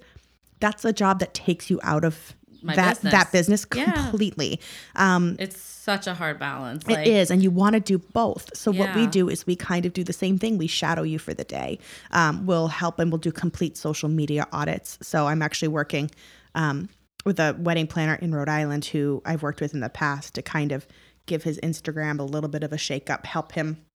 that's 0.60 0.86
a 0.86 0.94
job 0.94 1.20
that 1.20 1.34
takes 1.34 1.70
you 1.70 1.80
out 1.84 2.04
of 2.04 2.36
My 2.62 2.76
that 2.76 2.96
business. 2.96 3.12
that 3.12 3.32
business 3.32 3.66
completely. 3.66 4.60
Yeah. 4.96 5.16
Um, 5.16 5.36
it's 5.40 5.60
such 5.60 6.08
a 6.08 6.14
hard 6.14 6.40
balance. 6.40 6.88
Like, 6.88 7.00
it 7.00 7.08
is, 7.08 7.32
and 7.32 7.42
you 7.42 7.52
want 7.52 7.74
to 7.74 7.80
do 7.80 7.98
both. 7.98 8.56
So 8.56 8.72
yeah. 8.72 8.80
what 8.80 8.96
we 8.96 9.08
do 9.08 9.30
is 9.30 9.48
we 9.48 9.56
kind 9.56 9.86
of 9.86 9.94
do 9.94 10.04
the 10.04 10.14
same 10.14 10.38
thing. 10.38 10.58
We 10.58 10.68
shadow 10.68 11.04
you 11.04 11.20
for 11.20 11.34
the 11.34 11.44
day. 11.44 11.80
Um, 12.12 12.46
we'll 12.46 12.68
help 12.68 13.00
and 13.00 13.12
we'll 13.12 13.20
do 13.20 13.32
complete 13.32 13.78
social 13.78 14.10
media 14.10 14.48
audits. 14.52 14.98
So 15.02 15.28
I'm 15.28 15.42
actually 15.42 15.70
working 15.70 16.12
um, 16.56 16.90
with 17.26 17.40
a 17.40 17.56
wedding 17.60 17.88
planner 17.88 18.16
in 18.16 18.34
Rhode 18.34 18.50
Island 18.50 18.86
who 18.86 19.22
I've 19.26 19.44
worked 19.44 19.62
with 19.62 19.74
in 19.74 19.80
the 19.80 19.90
past 19.90 20.36
to 20.36 20.42
kind 20.42 20.72
of 20.72 20.88
give 21.28 21.44
his 21.44 21.60
Instagram 21.60 22.20
a 22.20 22.24
little 22.24 22.50
bit 22.50 22.64
of 22.64 22.74
a 22.74 22.78
shake 22.78 23.10
up, 23.10 23.26
help 23.26 23.52
him 23.52 23.86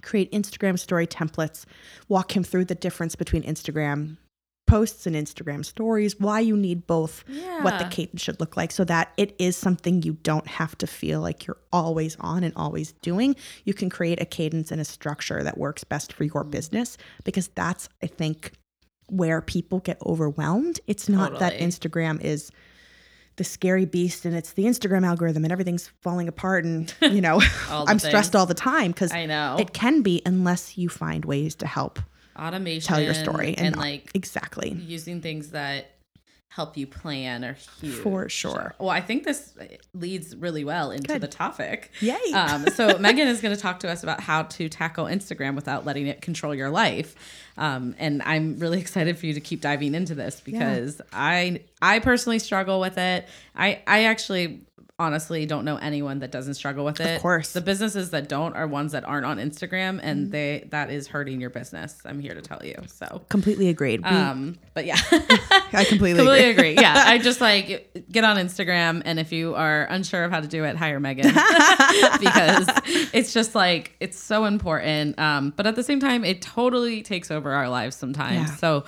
create 0.00 0.32
Instagram 0.32 0.78
story 0.78 1.06
templates, 1.06 1.64
walk 2.08 2.34
him 2.34 2.42
through 2.42 2.64
the 2.64 2.74
difference 2.74 3.14
between 3.14 3.42
Instagram 3.42 4.16
posts 4.66 5.06
and 5.06 5.14
Instagram 5.14 5.62
stories, 5.62 6.18
why 6.18 6.40
you 6.40 6.56
need 6.56 6.86
both, 6.86 7.24
yeah. 7.28 7.62
what 7.62 7.78
the 7.78 7.84
cadence 7.84 8.22
should 8.22 8.40
look 8.40 8.56
like, 8.56 8.72
so 8.72 8.84
that 8.84 9.12
it 9.18 9.36
is 9.38 9.54
something 9.54 10.02
you 10.02 10.14
don't 10.22 10.46
have 10.46 10.78
to 10.78 10.86
feel 10.86 11.20
like 11.20 11.46
you're 11.46 11.58
always 11.74 12.16
on 12.20 12.42
and 12.42 12.54
always 12.56 12.92
doing. 13.02 13.36
You 13.64 13.74
can 13.74 13.90
create 13.90 14.18
a 14.18 14.24
cadence 14.24 14.70
and 14.70 14.80
a 14.80 14.84
structure 14.86 15.42
that 15.42 15.58
works 15.58 15.84
best 15.84 16.12
for 16.14 16.24
your 16.24 16.42
mm. 16.44 16.50
business 16.50 16.96
because 17.24 17.48
that's, 17.48 17.90
I 18.02 18.06
think, 18.06 18.52
where 19.08 19.42
people 19.42 19.80
get 19.80 20.00
overwhelmed. 20.06 20.80
It's 20.86 21.06
not 21.06 21.32
totally. 21.32 21.50
that 21.50 21.60
Instagram 21.60 22.22
is 22.22 22.50
the 23.36 23.44
scary 23.44 23.84
beast 23.84 24.24
and 24.24 24.36
it's 24.36 24.52
the 24.52 24.64
Instagram 24.64 25.06
algorithm 25.06 25.44
and 25.44 25.52
everything's 25.52 25.88
falling 26.00 26.28
apart 26.28 26.64
and 26.64 26.92
you 27.02 27.20
know 27.20 27.40
I'm 27.70 27.98
things. 27.98 28.04
stressed 28.04 28.36
all 28.36 28.46
the 28.46 28.54
time 28.54 28.92
because 28.92 29.12
I 29.12 29.26
know 29.26 29.56
it 29.58 29.72
can 29.72 30.02
be 30.02 30.22
unless 30.26 30.76
you 30.76 30.88
find 30.88 31.24
ways 31.24 31.54
to 31.56 31.66
help 31.66 31.98
automation 32.38 32.86
tell 32.86 33.00
your 33.00 33.14
story 33.14 33.54
and, 33.56 33.68
and 33.68 33.76
like 33.76 34.10
exactly 34.14 34.70
using 34.70 35.20
things 35.20 35.50
that 35.50 35.92
help 36.54 36.76
you 36.76 36.86
plan 36.86 37.44
are 37.44 37.56
huge. 37.80 37.94
For 37.94 38.28
sure. 38.28 38.74
Well, 38.78 38.90
I 38.90 39.00
think 39.00 39.24
this 39.24 39.54
leads 39.94 40.36
really 40.36 40.64
well 40.64 40.90
into 40.90 41.08
Good. 41.08 41.22
the 41.22 41.28
topic. 41.28 41.90
Yay. 42.00 42.18
Um, 42.34 42.66
so 42.68 42.98
Megan 43.00 43.26
is 43.26 43.40
going 43.40 43.54
to 43.54 43.60
talk 43.60 43.80
to 43.80 43.88
us 43.88 44.02
about 44.02 44.20
how 44.20 44.42
to 44.42 44.68
tackle 44.68 45.06
Instagram 45.06 45.54
without 45.54 45.86
letting 45.86 46.06
it 46.06 46.20
control 46.20 46.54
your 46.54 46.68
life. 46.68 47.14
Um, 47.56 47.94
and 47.98 48.22
I'm 48.22 48.58
really 48.58 48.80
excited 48.80 49.18
for 49.18 49.24
you 49.24 49.32
to 49.32 49.40
keep 49.40 49.62
diving 49.62 49.94
into 49.94 50.14
this 50.14 50.40
because 50.40 50.98
yeah. 50.98 51.06
I 51.10 51.60
I 51.80 52.00
personally 52.00 52.38
struggle 52.38 52.80
with 52.80 52.98
it. 52.98 53.26
I 53.56 53.80
I 53.86 54.04
actually 54.04 54.60
honestly 54.98 55.46
don't 55.46 55.64
know 55.64 55.76
anyone 55.76 56.20
that 56.20 56.30
doesn't 56.30 56.54
struggle 56.54 56.84
with 56.84 57.00
it. 57.00 57.16
Of 57.16 57.22
course. 57.22 57.52
The 57.52 57.60
businesses 57.60 58.10
that 58.10 58.28
don't 58.28 58.54
are 58.54 58.66
ones 58.66 58.92
that 58.92 59.04
aren't 59.04 59.26
on 59.26 59.38
Instagram 59.38 59.98
and 60.02 60.24
mm-hmm. 60.24 60.30
they 60.30 60.68
that 60.70 60.90
is 60.90 61.08
hurting 61.08 61.40
your 61.40 61.50
business. 61.50 62.00
I'm 62.04 62.20
here 62.20 62.34
to 62.34 62.42
tell 62.42 62.64
you. 62.64 62.76
So 62.86 63.22
completely 63.28 63.68
agreed. 63.68 64.04
Um 64.04 64.58
but 64.74 64.84
yeah. 64.84 64.98
I 65.10 65.84
completely, 65.88 66.18
completely 66.18 66.50
agree. 66.50 66.70
agree. 66.72 66.82
Yeah. 66.82 67.04
I 67.06 67.18
just 67.18 67.40
like 67.50 68.06
get 68.10 68.24
on 68.24 68.36
Instagram 68.36 69.02
and 69.04 69.18
if 69.18 69.32
you 69.32 69.54
are 69.54 69.84
unsure 69.84 70.24
of 70.24 70.30
how 70.30 70.40
to 70.40 70.48
do 70.48 70.64
it, 70.64 70.76
hire 70.76 71.00
Megan. 71.00 71.24
because 72.20 72.68
it's 73.12 73.32
just 73.32 73.54
like 73.54 73.96
it's 73.98 74.18
so 74.18 74.44
important. 74.44 75.18
Um, 75.18 75.52
but 75.56 75.66
at 75.66 75.74
the 75.74 75.82
same 75.82 76.00
time, 76.00 76.24
it 76.24 76.42
totally 76.42 77.02
takes 77.02 77.30
over 77.30 77.52
our 77.52 77.68
lives 77.68 77.96
sometimes. 77.96 78.50
Yeah. 78.50 78.56
So 78.56 78.84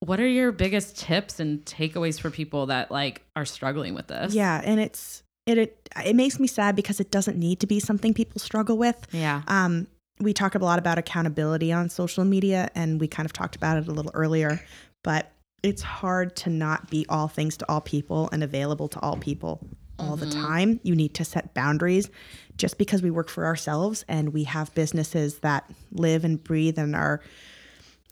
what 0.00 0.20
are 0.20 0.28
your 0.28 0.52
biggest 0.52 0.96
tips 0.96 1.40
and 1.40 1.64
takeaways 1.64 2.20
for 2.20 2.30
people 2.30 2.66
that 2.66 2.90
like 2.90 3.22
are 3.34 3.44
struggling 3.44 3.94
with 3.94 4.06
this? 4.06 4.32
Yeah, 4.34 4.60
and 4.64 4.78
it's 4.80 5.22
it 5.48 5.58
it, 5.58 5.88
it 6.04 6.16
makes 6.16 6.38
me 6.38 6.46
sad 6.46 6.76
because 6.76 7.00
it 7.00 7.10
doesn't 7.10 7.38
need 7.38 7.60
to 7.60 7.66
be 7.66 7.80
something 7.80 8.14
people 8.14 8.40
struggle 8.40 8.76
with. 8.76 9.06
Yeah. 9.12 9.42
Um 9.48 9.86
we 10.20 10.32
talk 10.32 10.54
a 10.54 10.58
lot 10.58 10.78
about 10.78 10.98
accountability 10.98 11.72
on 11.72 11.88
social 11.88 12.24
media 12.24 12.70
and 12.74 13.00
we 13.00 13.06
kind 13.06 13.24
of 13.24 13.32
talked 13.32 13.54
about 13.54 13.78
it 13.78 13.86
a 13.86 13.92
little 13.92 14.10
earlier, 14.14 14.60
but 15.04 15.32
it's 15.62 15.82
hard 15.82 16.34
to 16.36 16.50
not 16.50 16.90
be 16.90 17.06
all 17.08 17.28
things 17.28 17.56
to 17.56 17.68
all 17.68 17.80
people 17.80 18.28
and 18.32 18.42
available 18.42 18.88
to 18.88 19.00
all 19.00 19.16
people 19.16 19.60
all 19.98 20.16
mm-hmm. 20.16 20.28
the 20.28 20.30
time. 20.30 20.80
You 20.82 20.94
need 20.94 21.14
to 21.14 21.24
set 21.24 21.54
boundaries. 21.54 22.10
Just 22.56 22.78
because 22.78 23.02
we 23.02 23.10
work 23.10 23.28
for 23.28 23.46
ourselves 23.46 24.04
and 24.08 24.32
we 24.32 24.44
have 24.44 24.74
businesses 24.74 25.38
that 25.40 25.70
live 25.92 26.24
and 26.24 26.42
breathe 26.42 26.78
and 26.78 26.96
are 26.96 27.20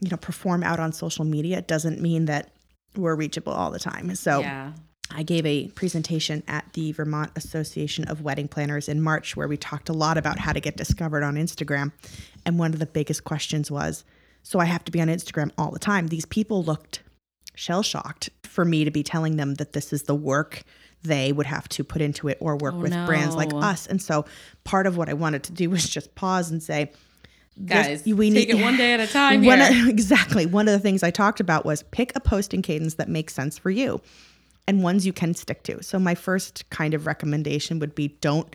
you 0.01 0.11
know, 0.11 0.17
perform 0.17 0.63
out 0.63 0.79
on 0.79 0.93
social 0.93 1.25
media 1.25 1.63
doesn't 1.63 2.01
mean 2.01 2.27
that 2.27 2.51
we're 2.97 3.15
reachable 3.15 3.53
all 3.53 3.71
the 3.71 3.79
time. 3.79 4.15
So 4.15 4.41
yeah. 4.41 4.73
I 5.11 5.23
gave 5.23 5.47
a 5.47 5.69
presentation 5.69 6.43
at 6.49 6.73
the 6.73 6.93
Vermont 6.93 7.31
Association 7.37 8.09
of 8.09 8.23
Wedding 8.23 8.49
Planners 8.49 8.89
in 8.89 9.01
March 9.01 9.37
where 9.37 9.49
we 9.49 9.57
talked 9.57 9.89
a 9.89 9.93
lot 9.93 10.19
about 10.19 10.39
how 10.39 10.53
to 10.53 10.61
get 10.61 10.77
discovered 10.77 11.23
on 11.23 11.37
Instagram. 11.37 11.93
And 12.45 12.59
one 12.59 12.73
of 12.73 12.79
the 12.79 12.87
biggest 12.87 13.25
questions 13.25 13.71
was 13.71 14.05
so 14.43 14.61
I 14.61 14.65
have 14.65 14.85
to 14.85 14.93
be 14.93 15.01
on 15.01 15.09
Instagram 15.09 15.51
all 15.59 15.71
the 15.71 15.79
time. 15.79 16.09
These 16.09 16.27
people 16.27 16.63
looked 16.63 17.03
shell 17.55 17.83
shocked 17.83 18.31
for 18.45 18.65
me 18.65 18.85
to 18.85 18.91
be 18.91 19.03
telling 19.03 19.37
them 19.37 19.55
that 19.55 19.73
this 19.73 19.93
is 19.93 20.05
the 20.05 20.15
work 20.15 20.63
they 21.03 21.33
would 21.33 21.47
have 21.47 21.69
to 21.71 21.85
put 21.85 22.03
into 22.03 22.29
it 22.29 22.39
or 22.41 22.57
work 22.57 22.75
oh, 22.75 22.81
with 22.81 22.93
no. 22.93 23.07
brands 23.07 23.35
like 23.35 23.53
us. 23.55 23.87
And 23.87 24.01
so 24.01 24.25
part 24.65 24.87
of 24.87 24.97
what 24.97 25.09
I 25.09 25.15
wanted 25.15 25.43
to 25.45 25.53
do 25.53 25.71
was 25.71 25.89
just 25.89 26.15
pause 26.15 26.51
and 26.51 26.63
say, 26.63 26.93
guys 27.65 28.05
we 28.05 28.31
take 28.31 28.49
need, 28.49 28.59
it 28.59 28.63
one 28.63 28.77
day 28.77 28.93
at 28.93 29.01
a 29.01 29.07
time 29.07 29.43
one 29.45 29.59
exactly 29.89 30.45
one 30.45 30.69
of 30.69 30.73
the 30.73 30.79
things 30.79 31.03
i 31.03 31.11
talked 31.11 31.41
about 31.41 31.65
was 31.65 31.83
pick 31.85 32.13
a 32.15 32.21
posting 32.21 32.61
cadence 32.61 32.97
that 32.97 33.09
makes 33.09 33.33
sense 33.33 33.57
for 33.57 33.71
you 33.71 33.99
and 34.69 34.83
ones 34.83 35.07
you 35.07 35.13
can 35.13 35.35
stick 35.35 35.63
to 35.63 35.83
so 35.83 35.99
my 35.99 36.15
first 36.15 36.69
kind 36.71 36.95
of 36.95 37.07
recommendation 37.07 37.79
would 37.79 37.95
be 37.95 38.09
don't 38.21 38.55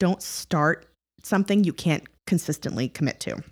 don't 0.00 0.22
start 0.22 0.86
something 1.22 1.64
you 1.64 1.72
can't 1.72 2.04
consistently 2.26 2.88
commit 2.88 3.20
to 3.20 3.42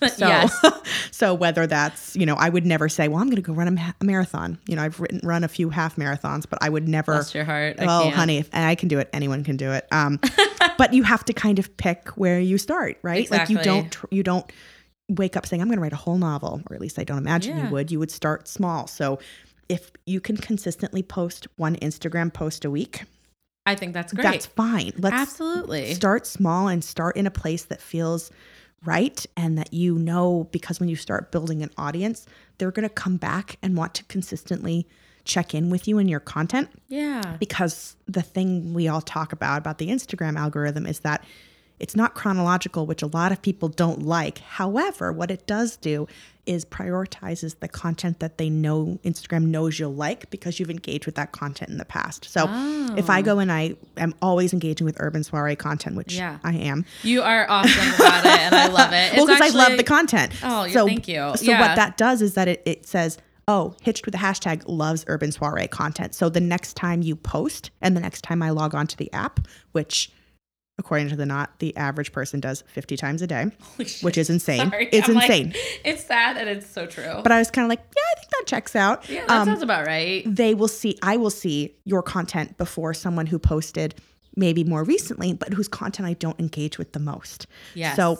so, 0.14 0.26
yes. 0.26 0.64
so 1.10 1.34
whether 1.34 1.66
that's, 1.66 2.14
you 2.16 2.24
know, 2.24 2.34
I 2.34 2.48
would 2.48 2.64
never 2.64 2.88
say, 2.88 3.08
well, 3.08 3.18
I'm 3.18 3.26
going 3.26 3.36
to 3.36 3.42
go 3.42 3.52
run 3.52 3.76
a, 3.76 3.94
a, 4.00 4.04
marathon. 4.04 4.58
You 4.66 4.76
know, 4.76 4.82
I've 4.82 5.00
written, 5.00 5.20
run 5.22 5.44
a 5.44 5.48
few 5.48 5.70
half 5.70 5.96
marathons, 5.96 6.44
but 6.48 6.58
I 6.62 6.68
would 6.68 6.88
never. 6.88 7.12
Bless 7.12 7.34
your 7.34 7.44
heart. 7.44 7.76
Oh, 7.80 8.10
honey, 8.10 8.38
if 8.38 8.48
I 8.52 8.74
can 8.74 8.88
do 8.88 8.98
it, 8.98 9.08
anyone 9.12 9.44
can 9.44 9.56
do 9.56 9.72
it. 9.72 9.86
Um, 9.90 10.20
but 10.78 10.92
you 10.92 11.02
have 11.02 11.24
to 11.26 11.32
kind 11.32 11.58
of 11.58 11.76
pick 11.76 12.10
where 12.10 12.40
you 12.40 12.58
start, 12.58 12.98
right? 13.02 13.22
Exactly. 13.22 13.56
Like 13.56 13.64
you 13.64 13.70
don't, 13.70 13.96
you 14.10 14.22
don't 14.22 14.52
wake 15.08 15.36
up 15.36 15.46
saying, 15.46 15.60
I'm 15.60 15.68
going 15.68 15.78
to 15.78 15.82
write 15.82 15.92
a 15.92 15.96
whole 15.96 16.18
novel, 16.18 16.62
or 16.70 16.74
at 16.74 16.80
least 16.80 16.98
I 16.98 17.04
don't 17.04 17.18
imagine 17.18 17.56
yeah. 17.56 17.64
you 17.64 17.72
would. 17.72 17.90
You 17.90 17.98
would 17.98 18.10
start 18.10 18.48
small. 18.48 18.86
So 18.86 19.18
if 19.72 19.90
you 20.04 20.20
can 20.20 20.36
consistently 20.36 21.02
post 21.02 21.48
one 21.56 21.76
Instagram 21.76 22.30
post 22.30 22.66
a 22.66 22.70
week, 22.70 23.04
I 23.64 23.74
think 23.74 23.94
that's 23.94 24.12
great. 24.12 24.24
That's 24.24 24.44
fine. 24.44 24.92
Let's 24.98 25.14
absolutely 25.14 25.94
start 25.94 26.26
small 26.26 26.68
and 26.68 26.84
start 26.84 27.16
in 27.16 27.26
a 27.26 27.30
place 27.30 27.64
that 27.64 27.80
feels 27.80 28.30
right 28.84 29.24
and 29.34 29.56
that 29.56 29.72
you 29.72 29.98
know 29.98 30.46
because 30.52 30.78
when 30.78 30.90
you 30.90 30.96
start 30.96 31.30
building 31.30 31.62
an 31.62 31.70
audience 31.78 32.26
they're 32.58 32.72
going 32.72 32.88
to 32.88 32.92
come 32.92 33.16
back 33.16 33.56
and 33.62 33.76
want 33.76 33.94
to 33.94 34.02
consistently 34.06 34.88
check 35.24 35.54
in 35.54 35.70
with 35.70 35.86
you 35.86 35.98
and 35.98 36.10
your 36.10 36.18
content 36.18 36.68
yeah 36.88 37.36
because 37.38 37.94
the 38.08 38.22
thing 38.22 38.74
we 38.74 38.88
all 38.88 39.00
talk 39.00 39.32
about 39.32 39.58
about 39.58 39.78
the 39.78 39.86
instagram 39.86 40.36
algorithm 40.36 40.84
is 40.84 40.98
that 40.98 41.24
it's 41.82 41.94
not 41.94 42.14
chronological 42.14 42.86
which 42.86 43.02
a 43.02 43.06
lot 43.08 43.32
of 43.32 43.42
people 43.42 43.68
don't 43.68 44.02
like 44.02 44.38
however 44.38 45.12
what 45.12 45.30
it 45.30 45.46
does 45.46 45.76
do 45.76 46.06
is 46.44 46.64
prioritizes 46.64 47.58
the 47.60 47.68
content 47.68 48.18
that 48.18 48.36
they 48.38 48.50
know 48.50 48.98
Instagram 49.04 49.46
knows 49.46 49.78
you'll 49.78 49.94
like 49.94 50.28
because 50.30 50.58
you've 50.58 50.70
engaged 50.70 51.06
with 51.06 51.14
that 51.14 51.30
content 51.32 51.70
in 51.70 51.78
the 51.78 51.84
past. 51.84 52.24
So 52.24 52.46
oh. 52.48 52.94
if 52.96 53.08
I 53.08 53.20
oh. 53.20 53.22
go 53.22 53.38
and 53.38 53.52
I 53.52 53.76
am 53.96 54.14
always 54.20 54.52
engaging 54.52 54.84
with 54.84 54.96
urban 54.98 55.22
soiree 55.22 55.54
content, 55.54 55.96
which 55.96 56.14
yeah. 56.14 56.38
I 56.42 56.54
am. 56.54 56.84
You 57.02 57.22
are 57.22 57.48
awesome 57.48 57.94
about 57.94 58.24
it 58.24 58.40
and 58.40 58.54
I 58.54 58.66
love 58.66 58.92
it. 58.92 59.12
well, 59.16 59.26
because 59.26 59.40
I 59.40 59.56
love 59.56 59.76
the 59.76 59.84
content. 59.84 60.32
Oh, 60.42 60.66
so, 60.68 60.86
thank 60.86 61.06
you. 61.06 61.32
So 61.36 61.52
yeah. 61.52 61.60
what 61.60 61.76
that 61.76 61.96
does 61.96 62.22
is 62.22 62.34
that 62.34 62.48
it, 62.48 62.62
it 62.64 62.86
says, 62.86 63.18
oh, 63.46 63.76
Hitched 63.80 64.04
with 64.04 64.12
the 64.12 64.18
hashtag 64.18 64.64
loves 64.66 65.04
urban 65.06 65.30
soiree 65.30 65.68
content. 65.68 66.14
So 66.14 66.28
the 66.28 66.40
next 66.40 66.74
time 66.74 67.02
you 67.02 67.14
post 67.14 67.70
and 67.80 67.96
the 67.96 68.00
next 68.00 68.22
time 68.22 68.42
I 68.42 68.50
log 68.50 68.74
on 68.74 68.88
to 68.88 68.96
the 68.96 69.12
app, 69.12 69.46
which 69.70 70.10
according 70.78 71.08
to 71.08 71.16
the 71.16 71.26
knot, 71.26 71.58
the 71.58 71.76
average 71.76 72.12
person 72.12 72.40
does 72.40 72.62
50 72.68 72.96
times 72.96 73.22
a 73.22 73.26
day, 73.26 73.46
which 73.76 74.18
is 74.18 74.30
insane. 74.30 74.70
Sorry. 74.70 74.88
It's 74.92 75.08
I'm 75.08 75.16
insane. 75.16 75.46
Like, 75.48 75.80
it's 75.84 76.04
sad 76.04 76.36
and 76.36 76.48
it's 76.48 76.68
so 76.68 76.86
true. 76.86 77.20
But 77.22 77.32
I 77.32 77.38
was 77.38 77.50
kind 77.50 77.64
of 77.64 77.68
like, 77.68 77.80
yeah, 77.80 78.02
I 78.16 78.20
think 78.20 78.30
that 78.30 78.44
checks 78.46 78.74
out. 78.74 79.08
Yeah, 79.08 79.26
that 79.26 79.40
um, 79.40 79.48
sounds 79.48 79.62
about 79.62 79.86
right. 79.86 80.22
They 80.26 80.54
will 80.54 80.68
see, 80.68 80.98
I 81.02 81.16
will 81.16 81.30
see 81.30 81.74
your 81.84 82.02
content 82.02 82.56
before 82.58 82.94
someone 82.94 83.26
who 83.26 83.38
posted 83.38 83.94
maybe 84.34 84.64
more 84.64 84.82
recently, 84.82 85.34
but 85.34 85.52
whose 85.52 85.68
content 85.68 86.08
I 86.08 86.14
don't 86.14 86.38
engage 86.40 86.78
with 86.78 86.92
the 86.92 87.00
most. 87.00 87.46
Yes. 87.74 87.96
So 87.96 88.18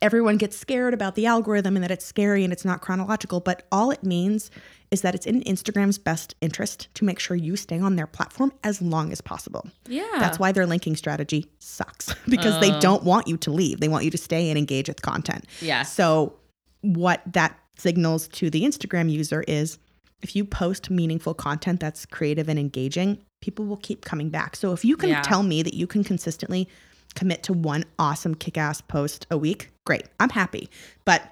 everyone 0.00 0.36
gets 0.36 0.56
scared 0.56 0.94
about 0.94 1.14
the 1.14 1.26
algorithm 1.26 1.76
and 1.76 1.82
that 1.82 1.90
it's 1.90 2.04
scary 2.04 2.44
and 2.44 2.52
it's 2.52 2.64
not 2.64 2.80
chronological, 2.80 3.40
but 3.40 3.66
all 3.72 3.90
it 3.90 4.02
means 4.02 4.50
is 4.90 5.02
that 5.02 5.14
it's 5.14 5.26
in 5.26 5.42
Instagram's 5.42 5.98
best 5.98 6.34
interest 6.40 6.88
to 6.94 7.04
make 7.04 7.18
sure 7.18 7.36
you 7.36 7.56
stay 7.56 7.78
on 7.78 7.96
their 7.96 8.06
platform 8.06 8.52
as 8.62 8.80
long 8.80 9.12
as 9.12 9.20
possible. 9.20 9.66
Yeah. 9.88 10.06
That's 10.18 10.38
why 10.38 10.52
their 10.52 10.66
linking 10.66 10.96
strategy 10.96 11.50
sucks 11.58 12.14
because 12.28 12.60
they 12.60 12.72
oh. 12.72 12.80
don't 12.80 13.02
want 13.02 13.26
you 13.26 13.36
to 13.38 13.50
leave. 13.50 13.80
They 13.80 13.88
want 13.88 14.04
you 14.04 14.10
to 14.10 14.18
stay 14.18 14.48
and 14.48 14.58
engage 14.58 14.88
with 14.88 15.02
content. 15.02 15.44
Yeah. 15.60 15.82
So 15.82 16.34
what 16.82 17.22
that 17.32 17.58
signals 17.78 18.28
to 18.28 18.48
the 18.48 18.62
Instagram 18.62 19.10
user 19.10 19.44
is 19.46 19.78
if 20.22 20.34
you 20.34 20.44
post 20.44 20.90
meaningful 20.90 21.34
content 21.34 21.80
that's 21.80 22.06
creative 22.06 22.48
and 22.48 22.58
engaging, 22.58 23.18
people 23.40 23.66
will 23.66 23.76
keep 23.76 24.04
coming 24.04 24.30
back. 24.30 24.56
So 24.56 24.72
if 24.72 24.84
you 24.84 24.96
can 24.96 25.10
yeah. 25.10 25.22
tell 25.22 25.42
me 25.42 25.62
that 25.62 25.74
you 25.74 25.86
can 25.86 26.04
consistently 26.04 26.68
commit 27.14 27.42
to 27.44 27.52
one 27.52 27.84
awesome 27.98 28.34
kick 28.34 28.56
ass 28.56 28.80
post 28.80 29.26
a 29.30 29.36
week, 29.36 29.70
great. 29.84 30.04
I'm 30.20 30.30
happy. 30.30 30.70
But 31.04 31.22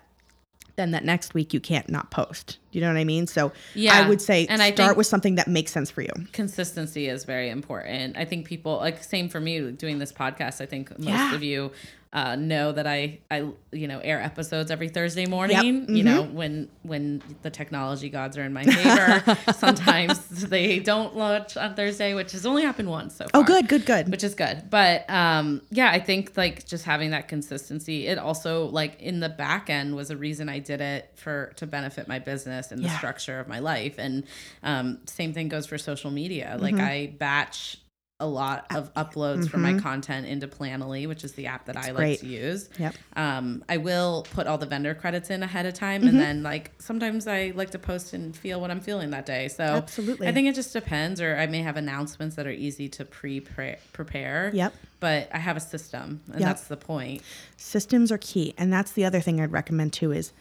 then 0.76 0.90
that 0.90 1.04
next 1.04 1.34
week 1.34 1.54
you 1.54 1.60
can't 1.60 1.88
not 1.88 2.10
post. 2.10 2.58
You 2.74 2.80
know 2.80 2.88
what 2.88 2.96
I 2.96 3.04
mean? 3.04 3.26
So 3.26 3.52
yeah, 3.74 3.94
I 3.94 4.08
would 4.08 4.20
say 4.20 4.46
and 4.46 4.60
start 4.74 4.96
with 4.96 5.06
something 5.06 5.36
that 5.36 5.48
makes 5.48 5.72
sense 5.72 5.90
for 5.90 6.02
you. 6.02 6.10
Consistency 6.32 7.08
is 7.08 7.24
very 7.24 7.50
important. 7.50 8.16
I 8.16 8.24
think 8.24 8.46
people 8.46 8.76
like 8.76 9.02
same 9.02 9.28
for 9.28 9.40
me 9.40 9.72
doing 9.72 9.98
this 9.98 10.12
podcast. 10.12 10.60
I 10.60 10.66
think 10.66 10.90
most 10.98 11.08
yeah. 11.08 11.34
of 11.34 11.42
you 11.42 11.72
uh, 12.14 12.36
know 12.36 12.70
that 12.70 12.86
I 12.86 13.18
I 13.28 13.48
you 13.72 13.88
know 13.88 13.98
air 13.98 14.20
episodes 14.20 14.70
every 14.70 14.88
Thursday 14.88 15.26
morning. 15.26 15.56
Yep. 15.56 15.64
Mm-hmm. 15.64 15.96
You 15.96 16.04
know 16.04 16.22
when 16.22 16.68
when 16.82 17.22
the 17.42 17.50
technology 17.50 18.08
gods 18.08 18.38
are 18.38 18.44
in 18.44 18.52
my 18.52 18.64
favor. 18.64 19.36
sometimes 19.58 20.48
they 20.48 20.78
don't 20.78 21.16
launch 21.16 21.56
on 21.56 21.74
Thursday, 21.74 22.14
which 22.14 22.30
has 22.30 22.46
only 22.46 22.62
happened 22.62 22.88
once 22.88 23.16
so 23.16 23.24
oh, 23.24 23.28
far. 23.28 23.40
Oh, 23.40 23.44
good, 23.44 23.68
good, 23.68 23.84
good. 23.84 24.10
Which 24.10 24.22
is 24.22 24.36
good. 24.36 24.70
But 24.70 25.10
um, 25.10 25.60
yeah, 25.70 25.90
I 25.90 25.98
think 25.98 26.36
like 26.36 26.64
just 26.64 26.84
having 26.84 27.10
that 27.10 27.26
consistency. 27.26 28.06
It 28.06 28.16
also 28.16 28.66
like 28.66 29.02
in 29.02 29.18
the 29.18 29.28
back 29.28 29.68
end 29.68 29.96
was 29.96 30.10
a 30.10 30.16
reason 30.16 30.48
I 30.48 30.60
did 30.60 30.80
it 30.80 31.10
for 31.16 31.52
to 31.56 31.66
benefit 31.66 32.06
my 32.06 32.20
business 32.20 32.63
and 32.72 32.82
yeah. 32.82 32.88
the 32.88 32.96
structure 32.96 33.40
of 33.40 33.48
my 33.48 33.58
life. 33.58 33.96
And 33.98 34.24
um, 34.62 34.98
same 35.06 35.32
thing 35.32 35.48
goes 35.48 35.66
for 35.66 35.78
social 35.78 36.10
media. 36.10 36.56
Like 36.60 36.74
mm-hmm. 36.74 36.84
I 36.84 37.14
batch 37.18 37.78
a 38.20 38.26
lot 38.26 38.66
of 38.74 38.94
uploads 38.94 39.40
mm-hmm. 39.40 39.46
from 39.46 39.62
my 39.62 39.78
content 39.78 40.26
into 40.26 40.46
Planoly, 40.46 41.08
which 41.08 41.24
is 41.24 41.32
the 41.32 41.46
app 41.46 41.66
that 41.66 41.74
That's 41.74 41.88
I 41.88 41.90
like 41.90 41.96
great. 41.96 42.20
to 42.20 42.26
use. 42.26 42.68
Yep. 42.78 42.94
Um, 43.16 43.64
I 43.68 43.78
will 43.78 44.24
put 44.32 44.46
all 44.46 44.56
the 44.56 44.66
vendor 44.66 44.94
credits 44.94 45.30
in 45.30 45.42
ahead 45.42 45.66
of 45.66 45.74
time, 45.74 46.00
mm-hmm. 46.00 46.10
and 46.10 46.20
then 46.20 46.42
like 46.44 46.70
sometimes 46.78 47.26
I 47.26 47.52
like 47.56 47.70
to 47.70 47.78
post 47.78 48.12
and 48.12 48.34
feel 48.36 48.60
what 48.60 48.70
I'm 48.70 48.80
feeling 48.80 49.10
that 49.10 49.26
day. 49.26 49.48
So 49.48 49.64
absolutely, 49.64 50.28
I 50.28 50.32
think 50.32 50.46
it 50.46 50.54
just 50.54 50.72
depends. 50.72 51.20
Or 51.20 51.36
I 51.36 51.46
may 51.46 51.62
have 51.62 51.76
announcements 51.76 52.36
that 52.36 52.46
are 52.46 52.52
easy 52.52 52.88
to 52.90 53.04
pre 53.04 53.40
prepare. 53.40 54.50
Yep. 54.54 54.74
But 55.00 55.28
I 55.32 55.38
have 55.38 55.56
a 55.56 55.60
system, 55.60 56.22
and 56.30 56.40
yep. 56.40 56.48
that's 56.48 56.68
the 56.68 56.76
point. 56.76 57.20
Systems 57.56 58.12
are 58.12 58.18
key, 58.18 58.54
and 58.56 58.72
that's 58.72 58.92
the 58.92 59.04
other 59.04 59.20
thing 59.20 59.40
I'd 59.40 59.52
recommend 59.52 59.92
too 59.92 60.12
is 60.12 60.32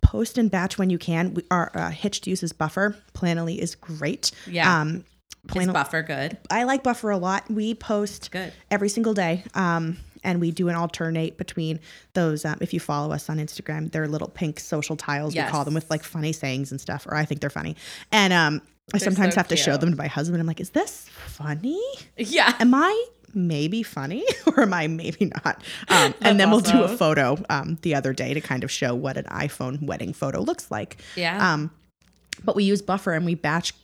post 0.00 0.38
and 0.38 0.50
batch 0.50 0.78
when 0.78 0.90
you 0.90 0.98
can. 0.98 1.34
We, 1.34 1.44
our 1.50 1.70
uh, 1.74 1.90
Hitched 1.90 2.26
uses 2.26 2.52
Buffer. 2.52 2.96
Planoly 3.14 3.58
is 3.58 3.74
great. 3.74 4.30
Yeah. 4.46 4.80
Um, 4.80 5.04
Plain 5.48 5.68
Is 5.68 5.72
Buffer 5.72 6.02
good? 6.02 6.38
I 6.50 6.64
like 6.64 6.84
Buffer 6.84 7.10
a 7.10 7.18
lot. 7.18 7.50
We 7.50 7.74
post 7.74 8.30
good 8.30 8.52
every 8.70 8.88
single 8.88 9.12
day. 9.14 9.42
Um, 9.54 9.98
and 10.24 10.40
we 10.40 10.52
do 10.52 10.68
an 10.68 10.76
alternate 10.76 11.36
between 11.36 11.80
those. 12.14 12.44
Um, 12.44 12.58
if 12.60 12.72
you 12.72 12.78
follow 12.78 13.12
us 13.12 13.28
on 13.28 13.38
Instagram, 13.38 13.90
they're 13.90 14.06
little 14.06 14.28
pink 14.28 14.60
social 14.60 14.96
tiles 14.96 15.34
yes. 15.34 15.46
we 15.46 15.50
call 15.50 15.64
them 15.64 15.74
with 15.74 15.90
like 15.90 16.04
funny 16.04 16.32
sayings 16.32 16.70
and 16.70 16.80
stuff, 16.80 17.06
or 17.06 17.16
I 17.16 17.24
think 17.24 17.40
they're 17.40 17.50
funny. 17.50 17.76
And 18.12 18.32
um, 18.32 18.62
I 18.94 18.98
sometimes 18.98 19.34
so 19.34 19.40
have 19.40 19.48
to 19.48 19.56
show 19.56 19.76
them 19.76 19.90
to 19.90 19.96
my 19.96 20.06
husband. 20.06 20.40
I'm 20.40 20.46
like, 20.46 20.60
is 20.60 20.70
this 20.70 21.08
funny? 21.26 21.82
Yeah. 22.16 22.54
Am 22.60 22.72
I 22.74 23.06
maybe 23.34 23.82
funny 23.82 24.24
or 24.46 24.60
am 24.60 24.74
I 24.74 24.86
maybe 24.88 25.26
not? 25.26 25.62
Um, 25.88 26.14
and 26.20 26.38
then 26.38 26.50
we'll 26.50 26.60
do 26.60 26.82
a 26.82 26.96
photo 26.96 27.38
um, 27.50 27.78
the 27.82 27.94
other 27.94 28.12
day 28.12 28.34
to 28.34 28.40
kind 28.40 28.64
of 28.64 28.70
show 28.70 28.94
what 28.94 29.16
an 29.16 29.24
iPhone 29.24 29.82
wedding 29.82 30.12
photo 30.12 30.40
looks 30.40 30.70
like. 30.70 30.98
Yeah. 31.16 31.52
Um, 31.52 31.70
but 32.44 32.56
we 32.56 32.64
use 32.64 32.82
Buffer 32.82 33.12
and 33.12 33.24
we 33.24 33.34
batch 33.34 33.74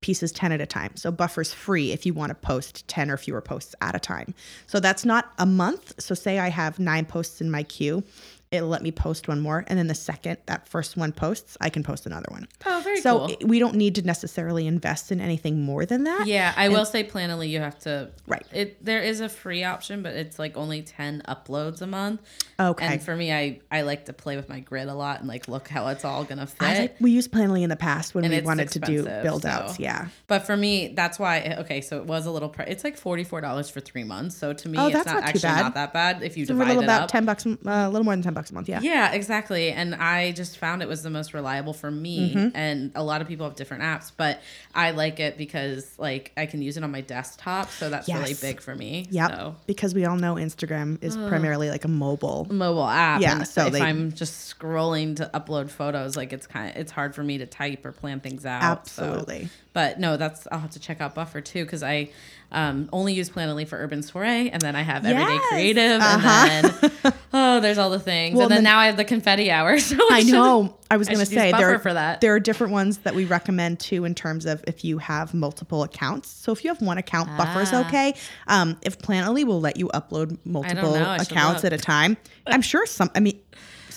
pieces 0.00 0.30
10 0.32 0.52
at 0.52 0.60
a 0.60 0.66
time. 0.66 0.94
So 0.96 1.10
Buffer's 1.10 1.52
free 1.52 1.92
if 1.92 2.06
you 2.06 2.14
want 2.14 2.30
to 2.30 2.34
post 2.34 2.86
10 2.88 3.10
or 3.10 3.16
fewer 3.16 3.40
posts 3.40 3.74
at 3.80 3.94
a 3.94 3.98
time. 3.98 4.34
So 4.66 4.80
that's 4.80 5.04
not 5.04 5.32
a 5.38 5.46
month. 5.46 6.00
So 6.00 6.14
say 6.14 6.38
I 6.38 6.48
have 6.48 6.78
nine 6.78 7.04
posts 7.04 7.40
in 7.40 7.50
my 7.50 7.62
queue 7.64 8.04
it'll 8.50 8.68
let 8.68 8.82
me 8.82 8.90
post 8.90 9.28
one 9.28 9.40
more. 9.40 9.64
And 9.66 9.78
then 9.78 9.86
the 9.86 9.94
second 9.94 10.38
that 10.46 10.68
first 10.68 10.96
one 10.96 11.12
posts 11.12 11.56
i 11.60 11.70
can 11.70 11.82
post 11.82 12.06
another 12.06 12.28
one. 12.30 12.48
Oh 12.66 12.80
very 12.82 13.00
so 13.00 13.26
cool. 13.26 13.36
we 13.44 13.58
don't 13.58 13.74
need 13.74 13.94
to 13.96 14.02
necessarily 14.02 14.66
invest 14.66 15.12
in 15.12 15.20
anything 15.20 15.62
more 15.62 15.84
than 15.86 16.04
that. 16.04 16.26
Yeah 16.26 16.52
i 16.56 16.66
and, 16.66 16.74
will 16.74 16.84
say 16.84 17.04
planoly 17.04 17.48
you 17.48 17.60
have 17.60 17.78
to 17.80 18.10
right. 18.26 18.46
it 18.52 18.84
there 18.84 19.02
is 19.02 19.20
a 19.20 19.28
free 19.28 19.64
option 19.64 20.02
but 20.02 20.14
it's 20.14 20.38
like 20.38 20.56
only 20.56 20.82
10 20.82 21.22
uploads 21.28 21.82
a 21.82 21.86
month. 21.86 22.20
Okay. 22.58 22.86
And 22.86 23.02
for 23.02 23.14
me 23.14 23.32
i 23.32 23.60
i 23.70 23.82
like 23.82 24.06
to 24.06 24.12
play 24.12 24.36
with 24.36 24.48
my 24.48 24.60
grid 24.60 24.88
a 24.88 24.94
lot 24.94 25.20
and 25.20 25.28
like 25.28 25.48
look 25.48 25.68
how 25.68 25.88
it's 25.88 26.04
all 26.04 26.24
gonna 26.24 26.46
fit. 26.46 26.62
like, 26.62 26.96
we 27.00 27.10
used 27.10 27.30
planoly 27.30 27.62
in 27.62 27.70
the 27.70 27.76
past 27.76 28.14
when 28.14 28.24
and 28.24 28.34
we 28.34 28.40
wanted 28.40 28.70
to 28.70 28.78
do 28.78 29.04
build 29.22 29.42
so. 29.42 29.48
outs 29.48 29.78
yeah. 29.78 30.08
But 30.26 30.46
for 30.46 30.56
me 30.56 30.88
that's 30.88 31.18
why 31.18 31.56
okay 31.60 31.80
so 31.80 31.98
it 31.98 32.04
was 32.04 32.26
a 32.26 32.30
little 32.30 32.54
it's 32.66 32.84
like 32.84 32.98
$44 32.98 33.70
for 33.70 33.80
three 33.80 34.04
months. 34.04 34.36
So 34.36 34.52
to 34.52 34.68
me 34.68 34.78
oh, 34.78 34.86
it's 34.86 34.96
not, 34.96 35.06
not 35.06 35.22
actually 35.24 35.40
bad. 35.42 35.62
not 35.62 35.74
that 35.74 35.92
bad 35.92 36.22
if 36.22 36.36
you 36.36 36.46
divide 36.46 36.64
a 36.64 36.68
little 36.68 36.82
it 36.82 36.84
about 36.84 37.02
up. 37.02 37.10
10 37.10 37.24
bucks 37.24 37.46
uh, 37.46 37.56
a 37.64 37.88
little 37.88 38.04
more 38.04 38.14
than 38.14 38.22
10 38.22 38.34
bucks 38.38 38.50
a 38.50 38.54
month 38.54 38.68
yeah 38.68 38.80
yeah 38.80 39.12
exactly. 39.12 39.70
And 39.70 39.94
I 39.94 40.32
just 40.32 40.58
found 40.58 40.82
it 40.82 40.88
was 40.88 41.02
the 41.02 41.10
most 41.10 41.34
reliable 41.34 41.72
for 41.72 41.90
me. 41.90 42.34
Mm-hmm. 42.34 42.56
And 42.56 42.92
a 42.94 43.02
lot 43.02 43.20
of 43.20 43.28
people 43.28 43.46
have 43.46 43.56
different 43.56 43.82
apps, 43.82 44.12
but 44.16 44.40
I 44.74 44.92
like 44.92 45.20
it 45.20 45.36
because 45.36 45.90
like 45.98 46.32
I 46.36 46.46
can 46.46 46.62
use 46.62 46.76
it 46.76 46.84
on 46.84 46.90
my 46.90 47.00
desktop. 47.00 47.70
So 47.70 47.90
that's 47.90 48.08
yes. 48.08 48.18
really 48.18 48.34
big 48.34 48.60
for 48.60 48.74
me. 48.74 49.06
Yeah. 49.10 49.28
So. 49.28 49.56
Because 49.66 49.94
we 49.94 50.04
all 50.04 50.16
know 50.16 50.34
Instagram 50.34 51.02
is 51.02 51.16
primarily 51.16 51.70
like 51.70 51.84
a 51.84 51.88
mobile 51.88 52.46
mobile 52.50 52.86
app. 52.86 53.20
Yeah. 53.20 53.42
so 53.42 53.66
if 53.66 53.72
they, 53.72 53.80
I'm 53.80 54.12
just 54.12 54.58
scrolling 54.58 55.16
to 55.16 55.30
upload 55.34 55.70
photos, 55.70 56.16
like 56.16 56.32
it's 56.32 56.46
kind 56.46 56.70
of 56.70 56.76
it's 56.76 56.92
hard 56.92 57.14
for 57.14 57.22
me 57.22 57.38
to 57.38 57.46
type 57.46 57.84
or 57.84 57.92
plan 57.92 58.20
things 58.20 58.46
out. 58.46 58.62
Absolutely. 58.62 59.46
So. 59.46 59.50
But 59.78 60.00
no, 60.00 60.16
that's 60.16 60.48
I'll 60.50 60.58
have 60.58 60.72
to 60.72 60.80
check 60.80 61.00
out 61.00 61.14
Buffer 61.14 61.40
too 61.40 61.62
because 61.62 61.84
I 61.84 62.10
um, 62.50 62.88
only 62.92 63.14
use 63.14 63.30
Planoly 63.30 63.64
for 63.64 63.78
Urban 63.78 64.02
Soiree, 64.02 64.50
and 64.50 64.60
then 64.60 64.74
I 64.74 64.82
have 64.82 65.06
Everyday 65.06 65.34
yes. 65.34 65.48
Creative, 65.50 66.00
uh-huh. 66.00 66.48
and 66.50 66.66
then 66.66 67.12
oh, 67.32 67.60
there's 67.60 67.78
all 67.78 67.88
the 67.90 68.00
things, 68.00 68.34
well, 68.34 68.46
and 68.46 68.50
then, 68.50 68.56
then, 68.56 68.64
now 68.64 68.78
I 68.80 68.86
have 68.86 68.96
the 68.96 69.04
confetti 69.04 69.52
hour. 69.52 69.78
So 69.88 69.96
I 70.10 70.24
know. 70.24 70.76
I 70.90 70.96
was 70.96 71.06
going 71.06 71.20
to 71.20 71.26
say 71.26 71.52
there 71.52 71.78
for 71.78 71.94
that. 71.94 72.20
there 72.20 72.34
are 72.34 72.40
different 72.40 72.72
ones 72.72 72.98
that 72.98 73.14
we 73.14 73.24
recommend 73.24 73.78
too 73.78 74.04
in 74.04 74.16
terms 74.16 74.46
of 74.46 74.64
if 74.66 74.84
you 74.84 74.98
have 74.98 75.32
multiple 75.32 75.84
accounts. 75.84 76.28
So 76.28 76.50
if 76.50 76.64
you 76.64 76.70
have 76.70 76.82
one 76.82 76.98
account, 76.98 77.28
ah. 77.30 77.60
is 77.60 77.72
okay. 77.72 78.14
Um, 78.48 78.76
if 78.82 78.98
Planoly 78.98 79.44
will 79.44 79.60
let 79.60 79.76
you 79.76 79.90
upload 79.94 80.38
multiple 80.44 80.96
accounts 80.96 81.64
at 81.64 81.72
a 81.72 81.78
time, 81.78 82.16
I'm 82.48 82.62
sure 82.62 82.84
some. 82.84 83.12
I 83.14 83.20
mean 83.20 83.40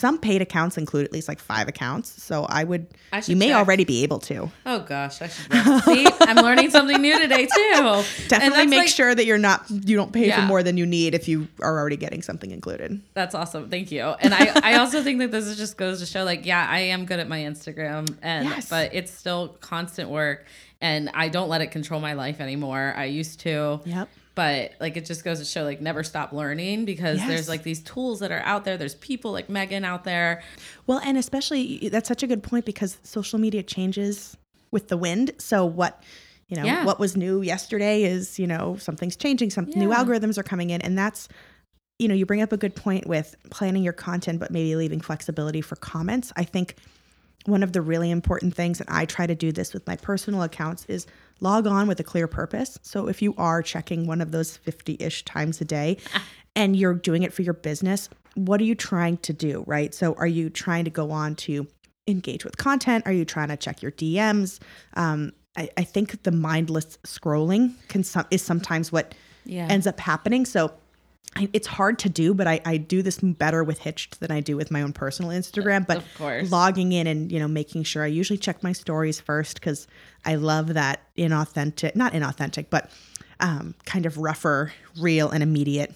some 0.02 0.18
paid 0.18 0.42
accounts 0.42 0.80
include 0.80 1.06
at 1.06 1.14
least 1.14 1.28
like 1.28 1.40
five 1.40 1.68
accounts. 1.68 2.24
So 2.24 2.46
I 2.50 2.64
would, 2.64 2.88
I 3.14 3.22
you 3.28 3.36
may 3.36 3.50
check. 3.50 3.58
already 3.58 3.86
be 3.86 4.02
able 4.02 4.18
to. 4.22 4.52
Oh 4.66 4.80
gosh, 4.80 5.22
I 5.22 5.28
should 5.28 5.84
see. 5.84 6.08
I'm 6.22 6.38
learning 6.38 6.72
something 6.72 7.00
new 7.00 7.20
today 7.20 7.46
too. 7.46 8.04
Definitely 8.28 8.66
make 8.66 8.80
like, 8.80 8.88
sure 8.88 9.14
that 9.14 9.26
you're 9.26 9.38
not, 9.38 9.64
you 9.70 9.96
don't 9.96 10.12
pay 10.12 10.30
yeah. 10.30 10.42
for 10.42 10.48
more 10.48 10.64
than 10.64 10.76
you 10.76 10.88
need 10.88 11.14
if 11.14 11.28
you 11.28 11.48
are 11.62 11.78
already 11.78 11.98
getting 11.98 12.24
something 12.24 12.50
included. 12.50 13.00
That's 13.14 13.36
awesome. 13.36 13.70
Thank 13.70 13.92
you. 13.92 14.02
And 14.02 14.34
I, 14.34 14.52
I 14.64 14.78
also 14.80 15.04
think 15.04 15.20
that 15.20 15.30
this 15.30 15.56
just 15.56 15.78
goes 15.78 16.00
to 16.00 16.08
show 16.08 16.24
like, 16.24 16.48
yeah, 16.48 16.66
I 16.68 16.80
am 16.80 17.06
good 17.06 17.20
at 17.20 17.30
my 17.30 17.42
Instagram 17.42 18.18
and, 18.24 18.50
yes. 18.50 18.70
but 18.70 18.96
it's 18.96 19.12
still 19.12 19.50
constant 19.62 20.10
work 20.10 20.48
and 20.82 21.12
I 21.14 21.30
don't 21.30 21.48
let 21.48 21.62
it 21.62 21.68
control 21.68 22.02
my 22.02 22.14
life 22.14 22.42
anymore. 22.42 22.96
I 22.98 23.06
used 23.06 23.42
to. 23.42 23.82
Yep 23.86 24.10
but 24.36 24.74
like 24.80 24.98
it 24.98 25.06
just 25.06 25.24
goes 25.24 25.40
to 25.40 25.46
show 25.46 25.64
like 25.64 25.82
never 25.82 26.04
stop 26.04 26.32
learning 26.32 26.86
because 26.86 27.20
yes. 27.20 27.28
there's 27.28 27.50
like 27.50 27.64
these 27.64 27.82
tools 27.82 28.20
that 28.20 28.32
are 28.32 28.42
out 28.42 28.66
there 28.66 28.78
there's 28.78 28.96
people 28.96 29.32
like 29.32 29.50
megan 29.50 29.84
out 29.84 30.04
there 30.04 30.42
well 30.88 31.00
and 31.04 31.18
especially 31.18 31.90
that's 31.90 32.08
such 32.08 32.24
a 32.24 32.28
good 32.28 32.44
point 32.44 32.66
because 32.66 32.98
social 33.04 33.40
media 33.40 33.64
changes 33.64 34.38
with 34.72 34.88
the 34.88 34.98
wind 34.98 35.32
so 35.38 35.66
what 35.66 36.04
you 36.48 36.58
know 36.58 36.64
yeah. 36.64 36.86
what 36.86 37.00
was 37.00 37.18
new 37.18 37.42
yesterday 37.42 38.04
is 38.04 38.40
you 38.40 38.48
know 38.48 38.76
something's 38.78 39.16
changing 39.16 39.50
some 39.50 39.68
yeah. 39.68 39.80
new 39.80 39.90
algorithms 39.90 40.38
are 40.38 40.44
coming 40.44 40.70
in 40.70 40.82
and 40.82 40.98
that's 40.98 41.28
you 42.00 42.08
know 42.08 42.16
you 42.16 42.26
bring 42.26 42.42
up 42.42 42.52
a 42.52 42.58
good 42.58 42.76
point 42.76 43.08
with 43.08 43.36
planning 43.50 43.84
your 43.84 43.94
content 43.94 44.40
but 44.40 44.52
maybe 44.52 44.76
leaving 44.76 45.02
flexibility 45.02 45.62
for 45.62 45.76
comments 45.76 46.32
i 46.36 46.44
think 46.44 46.76
one 47.46 47.64
of 47.64 47.74
the 47.74 47.82
really 47.82 48.12
important 48.12 48.54
things 48.54 48.80
and 48.80 48.90
i 48.90 49.04
try 49.04 49.26
to 49.26 49.36
do 49.36 49.52
this 49.52 49.74
with 49.74 49.86
my 49.88 49.96
personal 49.96 50.44
accounts 50.44 50.86
is 50.88 51.08
log 51.42 51.68
on 51.68 51.88
with 51.88 52.00
a 52.00 52.04
clear 52.04 52.28
purpose. 52.28 52.80
So 52.82 53.08
if 53.08 53.22
you 53.22 53.34
are 53.38 53.62
checking 53.62 54.08
one 54.08 54.22
of 54.22 54.32
those 54.32 54.56
50 54.56 54.98
ish 55.00 55.26
times 55.26 55.60
a 55.60 55.66
day 55.66 55.98
and 56.56 56.76
you're 56.76 56.94
doing 56.94 57.24
it 57.24 57.34
for 57.34 57.42
your 57.42 57.56
business, 57.56 58.08
what 58.36 58.62
are 58.62 58.64
you 58.64 58.76
trying 58.76 59.18
to 59.18 59.34
do, 59.34 59.64
right? 59.68 59.94
So 59.94 60.14
are 60.14 60.28
you 60.28 60.50
trying 60.50 60.86
to 60.86 60.92
go 60.92 61.12
on 61.12 61.36
to 61.38 61.68
engage 62.08 62.46
with 62.46 62.58
content? 62.58 63.06
Are 63.06 63.12
you 63.12 63.26
trying 63.26 63.50
to 63.50 63.58
check 63.58 63.82
your 63.82 63.92
DMs? 63.92 64.60
Um, 64.94 65.34
I, 65.58 65.70
I, 65.78 65.84
think 65.84 66.24
the 66.24 66.32
mindless 66.32 66.98
scrolling 67.04 67.74
can 67.90 68.06
some, 68.06 68.26
is 68.32 68.42
sometimes 68.42 68.90
what 68.90 69.14
yeah. 69.44 69.68
ends 69.70 69.86
up 69.86 70.00
happening. 70.00 70.46
So 70.46 70.72
it's 71.38 71.68
hard 71.68 72.00
to 72.00 72.10
do, 72.10 72.34
but 72.34 72.48
I, 72.48 72.60
I 72.66 72.78
do 72.78 73.02
this 73.02 73.20
better 73.20 73.64
with 73.64 73.80
Hitched 73.80 74.20
than 74.20 74.32
I 74.32 74.42
do 74.42 74.58
with 74.58 74.70
my 74.70 74.82
own 74.82 74.92
personal 74.92 75.32
Instagram. 75.32 75.88
But 75.88 76.04
logging 76.50 76.92
in 76.92 77.08
and 77.08 77.32
you 77.32 77.40
know 77.40 77.48
making 77.48 77.84
sure 77.84 78.04
I 78.04 78.08
usually 78.08 78.38
check 78.38 78.64
my 78.64 78.74
stories 78.74 79.20
first 79.20 79.60
because 79.60 79.88
I 80.26 80.36
love 80.36 80.74
that 80.74 81.02
inauthentic, 81.18 81.96
not 81.96 82.14
inauthentic, 82.14 82.68
but 82.70 82.92
um, 83.40 83.76
kind 83.86 84.06
of 84.06 84.18
rougher, 84.18 84.74
real, 85.00 85.30
and 85.30 85.42
immediate, 85.42 85.94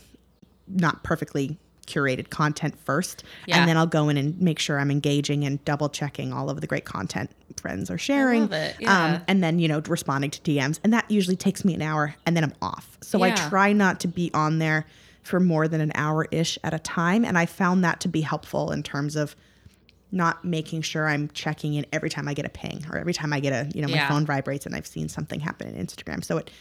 not 0.67 1.03
perfectly 1.03 1.57
curated 1.85 2.29
content 2.29 2.79
first, 2.79 3.23
yeah. 3.45 3.59
and 3.59 3.69
then 3.69 3.77
I'll 3.77 3.85
go 3.85 4.09
in 4.09 4.17
and 4.17 4.41
make 4.41 4.57
sure 4.57 4.79
I'm 4.79 4.89
engaging 4.89 5.43
and 5.43 5.63
double 5.65 5.89
checking 5.89 6.33
all 6.33 6.49
of 6.49 6.61
the 6.61 6.65
great 6.65 6.85
content 6.85 7.29
friends 7.57 7.91
are 7.91 7.97
sharing. 7.97 8.51
Yeah. 8.79 9.15
Um, 9.15 9.21
and 9.27 9.43
then 9.43 9.59
you 9.59 9.67
know 9.67 9.81
responding 9.85 10.31
to 10.31 10.41
DMs, 10.41 10.79
and 10.85 10.93
that 10.93 11.11
usually 11.11 11.35
takes 11.35 11.65
me 11.65 11.73
an 11.73 11.81
hour, 11.81 12.15
and 12.25 12.37
then 12.37 12.45
I'm 12.45 12.53
off. 12.61 12.97
So 13.01 13.17
yeah. 13.17 13.33
I 13.33 13.49
try 13.49 13.73
not 13.73 13.99
to 13.99 14.07
be 14.07 14.31
on 14.33 14.59
there 14.59 14.85
for 15.25 15.39
more 15.39 15.67
than 15.67 15.81
an 15.81 15.91
hour 15.95 16.27
ish 16.31 16.57
at 16.63 16.73
a 16.73 16.79
time. 16.79 17.25
And 17.25 17.37
I 17.37 17.45
found 17.45 17.83
that 17.83 17.99
to 18.01 18.07
be 18.07 18.21
helpful 18.21 18.71
in 18.71 18.83
terms 18.83 19.15
of 19.15 19.35
not 20.11 20.45
making 20.45 20.83
sure 20.83 21.07
I'm 21.07 21.29
checking 21.29 21.73
in 21.73 21.85
every 21.91 22.09
time 22.09 22.27
I 22.27 22.33
get 22.33 22.45
a 22.45 22.49
ping 22.49 22.85
or 22.91 22.97
every 22.97 23.13
time 23.13 23.33
I 23.33 23.39
get 23.39 23.51
a, 23.51 23.69
you 23.75 23.81
know, 23.81 23.87
my 23.87 23.95
yeah. 23.95 24.07
phone 24.07 24.25
vibrates 24.25 24.65
and 24.65 24.75
I've 24.75 24.87
seen 24.87 25.09
something 25.09 25.39
happen 25.39 25.67
in 25.67 25.85
Instagram. 25.85 26.23
So 26.23 26.37
it, 26.37 26.51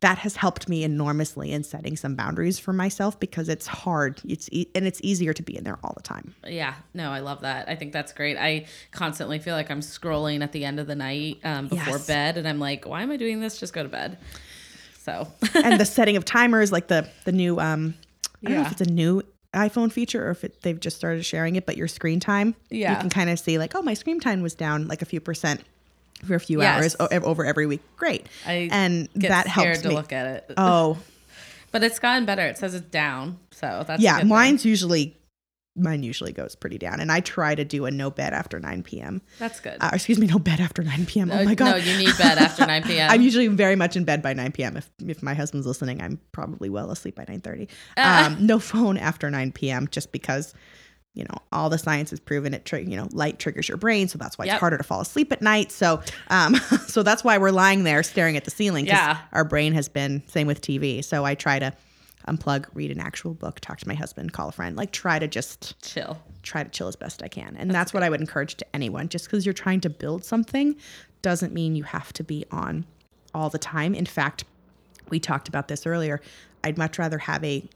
that 0.00 0.18
has 0.18 0.36
helped 0.36 0.68
me 0.68 0.84
enormously 0.84 1.52
in 1.52 1.62
setting 1.62 1.96
some 1.96 2.16
boundaries 2.16 2.58
for 2.58 2.72
myself 2.72 3.18
because 3.18 3.48
it's 3.48 3.66
hard. 3.66 4.20
It's 4.28 4.48
e- 4.52 4.68
and 4.74 4.86
it's 4.86 5.00
easier 5.02 5.32
to 5.32 5.42
be 5.42 5.56
in 5.56 5.64
there 5.64 5.78
all 5.82 5.94
the 5.96 6.02
time. 6.02 6.34
Yeah, 6.46 6.74
no, 6.92 7.10
I 7.10 7.20
love 7.20 7.40
that. 7.42 7.68
I 7.68 7.76
think 7.76 7.92
that's 7.92 8.12
great. 8.12 8.36
I 8.36 8.66
constantly 8.90 9.38
feel 9.38 9.54
like 9.54 9.70
I'm 9.70 9.80
scrolling 9.80 10.42
at 10.42 10.52
the 10.52 10.64
end 10.64 10.80
of 10.80 10.88
the 10.88 10.96
night 10.96 11.38
um, 11.44 11.68
before 11.68 11.94
yes. 11.94 12.06
bed, 12.06 12.36
and 12.36 12.48
I'm 12.48 12.58
like, 12.58 12.84
why 12.84 13.02
am 13.02 13.12
I 13.12 13.16
doing 13.16 13.40
this? 13.40 13.58
Just 13.58 13.72
go 13.72 13.84
to 13.84 13.88
bed. 13.88 14.18
So 15.02 15.26
and 15.54 15.80
the 15.80 15.84
setting 15.96 16.16
of 16.16 16.24
timers, 16.24 16.70
like 16.70 16.86
the 16.86 17.08
the 17.24 17.32
new 17.32 17.58
um, 17.58 17.94
I 18.44 18.48
don't 18.48 18.58
know 18.58 18.62
if 18.62 18.72
it's 18.72 18.80
a 18.80 18.90
new 18.90 19.22
iPhone 19.52 19.90
feature 19.90 20.26
or 20.26 20.30
if 20.30 20.44
it, 20.44 20.62
they've 20.62 20.78
just 20.78 20.96
started 20.96 21.24
sharing 21.24 21.56
it, 21.56 21.66
but 21.66 21.76
your 21.76 21.88
screen 21.88 22.20
time, 22.20 22.54
yeah, 22.70 22.92
you 22.92 23.00
can 23.00 23.10
kind 23.10 23.28
of 23.28 23.38
see 23.38 23.58
like, 23.58 23.74
oh, 23.74 23.82
my 23.82 23.94
screen 23.94 24.20
time 24.20 24.42
was 24.42 24.54
down 24.54 24.86
like 24.86 25.02
a 25.02 25.04
few 25.04 25.20
percent 25.20 25.60
for 26.24 26.34
a 26.36 26.40
few 26.40 26.60
yes. 26.60 26.96
hours 27.00 27.10
over 27.22 27.44
every 27.44 27.66
week. 27.66 27.80
Great, 27.96 28.26
I 28.46 28.68
and 28.70 29.08
that 29.16 29.48
helps 29.48 29.82
to 29.82 29.88
me. 29.88 29.94
look 29.94 30.12
at 30.12 30.26
it. 30.26 30.54
Oh, 30.56 30.98
but 31.72 31.82
it's 31.82 31.98
gotten 31.98 32.24
better. 32.24 32.46
It 32.46 32.56
says 32.56 32.74
it's 32.74 32.86
down, 32.86 33.38
so 33.50 33.84
that's 33.86 34.00
yeah. 34.00 34.22
mine's 34.22 34.64
usually 34.64 35.16
mine 35.74 36.02
usually 36.02 36.32
goes 36.32 36.54
pretty 36.54 36.78
down. 36.78 37.00
And 37.00 37.10
I 37.10 37.20
try 37.20 37.54
to 37.54 37.64
do 37.64 37.86
a 37.86 37.90
no 37.90 38.10
bed 38.10 38.34
after 38.34 38.60
9 38.60 38.82
p.m. 38.82 39.22
That's 39.38 39.60
good. 39.60 39.76
Uh, 39.80 39.90
excuse 39.92 40.18
me, 40.18 40.26
no 40.26 40.38
bed 40.38 40.60
after 40.60 40.82
9 40.82 41.06
p.m. 41.06 41.28
No, 41.28 41.40
oh 41.40 41.44
my 41.44 41.54
God. 41.54 41.70
No, 41.70 41.76
you 41.76 41.96
need 41.96 42.16
bed 42.18 42.38
after 42.38 42.66
9 42.66 42.82
p.m. 42.86 43.10
I'm 43.10 43.22
usually 43.22 43.48
very 43.48 43.76
much 43.76 43.96
in 43.96 44.04
bed 44.04 44.22
by 44.22 44.34
9 44.34 44.52
p.m. 44.52 44.76
If, 44.76 44.90
if 45.06 45.22
my 45.22 45.34
husband's 45.34 45.66
listening, 45.66 46.02
I'm 46.02 46.20
probably 46.32 46.68
well 46.68 46.90
asleep 46.90 47.16
by 47.16 47.24
9.30. 47.24 47.68
Uh. 47.96 48.24
Um, 48.26 48.46
no 48.46 48.58
phone 48.58 48.98
after 48.98 49.30
9 49.30 49.52
p.m. 49.52 49.88
just 49.90 50.12
because, 50.12 50.52
you 51.14 51.24
know, 51.24 51.38
all 51.52 51.70
the 51.70 51.78
science 51.78 52.10
has 52.10 52.20
proven 52.20 52.52
it, 52.52 52.70
you 52.72 52.96
know, 52.96 53.08
light 53.12 53.38
triggers 53.38 53.68
your 53.68 53.78
brain. 53.78 54.08
So 54.08 54.18
that's 54.18 54.36
why 54.36 54.44
yep. 54.44 54.54
it's 54.54 54.60
harder 54.60 54.76
to 54.76 54.84
fall 54.84 55.00
asleep 55.00 55.32
at 55.32 55.40
night. 55.40 55.72
So, 55.72 56.02
um, 56.28 56.56
so 56.86 57.02
that's 57.02 57.24
why 57.24 57.38
we're 57.38 57.50
lying 57.50 57.84
there 57.84 58.02
staring 58.02 58.36
at 58.36 58.44
the 58.44 58.50
ceiling. 58.50 58.86
Yeah. 58.86 59.18
Our 59.32 59.44
brain 59.44 59.72
has 59.72 59.88
been, 59.88 60.22
same 60.26 60.46
with 60.46 60.60
TV. 60.60 61.02
So 61.02 61.24
I 61.24 61.34
try 61.34 61.58
to, 61.58 61.72
unplug, 62.28 62.66
read 62.74 62.90
an 62.90 63.00
actual 63.00 63.34
book, 63.34 63.60
talk 63.60 63.78
to 63.78 63.88
my 63.88 63.94
husband, 63.94 64.32
call 64.32 64.48
a 64.48 64.52
friend, 64.52 64.76
like 64.76 64.92
try 64.92 65.18
to 65.18 65.28
just 65.28 65.80
chill. 65.82 66.18
Try 66.42 66.64
to 66.64 66.70
chill 66.70 66.88
as 66.88 66.96
best 66.96 67.22
I 67.22 67.28
can. 67.28 67.56
And 67.56 67.70
that's, 67.70 67.76
that's 67.76 67.94
what 67.94 68.02
I 68.02 68.10
would 68.10 68.20
encourage 68.20 68.56
to 68.56 68.66
anyone. 68.74 69.08
Just 69.08 69.26
because 69.26 69.46
you're 69.46 69.52
trying 69.52 69.80
to 69.80 69.90
build 69.90 70.24
something 70.24 70.76
doesn't 71.22 71.52
mean 71.52 71.76
you 71.76 71.84
have 71.84 72.12
to 72.14 72.24
be 72.24 72.44
on 72.50 72.84
all 73.34 73.48
the 73.48 73.58
time. 73.58 73.94
In 73.94 74.06
fact, 74.06 74.44
we 75.08 75.20
talked 75.20 75.48
about 75.48 75.68
this 75.68 75.86
earlier. 75.86 76.20
I'd 76.64 76.78
much 76.78 76.98
rather 76.98 77.18
have 77.18 77.44
a 77.44 77.68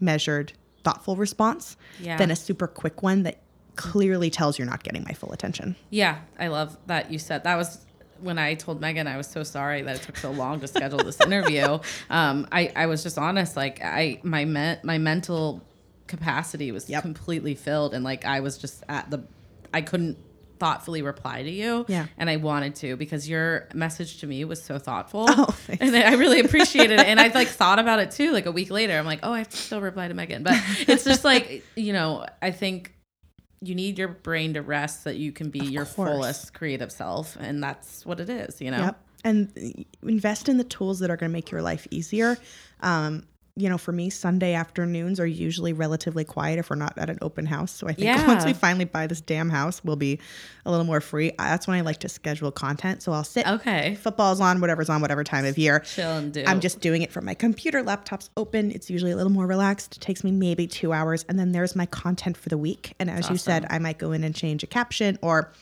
measured, 0.00 0.52
thoughtful 0.84 1.16
response 1.16 1.76
yeah. 2.00 2.16
than 2.16 2.30
a 2.30 2.36
super 2.36 2.66
quick 2.66 3.02
one 3.02 3.22
that 3.24 3.38
clearly 3.76 4.28
tells 4.28 4.58
you're 4.58 4.66
not 4.66 4.82
getting 4.82 5.04
my 5.04 5.12
full 5.12 5.32
attention. 5.32 5.76
Yeah, 5.90 6.18
I 6.38 6.48
love 6.48 6.76
that 6.86 7.12
you 7.12 7.18
said 7.18 7.44
that 7.44 7.56
was 7.56 7.86
when 8.20 8.38
I 8.38 8.54
told 8.54 8.80
Megan 8.80 9.06
I 9.06 9.16
was 9.16 9.26
so 9.26 9.42
sorry 9.42 9.82
that 9.82 9.96
it 9.96 10.02
took 10.02 10.16
so 10.16 10.30
long 10.30 10.60
to 10.60 10.68
schedule 10.68 10.98
this 10.98 11.20
interview. 11.20 11.78
Um, 12.10 12.46
I, 12.52 12.72
I 12.74 12.86
was 12.86 13.02
just 13.02 13.18
honest, 13.18 13.56
like 13.56 13.80
I 13.82 14.20
my 14.22 14.44
me- 14.44 14.76
my 14.82 14.98
mental 14.98 15.62
capacity 16.06 16.72
was 16.72 16.88
yep. 16.88 17.02
completely 17.02 17.54
filled 17.54 17.92
and 17.92 18.04
like 18.04 18.24
I 18.24 18.40
was 18.40 18.56
just 18.56 18.82
at 18.88 19.10
the 19.10 19.24
I 19.72 19.82
couldn't 19.82 20.16
thoughtfully 20.58 21.02
reply 21.02 21.42
to 21.42 21.50
you. 21.50 21.84
Yeah. 21.88 22.06
And 22.16 22.28
I 22.28 22.36
wanted 22.36 22.74
to 22.76 22.96
because 22.96 23.28
your 23.28 23.68
message 23.74 24.18
to 24.18 24.26
me 24.26 24.44
was 24.44 24.62
so 24.62 24.78
thoughtful. 24.78 25.26
Oh, 25.40 25.54
and 25.68 25.94
I 25.94 26.14
really 26.14 26.40
appreciated 26.40 26.98
it. 26.98 27.06
And 27.06 27.20
I 27.20 27.28
like 27.28 27.48
thought 27.62 27.78
about 27.78 28.00
it 28.00 28.10
too. 28.10 28.32
Like 28.32 28.46
a 28.46 28.50
week 28.50 28.70
later, 28.70 28.98
I'm 28.98 29.06
like, 29.06 29.20
oh, 29.22 29.32
I 29.32 29.38
have 29.38 29.48
to 29.50 29.56
still 29.56 29.80
reply 29.80 30.08
to 30.08 30.14
Megan. 30.14 30.42
But 30.42 30.54
it's 30.80 31.04
just 31.04 31.24
like, 31.24 31.64
you 31.76 31.92
know, 31.92 32.26
I 32.42 32.50
think 32.50 32.92
you 33.60 33.74
need 33.74 33.98
your 33.98 34.08
brain 34.08 34.54
to 34.54 34.62
rest 34.62 35.04
so 35.04 35.10
that 35.10 35.16
you 35.16 35.32
can 35.32 35.50
be 35.50 35.60
of 35.60 35.70
your 35.70 35.84
course. 35.84 36.10
fullest 36.10 36.54
creative 36.54 36.92
self. 36.92 37.36
And 37.40 37.62
that's 37.62 38.06
what 38.06 38.20
it 38.20 38.30
is, 38.30 38.60
you 38.60 38.70
know? 38.70 38.78
Yep. 38.78 39.04
And 39.24 39.86
invest 40.02 40.48
in 40.48 40.58
the 40.58 40.64
tools 40.64 41.00
that 41.00 41.10
are 41.10 41.16
going 41.16 41.30
to 41.30 41.32
make 41.32 41.50
your 41.50 41.62
life 41.62 41.86
easier. 41.90 42.38
Um, 42.80 43.26
you 43.58 43.68
know, 43.68 43.78
for 43.78 43.92
me, 43.92 44.08
Sunday 44.08 44.54
afternoons 44.54 45.18
are 45.18 45.26
usually 45.26 45.72
relatively 45.72 46.24
quiet 46.24 46.58
if 46.58 46.70
we're 46.70 46.76
not 46.76 46.96
at 46.96 47.10
an 47.10 47.18
open 47.22 47.46
house. 47.46 47.72
So 47.72 47.88
I 47.88 47.92
think 47.92 48.06
yeah. 48.06 48.26
once 48.28 48.44
we 48.44 48.52
finally 48.52 48.84
buy 48.84 49.06
this 49.06 49.20
damn 49.20 49.50
house, 49.50 49.82
we'll 49.82 49.96
be 49.96 50.20
a 50.64 50.70
little 50.70 50.86
more 50.86 51.00
free. 51.00 51.32
That's 51.38 51.66
when 51.66 51.76
I 51.76 51.80
like 51.80 51.98
to 51.98 52.08
schedule 52.08 52.52
content. 52.52 53.02
So 53.02 53.12
I'll 53.12 53.24
sit. 53.24 53.46
Okay. 53.46 53.96
Football's 53.96 54.40
on, 54.40 54.60
whatever's 54.60 54.88
on, 54.88 55.00
whatever 55.00 55.24
time 55.24 55.44
of 55.44 55.58
year. 55.58 55.80
Chill 55.80 56.10
and 56.10 56.32
do. 56.32 56.44
I'm 56.46 56.60
just 56.60 56.80
doing 56.80 57.02
it 57.02 57.10
from 57.10 57.24
my 57.24 57.34
computer. 57.34 57.82
Laptop's 57.82 58.30
open. 58.36 58.70
It's 58.70 58.88
usually 58.88 59.10
a 59.10 59.16
little 59.16 59.32
more 59.32 59.46
relaxed. 59.46 59.96
It 59.96 60.00
takes 60.00 60.22
me 60.22 60.30
maybe 60.30 60.66
two 60.66 60.92
hours, 60.92 61.24
and 61.28 61.38
then 61.38 61.52
there's 61.52 61.74
my 61.74 61.86
content 61.86 62.36
for 62.36 62.48
the 62.48 62.58
week. 62.58 62.94
And 62.98 63.10
as 63.10 63.24
awesome. 63.24 63.34
you 63.34 63.38
said, 63.38 63.66
I 63.70 63.78
might 63.78 63.98
go 63.98 64.12
in 64.12 64.24
and 64.24 64.34
change 64.34 64.62
a 64.62 64.66
caption 64.66 65.18
or 65.22 65.52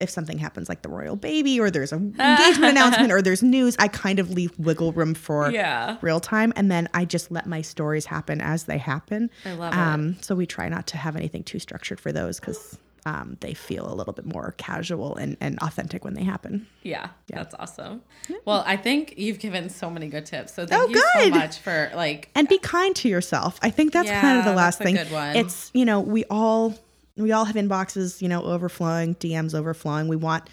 if 0.00 0.10
something 0.10 0.38
happens 0.38 0.68
like 0.68 0.82
the 0.82 0.88
royal 0.88 1.16
baby 1.16 1.60
or 1.60 1.70
there's 1.70 1.92
an 1.92 2.14
engagement 2.20 2.72
announcement 2.72 3.12
or 3.12 3.22
there's 3.22 3.42
news, 3.42 3.76
I 3.78 3.88
kind 3.88 4.18
of 4.18 4.30
leave 4.30 4.56
wiggle 4.58 4.92
room 4.92 5.14
for 5.14 5.50
yeah. 5.50 5.96
real 6.00 6.20
time. 6.20 6.52
And 6.56 6.70
then 6.70 6.88
I 6.94 7.04
just 7.04 7.30
let 7.30 7.46
my 7.46 7.62
stories 7.62 8.06
happen 8.06 8.40
as 8.40 8.64
they 8.64 8.78
happen. 8.78 9.30
I 9.44 9.52
love 9.52 9.74
um, 9.74 10.16
it. 10.18 10.24
So 10.24 10.34
we 10.34 10.46
try 10.46 10.68
not 10.68 10.86
to 10.88 10.96
have 10.96 11.16
anything 11.16 11.44
too 11.44 11.58
structured 11.58 12.00
for 12.00 12.12
those 12.12 12.40
because 12.40 12.78
um, 13.06 13.36
they 13.40 13.54
feel 13.54 13.90
a 13.90 13.94
little 13.94 14.12
bit 14.12 14.26
more 14.26 14.54
casual 14.58 15.14
and, 15.14 15.36
and 15.40 15.58
authentic 15.60 16.04
when 16.04 16.14
they 16.14 16.24
happen. 16.24 16.66
Yeah, 16.82 17.10
yeah. 17.28 17.36
that's 17.36 17.54
awesome. 17.54 18.02
Well, 18.44 18.64
I 18.66 18.76
think 18.76 19.14
you've 19.16 19.38
given 19.38 19.68
so 19.68 19.88
many 19.88 20.08
good 20.08 20.26
tips. 20.26 20.54
So 20.54 20.66
thank 20.66 20.82
oh, 20.82 20.88
you 20.88 21.04
so 21.14 21.30
much 21.30 21.58
for 21.58 21.90
like 21.94 22.30
and 22.34 22.48
be 22.48 22.58
kind 22.58 22.96
to 22.96 23.08
yourself. 23.08 23.60
I 23.62 23.70
think 23.70 23.92
that's 23.92 24.08
yeah, 24.08 24.20
kind 24.20 24.38
of 24.40 24.44
the 24.44 24.54
last 24.54 24.80
thing. 24.80 24.96
It's 24.96 25.70
you 25.72 25.84
know 25.84 26.00
we 26.00 26.24
all 26.24 26.74
we 27.16 27.32
all 27.32 27.44
have 27.44 27.56
inboxes, 27.56 28.20
you 28.20 28.28
know, 28.28 28.42
overflowing, 28.42 29.14
DMs 29.16 29.54
overflowing. 29.54 30.08
We 30.08 30.16
want, 30.16 30.48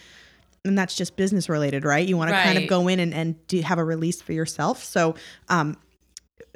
and 0.63 0.77
that's 0.77 0.95
just 0.95 1.15
business 1.15 1.49
related, 1.49 1.83
right? 1.83 2.07
You 2.07 2.17
want 2.17 2.31
right. 2.31 2.37
to 2.37 2.43
kind 2.43 2.57
of 2.57 2.67
go 2.67 2.87
in 2.87 2.99
and, 2.99 3.13
and 3.13 3.47
do 3.47 3.61
have 3.61 3.79
a 3.79 3.83
release 3.83 4.21
for 4.21 4.33
yourself. 4.33 4.83
So, 4.83 5.15
um, 5.49 5.77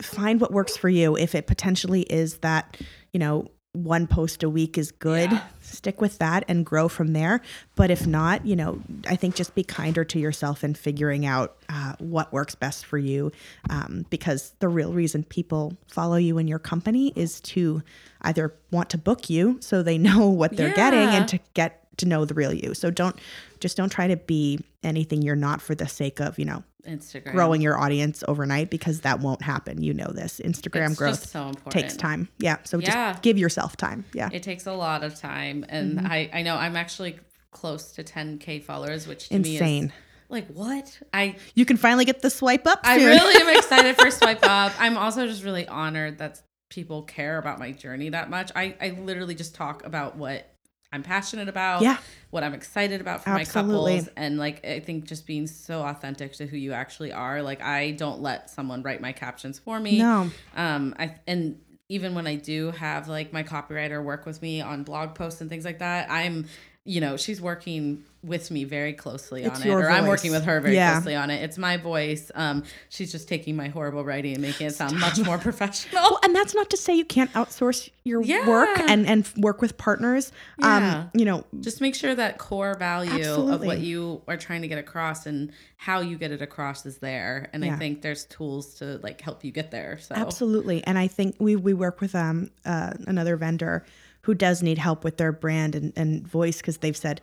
find 0.02 0.40
what 0.40 0.52
works 0.52 0.78
for 0.78 0.90
you. 0.90 1.18
If 1.18 1.36
it 1.36 1.48
potentially 1.48 2.02
is 2.02 2.38
that, 2.38 2.78
you 3.14 3.20
know, 3.20 3.50
one 3.74 4.08
post 4.08 4.44
a 4.44 4.50
week 4.50 4.78
is 4.78 4.92
good, 4.92 5.32
yeah. 5.32 5.42
Stick 5.78 6.02
with 6.02 6.18
that 6.18 6.44
and 6.48 6.66
grow 6.66 6.88
from 6.88 7.14
there. 7.14 7.42
But 7.76 7.92
if 7.92 8.06
not, 8.06 8.46
you 8.46 8.56
know, 8.56 8.82
I 9.08 9.16
think 9.16 9.36
just 9.36 9.56
be 9.56 9.64
kinder 9.64 10.04
to 10.06 10.20
yourself 10.20 10.64
and 10.64 10.78
figuring 10.78 11.26
out 11.26 11.56
uh, 11.70 11.94
what 12.00 12.34
works 12.34 12.56
best 12.56 12.86
for 12.86 12.98
you. 12.98 13.32
Um, 13.70 14.06
because 14.10 14.54
the 14.60 14.68
real 14.68 14.94
reason 14.94 15.24
people 15.24 15.78
follow 15.88 16.18
you 16.18 16.38
in 16.38 16.48
your 16.48 16.60
company 16.60 17.14
is 17.16 17.40
to 17.42 17.82
either 18.22 18.54
want 18.72 18.90
to 18.90 18.98
book 18.98 19.30
you 19.30 19.58
so 19.62 19.84
they 19.84 19.98
know 20.08 20.28
what 20.28 20.58
they're 20.58 20.70
yeah. 20.70 20.76
getting 20.76 21.08
and 21.10 21.28
to 21.30 21.40
get 21.54 21.87
to 21.98 22.06
know 22.06 22.26
the 22.26 22.34
real 22.34 22.54
you. 22.54 22.74
So 22.74 22.92
don't 22.92 23.16
just 23.60 23.78
don't 23.78 23.90
try 23.90 24.08
to 24.08 24.18
be 24.18 24.60
anything 24.84 25.22
you're 25.22 25.36
not 25.36 25.62
for 25.62 25.76
the 25.76 25.88
sake 25.88 26.20
of, 26.20 26.38
you 26.38 26.46
know, 26.46 26.64
Instagram 26.88 27.34
growing 27.34 27.62
your 27.62 27.78
audience 27.78 28.24
overnight 28.28 28.70
because 28.70 29.02
that 29.02 29.20
won't 29.20 29.42
happen. 29.42 29.82
You 29.82 29.94
know 29.94 30.08
this. 30.08 30.40
Instagram 30.44 30.92
it's 30.92 31.00
growth 31.00 31.26
so 31.28 31.52
takes 31.70 31.96
time. 31.98 32.30
Yeah. 32.38 32.58
So 32.64 32.80
yeah. 32.80 33.12
just 33.12 33.22
give 33.24 33.38
yourself 33.38 33.76
time. 33.78 34.06
Yeah. 34.14 34.30
It 34.32 34.44
takes 34.44 34.66
a 34.66 34.74
lot 34.74 35.04
of 35.04 35.20
time. 35.20 35.66
And 35.70 35.98
mm-hmm. 35.98 36.08
I, 36.08 36.30
I 36.34 36.42
know 36.44 36.56
I'm 36.56 36.76
actually 36.76 37.20
close 37.52 37.92
to 37.94 38.04
10K 38.04 38.64
followers, 38.64 39.08
which 39.08 39.30
to 39.30 39.36
insane. 39.36 39.84
me 39.84 39.88
is 39.88 39.92
like 40.30 40.48
what 40.48 41.00
I 41.14 41.36
you 41.56 41.66
can 41.66 41.78
finally 41.78 42.06
get 42.06 42.22
the 42.22 42.30
swipe 42.30 42.68
up. 42.68 42.86
Soon. 42.86 42.94
I 42.94 43.06
really 43.06 43.42
am 43.42 43.58
excited 43.58 43.96
for 43.98 44.12
swipe 44.12 44.44
up. 44.44 44.74
I'm 44.80 44.98
also 44.98 45.26
just 45.26 45.44
really 45.44 45.68
honored 45.68 46.18
that 46.18 46.42
people 46.70 47.04
care 47.04 47.38
about 47.38 47.60
my 47.60 47.72
journey 47.72 48.10
that 48.10 48.30
much. 48.30 48.52
I 48.56 48.76
I 48.82 48.90
literally 48.90 49.36
just 49.36 49.56
talk 49.56 49.86
about 49.86 50.18
what 50.18 50.54
I'm 50.92 51.04
passionate 51.04 51.50
about, 51.50 51.82
yeah. 51.82 51.98
what 52.30 52.44
I'm 52.44 52.54
excited 52.54 53.02
about 53.02 53.24
for 53.24 53.32
Absolutely. 53.32 53.72
my 53.72 53.98
couples. 53.98 54.14
And 54.16 54.38
like, 54.38 54.66
I 54.66 54.80
think 54.80 55.06
just 55.06 55.28
being 55.28 55.46
so 55.48 55.82
authentic 55.82 56.34
to 56.34 56.48
who 56.48 56.56
you 56.56 56.74
actually 56.74 57.12
are. 57.12 57.42
Like, 57.42 57.62
I 57.62 57.92
don't 57.92 58.22
let 58.22 58.50
someone 58.50 58.84
write 58.84 59.02
my 59.02 59.12
captions 59.12 59.60
for 59.60 59.80
me. 59.80 60.00
No. 60.00 60.30
Um, 60.56 60.96
I, 60.98 61.16
and 61.28 61.60
even 61.90 62.16
when 62.16 62.28
I 62.28 62.36
do 62.36 62.72
have 62.72 63.08
like 63.08 63.32
my 63.34 63.44
copywriter 63.44 64.04
work 64.04 64.26
with 64.26 64.42
me 64.42 64.62
on 64.62 64.84
blog 64.84 65.16
posts 65.16 65.42
and 65.42 65.50
things 65.50 65.66
like 65.66 65.80
that, 65.80 66.10
I'm, 66.10 66.48
you 66.88 67.02
know, 67.02 67.18
she's 67.18 67.42
working 67.42 68.04
with 68.24 68.50
me 68.50 68.64
very 68.64 68.94
closely 68.94 69.44
it's 69.44 69.62
on 69.62 69.68
it, 69.68 69.70
or 69.70 69.84
voice. 69.84 69.92
I'm 69.92 70.08
working 70.08 70.32
with 70.32 70.44
her 70.46 70.60
very 70.60 70.76
yeah. 70.76 70.94
closely 70.94 71.16
on 71.16 71.30
it. 71.30 71.44
It's 71.44 71.58
my 71.58 71.78
voice. 71.78 72.32
Um, 72.34 72.64
she's 72.90 73.12
just 73.12 73.28
taking 73.28 73.56
my 73.56 73.68
horrible 73.68 74.04
writing 74.04 74.34
and 74.34 74.42
making 74.42 74.68
it 74.68 74.74
sound 74.74 74.98
Stop. 74.98 75.18
much 75.18 75.26
more 75.26 75.38
professional. 75.38 76.02
Well, 76.02 76.20
and 76.24 76.36
that's 76.36 76.56
not 76.56 76.70
to 76.72 76.78
say 76.78 76.96
you 76.96 77.06
can't 77.06 77.32
outsource 77.34 77.90
your 78.06 78.22
yeah. 78.22 78.48
work 78.48 78.80
and 78.80 79.06
and 79.06 79.30
work 79.38 79.62
with 79.62 79.78
partners. 79.78 80.32
Um, 80.64 80.84
yeah. 80.84 80.98
Um, 80.98 81.12
you 81.14 81.26
know, 81.26 81.46
just 81.60 81.82
make 81.82 81.94
sure 81.94 82.16
that 82.16 82.38
core 82.38 82.74
value 82.76 83.12
absolutely. 83.12 83.54
of 83.54 83.66
what 83.66 83.80
you 83.80 84.22
are 84.28 84.38
trying 84.38 84.62
to 84.62 84.68
get 84.68 84.80
across 84.80 85.26
and 85.26 85.52
how 85.76 86.00
you 86.00 86.18
get 86.18 86.32
it 86.32 86.42
across 86.42 86.86
is 86.86 86.98
there. 87.00 87.50
And 87.54 87.64
yeah. 87.64 87.74
I 87.74 87.78
think 87.78 88.02
there's 88.02 88.26
tools 88.26 88.76
to 88.76 88.98
like 89.04 89.22
help 89.22 89.44
you 89.44 89.52
get 89.52 89.72
there. 89.72 90.00
So 90.00 90.16
absolutely. 90.16 90.84
And 90.86 90.98
I 90.98 91.08
think 91.08 91.36
we 91.40 91.56
we 91.56 91.74
work 91.74 92.00
with 92.00 92.16
um 92.16 92.50
uh, 92.66 92.94
another 93.08 93.36
vendor 93.36 93.86
who 94.28 94.34
does 94.34 94.62
need 94.62 94.78
help 94.78 95.06
with 95.06 95.16
their 95.16 95.32
brand 95.32 95.74
and, 95.74 95.94
and 95.96 96.28
voice 96.28 96.58
because 96.58 96.80
they've 96.80 96.98
said 96.98 97.22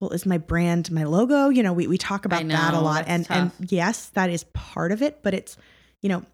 well, 0.00 0.10
is 0.10 0.24
my 0.24 0.38
brand 0.38 0.90
my 0.90 1.04
logo? 1.04 1.50
You 1.50 1.62
know, 1.62 1.74
we, 1.74 1.86
we 1.86 1.98
talk 1.98 2.24
about 2.24 2.46
know, 2.46 2.54
that 2.54 2.72
a 2.72 2.80
lot. 2.80 3.04
And 3.06 3.26
tough. 3.26 3.52
and 3.58 3.70
yes, 3.70 4.06
that 4.10 4.30
is 4.30 4.44
part 4.54 4.90
of 4.90 5.02
it, 5.02 5.20
but 5.22 5.34
it's, 5.34 5.58
you 6.00 6.08
know, 6.08 6.24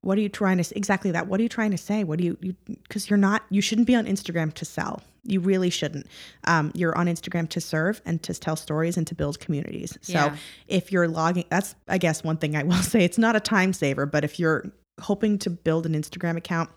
what 0.00 0.18
are 0.18 0.20
you 0.20 0.28
trying 0.28 0.60
to? 0.60 0.76
Exactly 0.76 1.12
that. 1.12 1.28
What 1.28 1.38
are 1.38 1.44
you 1.44 1.48
trying 1.48 1.70
to 1.70 1.78
say? 1.78 2.02
What 2.02 2.18
do 2.18 2.24
you, 2.24 2.36
you 2.40 2.56
because 2.66 3.08
you're 3.08 3.16
not, 3.16 3.44
you 3.48 3.60
shouldn't 3.60 3.86
be 3.86 3.94
on 3.94 4.06
Instagram 4.06 4.52
to 4.54 4.64
sell. 4.64 5.02
You 5.22 5.38
really 5.38 5.70
shouldn't. 5.70 6.08
Um, 6.48 6.72
you're 6.74 6.96
on 6.98 7.06
Instagram 7.06 7.48
to 7.50 7.60
serve 7.60 8.02
and 8.04 8.20
to 8.24 8.34
tell 8.34 8.56
stories 8.56 8.96
and 8.96 9.06
to 9.06 9.14
build 9.14 9.38
communities. 9.38 9.96
So 10.00 10.12
yeah. 10.12 10.36
if 10.66 10.90
you're 10.90 11.06
logging, 11.06 11.44
that's, 11.48 11.76
I 11.86 11.98
guess, 11.98 12.24
one 12.24 12.38
thing 12.38 12.56
I 12.56 12.62
will 12.64 12.74
say. 12.74 13.04
It's 13.04 13.18
not 13.18 13.36
a 13.36 13.40
time 13.40 13.72
saver, 13.72 14.06
but 14.06 14.24
if 14.24 14.40
you're 14.40 14.72
hoping 15.00 15.38
to 15.38 15.50
build 15.50 15.86
an 15.86 15.92
Instagram 15.94 16.36
account 16.36 16.70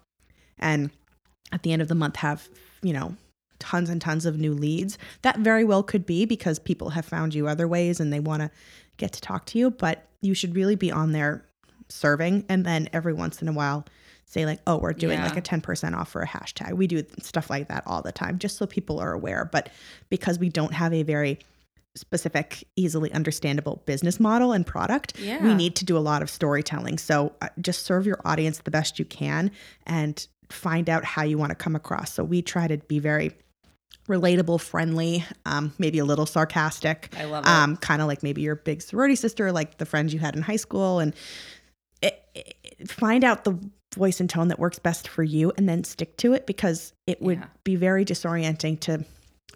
and 0.60 0.92
at 1.52 1.64
the 1.64 1.74
end 1.74 1.82
of 1.82 1.88
the 1.88 1.96
month 1.96 2.18
have, 2.18 2.50
you 2.84 2.94
know, 2.94 3.16
tons 3.60 3.90
and 3.90 4.02
tons 4.02 4.26
of 4.26 4.38
new 4.38 4.54
leads. 4.54 4.98
That 5.22 5.40
very 5.40 5.64
well 5.64 5.84
could 5.84 6.06
be 6.06 6.26
because 6.26 6.60
people 6.60 6.92
have 6.92 7.06
found 7.06 7.34
you 7.34 7.48
other 7.48 7.68
ways 7.68 8.00
and 8.00 8.12
they 8.12 8.20
want 8.20 8.42
to 8.42 8.52
get 8.98 9.14
to 9.14 9.22
talk 9.22 9.46
to 9.48 9.58
you, 9.58 9.72
but 9.72 10.08
you 10.22 10.34
should 10.34 10.56
really 10.56 10.76
be 10.76 10.92
on 10.92 11.12
there 11.12 11.46
serving 11.90 12.46
and 12.50 12.66
then 12.66 12.90
every 12.94 13.14
once 13.14 13.42
in 13.42 13.48
a 13.48 13.54
while 13.54 13.86
say 14.26 14.46
like, 14.46 14.60
"Oh, 14.66 14.78
we're 14.78 14.94
doing 14.94 15.20
yeah. 15.20 15.28
like 15.28 15.38
a 15.38 15.42
10% 15.42 15.96
off 15.96 16.10
for 16.10 16.22
a 16.22 16.28
hashtag." 16.28 16.74
We 16.74 16.88
do 16.88 17.04
stuff 17.22 17.50
like 17.50 17.68
that 17.68 17.84
all 17.86 18.02
the 18.02 18.12
time 18.12 18.40
just 18.40 18.58
so 18.58 18.66
people 18.66 19.00
are 19.00 19.14
aware, 19.14 19.46
but 19.46 19.70
because 20.10 20.40
we 20.40 20.50
don't 20.50 20.74
have 20.74 20.94
a 20.94 21.04
very 21.04 21.40
specific, 21.96 22.64
easily 22.76 23.12
understandable 23.14 23.84
business 23.86 24.20
model 24.20 24.52
and 24.52 24.66
product, 24.66 25.20
yeah. 25.20 25.44
we 25.44 25.54
need 25.54 25.76
to 25.76 25.86
do 25.86 25.96
a 25.98 26.00
lot 26.00 26.22
of 26.22 26.30
storytelling. 26.30 26.98
So 26.98 27.34
uh, 27.42 27.50
just 27.62 27.84
serve 27.84 28.08
your 28.08 28.20
audience 28.26 28.60
the 28.60 28.72
best 28.72 28.98
you 28.98 29.06
can 29.06 29.52
and 29.86 30.28
find 30.50 30.90
out 30.90 31.04
how 31.06 31.24
you 31.24 31.38
want 31.38 31.50
to 31.50 31.56
come 31.56 31.76
across. 31.76 32.14
So 32.14 32.24
we 32.24 32.42
try 32.42 32.68
to 32.68 32.78
be 32.78 33.00
very 33.00 33.32
relatable, 34.08 34.60
friendly, 34.60 35.24
um, 35.46 35.74
maybe 35.78 36.00
a 36.00 36.06
little 36.06 36.26
sarcastic. 36.26 37.14
I 37.18 37.26
love 37.26 37.46
it. 37.46 37.50
Um, 37.50 37.78
kind 37.78 38.02
of 38.02 38.08
like 38.08 38.24
maybe 38.24 38.42
your 38.42 38.56
big 38.56 38.82
sorority 38.82 39.16
sister, 39.16 39.52
like 39.52 39.78
the 39.78 39.86
friends 39.86 40.14
you 40.14 40.20
had 40.20 40.36
in 40.36 40.42
high 40.42 40.58
school, 40.58 41.00
and 41.00 41.16
it, 42.02 42.22
it, 42.36 42.92
find 42.92 43.24
out 43.24 43.44
the 43.44 43.58
voice 43.96 44.20
and 44.20 44.30
tone 44.30 44.50
that 44.50 44.60
works 44.60 44.80
best 44.80 45.08
for 45.08 45.24
you, 45.24 45.54
and 45.58 45.70
then 45.70 45.84
stick 45.84 46.18
to 46.18 46.34
it 46.34 46.46
because 46.46 46.94
it 47.08 47.22
would 47.22 47.40
yeah. 47.40 47.48
be 47.64 47.76
very 47.76 48.04
disorienting 48.04 48.80
to 48.82 49.06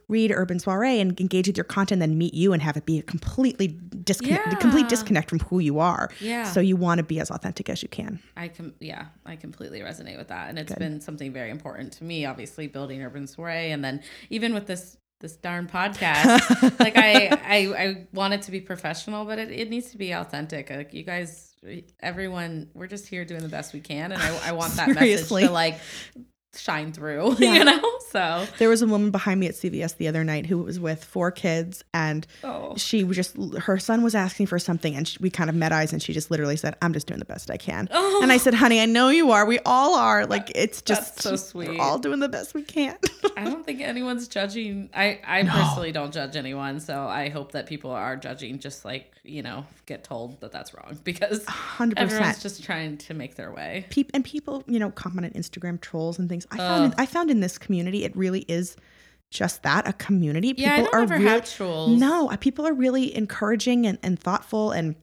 read 0.08 0.32
Urban 0.32 0.60
Soiree 0.60 1.00
and 1.00 1.20
engage 1.20 1.48
with 1.48 1.58
your 1.58 1.64
content, 1.64 2.00
then 2.00 2.18
meet 2.18 2.34
you 2.34 2.54
and 2.54 2.62
have 2.62 2.78
it 2.78 2.86
be 2.86 3.00
a 3.00 3.04
completely 3.04 3.68
disconnect, 3.68 4.48
yeah. 4.48 4.56
complete 4.56 4.88
disconnect 4.88 5.30
from 5.30 5.40
who 5.40 5.60
you 5.60 5.80
are. 5.80 6.10
Yeah. 6.20 6.44
So 6.44 6.60
you 6.60 6.76
want 6.76 7.00
to 7.00 7.04
be 7.04 7.20
as 7.20 7.30
authentic 7.30 7.70
as 7.70 7.84
you 7.84 7.90
can. 7.90 8.20
I 8.36 8.48
can, 8.48 8.74
yeah, 8.80 9.08
I 9.26 9.36
completely 9.36 9.82
resonate 9.82 10.18
with 10.18 10.30
that, 10.30 10.50
and 10.50 10.58
it's 10.58 10.72
Good. 10.72 10.80
been 10.80 11.02
something 11.02 11.34
very 11.34 11.50
important 11.50 11.94
to 11.94 12.04
me. 12.04 12.26
Obviously, 12.26 12.68
building 12.68 13.02
Urban 13.02 13.28
Soiree, 13.28 13.72
and 13.72 13.84
then 13.84 14.02
even 14.30 14.54
with 14.54 14.68
this 14.68 14.98
this 15.20 15.36
darn 15.36 15.68
podcast. 15.68 16.80
like 16.80 16.96
I, 16.96 17.28
I, 17.44 17.86
I 17.86 18.08
want 18.14 18.36
it 18.36 18.44
to 18.44 18.52
be 18.52 18.62
professional, 18.62 19.26
but 19.26 19.40
it, 19.40 19.50
it 19.50 19.68
needs 19.70 19.90
to 19.92 19.98
be 19.98 20.12
authentic. 20.12 20.70
Like 20.70 20.94
you 20.94 21.04
guys, 21.04 21.56
everyone, 22.00 22.70
we're 22.76 22.88
just 22.88 23.08
here 23.08 23.26
doing 23.26 23.42
the 23.42 23.50
best 23.50 23.74
we 23.74 23.80
can, 23.80 24.12
and 24.12 24.22
I, 24.22 24.50
I 24.50 24.52
want 24.52 24.74
that 24.76 24.90
message 24.90 25.28
to 25.28 25.52
like 25.52 25.80
shine 26.56 26.92
through, 26.92 27.36
yeah. 27.40 27.54
you 27.54 27.64
know? 27.64 27.94
So 28.10 28.46
there 28.58 28.70
was 28.70 28.82
a 28.82 28.88
woman 28.88 29.12
behind 29.12 29.40
me 29.40 29.48
at 29.48 29.54
CVS 29.54 29.98
the 29.98 30.08
other 30.08 30.24
night 30.24 30.46
who 30.46 30.60
was 30.60 30.80
with 30.80 31.04
four 31.04 31.32
kids 31.32 31.84
and 31.94 32.26
oh. 32.44 32.74
she 32.78 33.04
was 33.04 33.18
just, 33.18 33.36
her 33.60 33.78
son 33.78 34.02
was 34.02 34.16
asking 34.16 34.48
for 34.48 34.58
something 34.60 34.96
and 34.96 35.08
she, 35.08 35.18
we 35.20 35.30
kind 35.30 35.50
of 35.50 35.56
met 35.56 35.72
eyes 35.72 35.94
and 35.94 36.02
she 36.02 36.14
just 36.14 36.32
literally 36.32 36.56
said, 36.56 36.76
I'm 36.82 36.94
just 36.94 37.08
doing 37.08 37.20
the 37.20 37.26
best 37.26 37.52
I 37.52 37.58
can. 37.58 37.90
Oh. 37.92 38.22
And 38.24 38.32
I 38.32 38.38
said, 38.38 38.54
honey, 38.54 38.80
I 38.80 38.86
know 38.86 39.10
you 39.10 39.32
are. 39.32 39.46
We 39.46 39.60
all 39.66 39.96
are. 39.96 40.26
Like, 40.26 40.52
it's 40.56 40.82
just 40.82 41.16
That's 41.16 41.24
so 41.24 41.36
sweet. 41.36 41.70
We're 41.70 41.82
all 41.82 42.00
doing 42.00 42.20
the 42.20 42.30
best 42.30 42.54
we 42.54 42.64
can. 42.64 42.98
I 43.36 43.44
don't 43.44 43.66
think 43.66 43.82
anyone's 43.82 44.28
judging. 44.28 44.90
I, 44.94 45.20
I 45.26 45.42
no. 45.44 45.52
personally 45.52 45.92
don't 45.92 46.14
judge 46.14 46.36
anyone. 46.36 46.80
So 46.80 47.08
I 47.08 47.30
hope 47.30 47.52
that 47.52 47.68
people 47.68 47.92
are 47.92 48.16
judging 48.16 48.60
just 48.60 48.86
like, 48.86 49.12
you 49.28 49.42
know, 49.42 49.66
get 49.86 50.04
told 50.04 50.40
that 50.42 50.52
that's 50.52 50.74
wrong 50.74 51.00
because 51.04 51.44
100%. 51.46 51.94
everyone's 51.98 52.42
just 52.42 52.64
trying 52.64 52.98
to 52.98 53.14
make 53.14 53.36
their 53.36 53.52
way. 53.52 53.86
Pe- 53.90 54.06
and 54.14 54.24
people, 54.24 54.64
you 54.68 54.80
know, 54.80 54.92
comment 54.92 55.26
on 55.26 55.42
Instagram 55.42 55.80
trolls 55.80 56.20
and 56.20 56.30
things. 56.30 56.48
I 56.52 56.58
found, 56.58 56.96
I 56.98 57.06
found 57.06 57.30
in 57.32 57.40
this 57.40 57.58
community, 57.58 58.04
it 58.04 58.16
really 58.16 58.42
is 58.48 58.78
just 59.30 59.64
that 59.64 59.88
a 59.88 59.94
community. 59.94 60.54
People 60.54 60.64
yeah, 60.64 60.76
I 60.76 60.78
don't 60.84 60.94
are 60.94 61.02
ever 61.02 61.18
have 61.18 61.54
trolls. 61.54 62.00
No, 62.00 62.30
uh, 62.30 62.38
people 62.38 62.66
are 62.66 62.74
really 62.74 63.16
encouraging 63.16 63.86
and, 63.86 63.98
and 64.04 64.20
thoughtful. 64.20 64.72
And, 64.72 64.96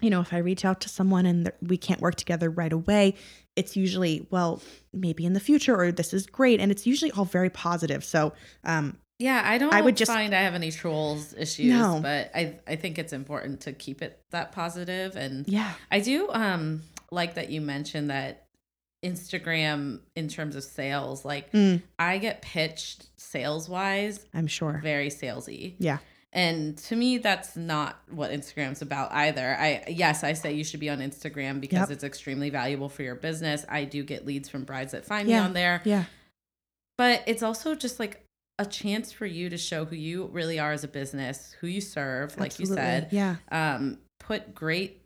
you 0.00 0.10
know, 0.10 0.20
if 0.20 0.32
I 0.32 0.38
reach 0.38 0.64
out 0.64 0.80
to 0.82 0.88
someone 0.88 1.26
and 1.26 1.52
we 1.60 1.76
can't 1.76 2.00
work 2.00 2.14
together 2.14 2.48
right 2.50 2.72
away, 2.72 3.14
it's 3.56 3.76
usually, 3.76 4.26
well, 4.30 4.62
maybe 4.92 5.26
in 5.26 5.34
the 5.34 5.40
future 5.40 5.78
or 5.78 5.92
this 5.92 6.14
is 6.14 6.26
great. 6.26 6.60
And 6.60 6.70
it's 6.70 6.86
usually 6.86 7.10
all 7.12 7.26
very 7.26 7.50
positive. 7.50 8.04
So, 8.04 8.32
um, 8.64 8.96
yeah, 9.20 9.42
I 9.44 9.58
don't 9.58 9.72
I 9.72 9.82
would 9.82 9.96
just, 9.96 10.10
find 10.10 10.34
I 10.34 10.40
have 10.40 10.54
any 10.54 10.72
trolls 10.72 11.34
issues, 11.34 11.72
no. 11.74 12.00
but 12.02 12.30
I 12.34 12.56
I 12.66 12.76
think 12.76 12.98
it's 12.98 13.12
important 13.12 13.60
to 13.62 13.72
keep 13.72 14.00
it 14.00 14.18
that 14.30 14.52
positive 14.52 15.14
and 15.14 15.46
yeah. 15.46 15.72
I 15.90 16.00
do 16.00 16.30
um 16.30 16.82
like 17.10 17.34
that 17.34 17.50
you 17.50 17.60
mentioned 17.60 18.10
that 18.10 18.46
Instagram 19.04 20.00
in 20.16 20.28
terms 20.28 20.56
of 20.56 20.64
sales, 20.64 21.24
like 21.24 21.52
mm. 21.52 21.82
I 21.98 22.16
get 22.18 22.40
pitched 22.40 23.08
sales 23.18 23.68
wise. 23.68 24.24
I'm 24.32 24.46
sure. 24.46 24.80
Very 24.82 25.08
salesy. 25.08 25.74
Yeah. 25.78 25.98
And 26.32 26.78
to 26.78 26.96
me, 26.96 27.18
that's 27.18 27.56
not 27.56 27.98
what 28.08 28.30
Instagram's 28.30 28.82
about 28.82 29.12
either. 29.12 29.54
I 29.58 29.84
yes, 29.88 30.24
I 30.24 30.32
say 30.32 30.54
you 30.54 30.64
should 30.64 30.80
be 30.80 30.88
on 30.88 31.00
Instagram 31.00 31.60
because 31.60 31.88
yep. 31.88 31.90
it's 31.90 32.04
extremely 32.04 32.48
valuable 32.48 32.88
for 32.88 33.02
your 33.02 33.16
business. 33.16 33.66
I 33.68 33.84
do 33.84 34.02
get 34.02 34.24
leads 34.24 34.48
from 34.48 34.64
brides 34.64 34.92
that 34.92 35.04
find 35.04 35.28
yeah. 35.28 35.40
me 35.40 35.44
on 35.44 35.52
there. 35.52 35.82
Yeah. 35.84 36.04
But 36.96 37.24
it's 37.26 37.42
also 37.42 37.74
just 37.74 37.98
like 37.98 38.24
a 38.60 38.66
chance 38.66 39.10
for 39.10 39.26
you 39.26 39.48
to 39.50 39.56
show 39.56 39.84
who 39.84 39.96
you 39.96 40.26
really 40.32 40.58
are 40.58 40.72
as 40.72 40.84
a 40.84 40.88
business, 40.88 41.56
who 41.60 41.66
you 41.66 41.80
serve, 41.80 42.38
like 42.38 42.48
Absolutely. 42.48 42.76
you 42.76 42.76
said. 42.76 43.08
Yeah. 43.10 43.36
Um, 43.50 43.98
put 44.18 44.54
great 44.54 45.02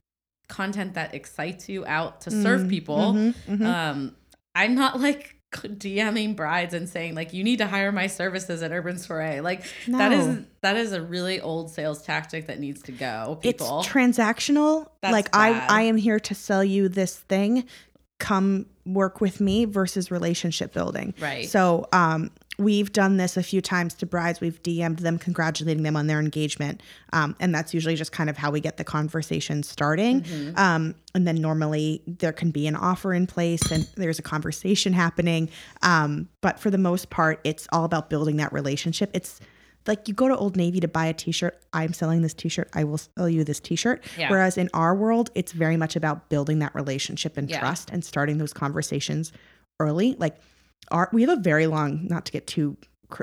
content 0.48 0.94
that 0.94 1.14
excites 1.14 1.68
you 1.68 1.86
out 1.86 2.22
to 2.22 2.30
serve 2.30 2.62
mm, 2.62 2.68
people. 2.68 3.14
Mm-hmm, 3.14 3.54
mm-hmm. 3.54 3.66
Um, 3.66 4.16
I'm 4.54 4.74
not 4.74 5.00
like 5.00 5.36
DMing 5.52 6.34
brides 6.34 6.74
and 6.74 6.88
saying 6.88 7.14
like 7.14 7.32
you 7.32 7.44
need 7.44 7.58
to 7.58 7.66
hire 7.66 7.92
my 7.92 8.08
services 8.08 8.62
at 8.62 8.72
Urban 8.72 8.98
Soiree. 8.98 9.40
Like 9.40 9.64
no. 9.86 9.98
that 9.98 10.12
is 10.12 10.44
that 10.62 10.76
is 10.76 10.92
a 10.92 11.00
really 11.00 11.40
old 11.40 11.70
sales 11.70 12.02
tactic 12.02 12.48
that 12.48 12.58
needs 12.58 12.82
to 12.82 12.92
go. 12.92 13.38
People. 13.40 13.80
It's 13.80 13.88
transactional. 13.88 14.88
That's 15.00 15.12
like 15.12 15.30
bad. 15.30 15.68
I 15.68 15.80
I 15.80 15.82
am 15.82 15.96
here 15.96 16.18
to 16.18 16.34
sell 16.34 16.64
you 16.64 16.88
this 16.88 17.16
thing. 17.16 17.64
Come 18.18 18.66
work 18.84 19.20
with 19.20 19.40
me 19.40 19.64
versus 19.64 20.10
relationship 20.10 20.72
building. 20.72 21.14
Right. 21.20 21.48
So 21.48 21.86
um 21.92 22.30
we've 22.58 22.92
done 22.92 23.16
this 23.16 23.36
a 23.36 23.42
few 23.42 23.60
times 23.60 23.94
to 23.94 24.06
brides. 24.06 24.40
We've 24.40 24.62
DM'd 24.62 25.00
them, 25.00 25.18
congratulating 25.18 25.82
them 25.82 25.96
on 25.96 26.06
their 26.06 26.20
engagement. 26.20 26.82
Um, 27.12 27.36
and 27.40 27.54
that's 27.54 27.74
usually 27.74 27.96
just 27.96 28.12
kind 28.12 28.30
of 28.30 28.36
how 28.36 28.50
we 28.50 28.60
get 28.60 28.76
the 28.76 28.84
conversation 28.84 29.62
starting. 29.62 30.22
Mm-hmm. 30.22 30.58
Um, 30.58 30.94
and 31.14 31.26
then 31.26 31.36
normally 31.36 32.02
there 32.06 32.32
can 32.32 32.50
be 32.50 32.66
an 32.66 32.76
offer 32.76 33.12
in 33.12 33.26
place 33.26 33.70
and 33.70 33.88
there's 33.96 34.18
a 34.18 34.22
conversation 34.22 34.92
happening. 34.92 35.48
Um, 35.82 36.28
but 36.40 36.58
for 36.58 36.70
the 36.70 36.78
most 36.78 37.10
part, 37.10 37.40
it's 37.44 37.66
all 37.72 37.84
about 37.84 38.10
building 38.10 38.36
that 38.36 38.52
relationship. 38.52 39.10
It's 39.14 39.40
like 39.86 40.08
you 40.08 40.14
go 40.14 40.28
to 40.28 40.36
Old 40.36 40.56
Navy 40.56 40.80
to 40.80 40.88
buy 40.88 41.06
a 41.06 41.12
t-shirt. 41.12 41.60
I'm 41.72 41.92
selling 41.92 42.22
this 42.22 42.34
t-shirt. 42.34 42.70
I 42.72 42.84
will 42.84 42.98
sell 42.98 43.28
you 43.28 43.44
this 43.44 43.60
t-shirt. 43.60 44.02
Yeah. 44.16 44.30
Whereas 44.30 44.56
in 44.56 44.70
our 44.72 44.94
world, 44.94 45.30
it's 45.34 45.52
very 45.52 45.76
much 45.76 45.94
about 45.94 46.28
building 46.30 46.60
that 46.60 46.74
relationship 46.74 47.36
and 47.36 47.50
yeah. 47.50 47.60
trust 47.60 47.90
and 47.90 48.04
starting 48.04 48.38
those 48.38 48.52
conversations 48.52 49.32
early. 49.80 50.14
Like 50.18 50.36
our 50.90 51.08
we 51.12 51.22
have 51.22 51.38
a 51.38 51.40
very 51.40 51.66
long 51.66 52.06
not 52.08 52.24
to 52.26 52.32
get 52.32 52.46
too 52.46 52.76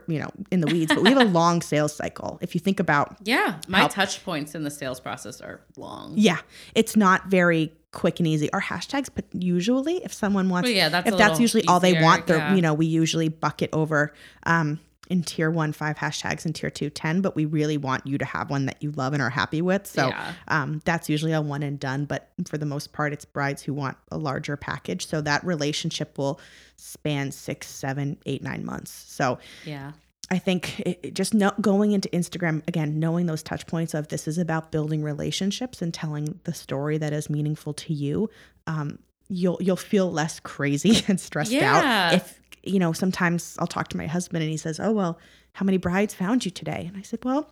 you 0.08 0.20
know 0.20 0.30
in 0.52 0.62
the 0.62 0.68
weeds 0.68 0.94
but 0.94 1.04
we 1.04 1.10
have 1.10 1.22
a 1.22 1.26
long 1.40 1.62
sales 1.62 1.94
cycle. 1.94 2.40
If 2.42 2.56
you 2.56 2.60
think 2.60 2.80
about 2.80 3.18
yeah 3.24 3.60
my 3.68 3.80
how, 3.80 3.88
touch 3.88 4.24
points 4.24 4.56
in 4.56 4.64
the 4.64 4.72
sales 4.72 5.00
process 5.00 5.42
are 5.42 5.62
long. 5.78 6.14
Yeah 6.16 6.40
it's 6.76 6.96
not 6.96 7.28
very 7.28 7.74
quick 7.92 8.20
and 8.20 8.28
easy. 8.28 8.52
Our 8.54 8.62
hashtags 8.62 9.10
but 9.14 9.26
usually 9.34 10.04
if 10.04 10.14
someone 10.14 10.50
wants 10.50 10.68
well, 10.68 10.76
yeah 10.76 10.90
that's 10.90 11.10
if 11.10 11.18
that's 11.18 11.40
usually 11.40 11.64
easier, 11.64 11.72
all 11.72 11.80
they 11.80 12.02
want 12.02 12.28
they're 12.28 12.56
you 12.56 12.62
know 12.62 12.74
we 12.74 12.86
usually 12.86 13.30
bucket 13.30 13.70
over 13.74 14.14
um 14.44 14.80
in 15.12 15.22
tier 15.24 15.52
one 15.52 15.74
five 15.74 15.98
hashtags 15.98 16.46
and 16.46 16.56
tier 16.56 16.70
two 16.70 16.90
ten, 16.90 17.22
but 17.22 17.36
we 17.36 17.46
really 17.46 17.78
want 17.78 18.08
you 18.08 18.18
to 18.18 18.26
have 18.26 18.50
one 18.50 18.66
that 18.66 18.82
you 18.82 18.92
love 18.92 19.14
and 19.14 19.22
are 19.22 19.30
happy 19.30 19.62
with 19.62 19.86
so 19.86 20.08
yeah. 20.08 20.34
um, 20.48 20.82
that's 20.86 21.10
usually 21.10 21.34
a 21.34 21.42
one 21.42 21.62
and 21.62 21.80
done 21.80 22.06
but 22.06 22.30
for 22.48 22.58
the 22.58 22.66
most 22.66 22.94
part 22.94 23.12
it's 23.12 23.26
brides 23.26 23.62
who 23.62 23.74
want 23.74 23.98
a 24.12 24.18
larger 24.18 24.56
package 24.56 25.06
so 25.06 25.20
that 25.22 25.44
relationship 25.44 26.18
will 26.18 26.40
span 26.78 27.32
six 27.32 27.68
seven 27.68 28.18
eight 28.26 28.42
nine 28.42 28.66
months 28.66 28.92
so 28.92 29.38
yeah 29.66 29.92
I 30.32 30.38
think 30.38 30.80
it, 30.80 31.14
just 31.14 31.34
no, 31.34 31.52
going 31.60 31.92
into 31.92 32.08
Instagram 32.10 32.66
again, 32.66 33.00
knowing 33.00 33.26
those 33.26 33.44
touch 33.44 33.68
points 33.68 33.94
of 33.94 34.08
this 34.08 34.30
is 34.30 34.38
about 34.38 34.72
building 34.72 35.04
relationships 35.04 35.82
and 35.82 35.94
telling 35.94 36.40
the 36.46 36.54
story 36.54 36.98
that 37.00 37.12
is 37.12 37.30
meaningful 37.30 37.74
to 37.74 37.94
you. 37.94 38.30
Um, 38.66 38.98
you'll 39.28 39.58
you'll 39.60 39.76
feel 39.76 40.10
less 40.10 40.40
crazy 40.40 41.04
and 41.10 41.20
stressed 41.20 41.52
yeah. 41.52 41.76
out 41.76 42.14
if 42.14 42.41
you 42.64 42.80
know, 42.80 42.94
sometimes 42.94 43.56
I'll 43.60 43.68
talk 43.68 43.88
to 43.90 43.98
my 43.98 44.08
husband 44.08 44.44
and 44.44 44.52
he 44.52 44.58
says, 44.58 44.80
Oh, 44.80 44.92
well, 44.92 45.20
how 45.54 45.66
many 45.66 45.78
brides 45.78 46.14
found 46.14 46.46
you 46.46 46.52
today? 46.52 46.86
And 46.88 46.98
I 46.98 47.02
said, 47.02 47.24
Well, 47.24 47.52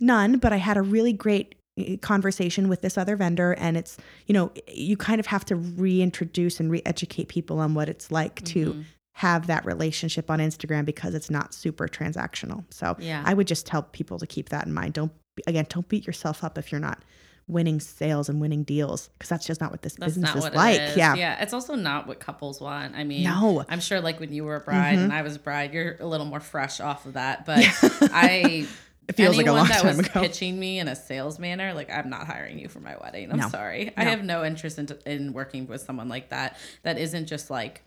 none, 0.00 0.38
but 0.38 0.52
I 0.52 0.56
had 0.56 0.76
a 0.76 0.82
really 0.82 1.12
great 1.12 1.54
eh, 1.78 1.96
conversation 1.96 2.68
with 2.68 2.82
this 2.82 2.98
other 2.98 3.16
vendor. 3.16 3.52
And 3.54 3.76
it's, 3.76 3.96
you 4.26 4.32
know, 4.32 4.52
you 4.68 4.96
kind 4.96 5.20
of 5.20 5.26
have 5.26 5.44
to 5.46 5.56
reintroduce 5.56 6.60
and 6.60 6.70
re 6.70 6.82
educate 6.84 7.28
people 7.28 7.58
on 7.58 7.74
what 7.74 7.88
it's 7.88 8.10
like 8.10 8.36
mm-hmm. 8.36 8.60
to 8.60 8.84
have 9.14 9.46
that 9.46 9.64
relationship 9.64 10.30
on 10.30 10.40
Instagram 10.40 10.84
because 10.84 11.14
it's 11.14 11.30
not 11.30 11.54
super 11.54 11.88
transactional. 11.88 12.64
So 12.70 12.96
yeah. 12.98 13.22
I 13.24 13.32
would 13.32 13.46
just 13.46 13.64
tell 13.64 13.82
people 13.82 14.18
to 14.18 14.26
keep 14.26 14.50
that 14.50 14.66
in 14.66 14.74
mind. 14.74 14.92
Don't, 14.92 15.12
again, 15.46 15.66
don't 15.70 15.88
beat 15.88 16.06
yourself 16.06 16.44
up 16.44 16.58
if 16.58 16.70
you're 16.70 16.80
not 16.80 17.02
winning 17.48 17.78
sales 17.78 18.28
and 18.28 18.40
winning 18.40 18.64
deals 18.64 19.08
because 19.14 19.28
that's 19.28 19.46
just 19.46 19.60
not 19.60 19.70
what 19.70 19.82
this 19.82 19.94
that's 19.94 20.14
business 20.14 20.34
is 20.34 20.54
like. 20.54 20.80
Is. 20.80 20.96
Yeah. 20.96 21.14
Yeah. 21.14 21.42
It's 21.42 21.52
also 21.52 21.74
not 21.74 22.06
what 22.06 22.20
couples 22.20 22.60
want. 22.60 22.96
I 22.96 23.04
mean, 23.04 23.24
no. 23.24 23.64
I'm 23.68 23.80
sure 23.80 24.00
like 24.00 24.18
when 24.18 24.32
you 24.32 24.44
were 24.44 24.56
a 24.56 24.60
bride 24.60 24.94
mm-hmm. 24.94 25.04
and 25.04 25.12
I 25.12 25.22
was 25.22 25.36
a 25.36 25.38
bride, 25.38 25.72
you're 25.72 25.96
a 26.00 26.06
little 26.06 26.26
more 26.26 26.40
fresh 26.40 26.80
off 26.80 27.06
of 27.06 27.14
that. 27.14 27.46
But 27.46 27.58
I 28.12 28.66
it 29.08 29.16
feels 29.16 29.36
Anyone 29.36 29.36
like 29.36 29.46
a 29.46 29.52
long 29.52 29.68
that 29.68 29.82
time 29.82 29.96
was 29.96 30.06
ago. 30.06 30.20
pitching 30.20 30.58
me 30.58 30.80
in 30.80 30.88
a 30.88 30.96
sales 30.96 31.38
manner, 31.38 31.72
like 31.74 31.90
I'm 31.90 32.10
not 32.10 32.26
hiring 32.26 32.58
you 32.58 32.68
for 32.68 32.80
my 32.80 32.96
wedding. 33.00 33.30
I'm 33.30 33.38
no. 33.38 33.48
sorry. 33.48 33.86
No. 33.86 33.92
I 33.96 34.04
have 34.04 34.24
no 34.24 34.44
interest 34.44 34.78
in, 34.78 34.88
in 35.06 35.32
working 35.32 35.68
with 35.68 35.82
someone 35.82 36.08
like 36.08 36.30
that. 36.30 36.56
That 36.82 36.98
isn't 36.98 37.26
just 37.26 37.48
like, 37.48 37.82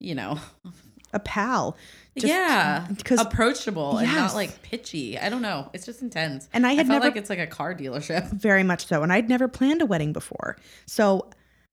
you 0.00 0.14
know, 0.14 0.38
a 1.12 1.20
pal. 1.20 1.76
Just, 2.16 2.26
yeah, 2.26 2.86
because 2.94 3.20
approachable 3.20 3.94
yes. 3.94 4.08
and 4.08 4.16
not 4.16 4.34
like 4.34 4.62
pitchy. 4.62 5.18
I 5.18 5.30
don't 5.30 5.40
know. 5.40 5.70
It's 5.72 5.86
just 5.86 6.02
intense. 6.02 6.48
And 6.52 6.66
I 6.66 6.74
had 6.74 6.86
I 6.86 6.88
never 6.88 7.06
like 7.06 7.16
it's 7.16 7.30
like 7.30 7.38
a 7.38 7.46
car 7.46 7.74
dealership. 7.74 8.30
Very 8.32 8.62
much 8.62 8.86
so. 8.86 9.02
And 9.02 9.12
I'd 9.12 9.28
never 9.28 9.48
planned 9.48 9.80
a 9.80 9.86
wedding 9.86 10.12
before, 10.12 10.56
so 10.86 11.30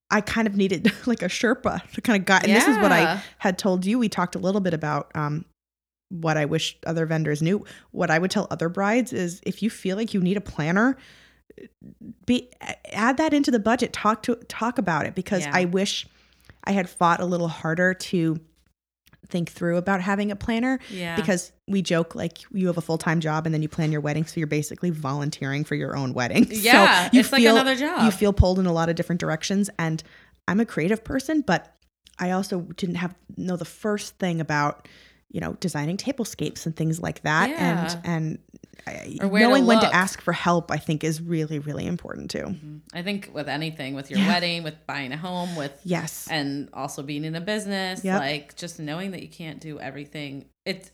I 0.09 0.21
kind 0.21 0.47
of 0.47 0.55
needed 0.55 0.91
like 1.05 1.21
a 1.21 1.27
Sherpa 1.27 1.89
to 1.91 2.01
kind 2.01 2.19
of 2.21 2.25
guide. 2.25 2.43
And 2.43 2.53
yeah. 2.53 2.59
this 2.59 2.69
is 2.69 2.77
what 2.77 2.91
I 2.91 3.21
had 3.37 3.57
told 3.57 3.85
you. 3.85 3.99
We 3.99 4.09
talked 4.09 4.35
a 4.35 4.39
little 4.39 4.61
bit 4.61 4.73
about 4.73 5.11
um, 5.15 5.45
what 6.09 6.37
I 6.37 6.45
wish 6.45 6.77
other 6.85 7.05
vendors 7.05 7.41
knew. 7.41 7.65
What 7.91 8.09
I 8.09 8.19
would 8.19 8.31
tell 8.31 8.47
other 8.49 8.69
brides 8.69 9.13
is 9.13 9.41
if 9.45 9.61
you 9.61 9.69
feel 9.69 9.97
like 9.97 10.13
you 10.13 10.21
need 10.21 10.37
a 10.37 10.41
planner, 10.41 10.97
be 12.25 12.49
add 12.91 13.17
that 13.17 13.33
into 13.33 13.51
the 13.51 13.59
budget. 13.59 13.93
Talk 13.93 14.23
to 14.23 14.35
talk 14.47 14.77
about 14.77 15.05
it 15.05 15.15
because 15.15 15.41
yeah. 15.41 15.51
I 15.53 15.65
wish 15.65 16.07
I 16.63 16.71
had 16.71 16.89
fought 16.89 17.19
a 17.19 17.25
little 17.25 17.47
harder 17.47 17.93
to 17.93 18.39
think 19.29 19.51
through 19.51 19.77
about 19.77 20.01
having 20.01 20.31
a 20.31 20.35
planner 20.35 20.79
yeah. 20.89 21.15
because 21.15 21.51
we 21.67 21.81
joke 21.81 22.15
like 22.15 22.39
you 22.51 22.67
have 22.67 22.77
a 22.77 22.81
full-time 22.81 23.19
job 23.19 23.45
and 23.45 23.53
then 23.53 23.61
you 23.61 23.69
plan 23.69 23.91
your 23.91 24.01
wedding 24.01 24.25
so 24.25 24.39
you're 24.39 24.47
basically 24.47 24.89
volunteering 24.89 25.63
for 25.63 25.75
your 25.75 25.95
own 25.95 26.13
wedding 26.13 26.47
yeah 26.49 27.05
so 27.05 27.09
you 27.13 27.19
it's 27.19 27.29
feel, 27.29 27.53
like 27.53 27.61
another 27.61 27.75
job 27.75 28.03
you 28.03 28.11
feel 28.11 28.33
pulled 28.33 28.59
in 28.59 28.65
a 28.65 28.73
lot 28.73 28.89
of 28.89 28.95
different 28.95 29.21
directions 29.21 29.69
and 29.79 30.03
i'm 30.47 30.59
a 30.59 30.65
creative 30.65 31.03
person 31.03 31.41
but 31.41 31.75
i 32.17 32.31
also 32.31 32.61
didn't 32.75 32.95
have 32.95 33.15
know 33.37 33.55
the 33.55 33.65
first 33.65 34.17
thing 34.17 34.41
about 34.41 34.87
you 35.29 35.39
know 35.39 35.53
designing 35.59 35.97
tablescapes 35.97 36.65
and 36.65 36.75
things 36.75 36.99
like 36.99 37.21
that 37.21 37.49
yeah. 37.49 37.95
and 38.03 38.05
and 38.05 38.39
knowing 39.21 39.63
to 39.63 39.67
when 39.67 39.79
to 39.79 39.95
ask 39.95 40.21
for 40.21 40.33
help 40.33 40.71
i 40.71 40.77
think 40.77 41.03
is 41.03 41.21
really 41.21 41.59
really 41.59 41.85
important 41.85 42.29
too 42.29 42.39
mm-hmm. 42.39 42.77
i 42.93 43.01
think 43.01 43.29
with 43.33 43.47
anything 43.47 43.95
with 43.95 44.09
your 44.09 44.19
yeah. 44.19 44.27
wedding 44.27 44.63
with 44.63 44.75
buying 44.87 45.11
a 45.11 45.17
home 45.17 45.55
with 45.55 45.79
yes 45.83 46.27
and 46.29 46.69
also 46.73 47.01
being 47.01 47.23
in 47.23 47.35
a 47.35 47.41
business 47.41 48.03
yep. 48.03 48.19
like 48.19 48.55
just 48.55 48.79
knowing 48.79 49.11
that 49.11 49.21
you 49.21 49.29
can't 49.29 49.59
do 49.59 49.79
everything 49.79 50.45
it's 50.65 50.91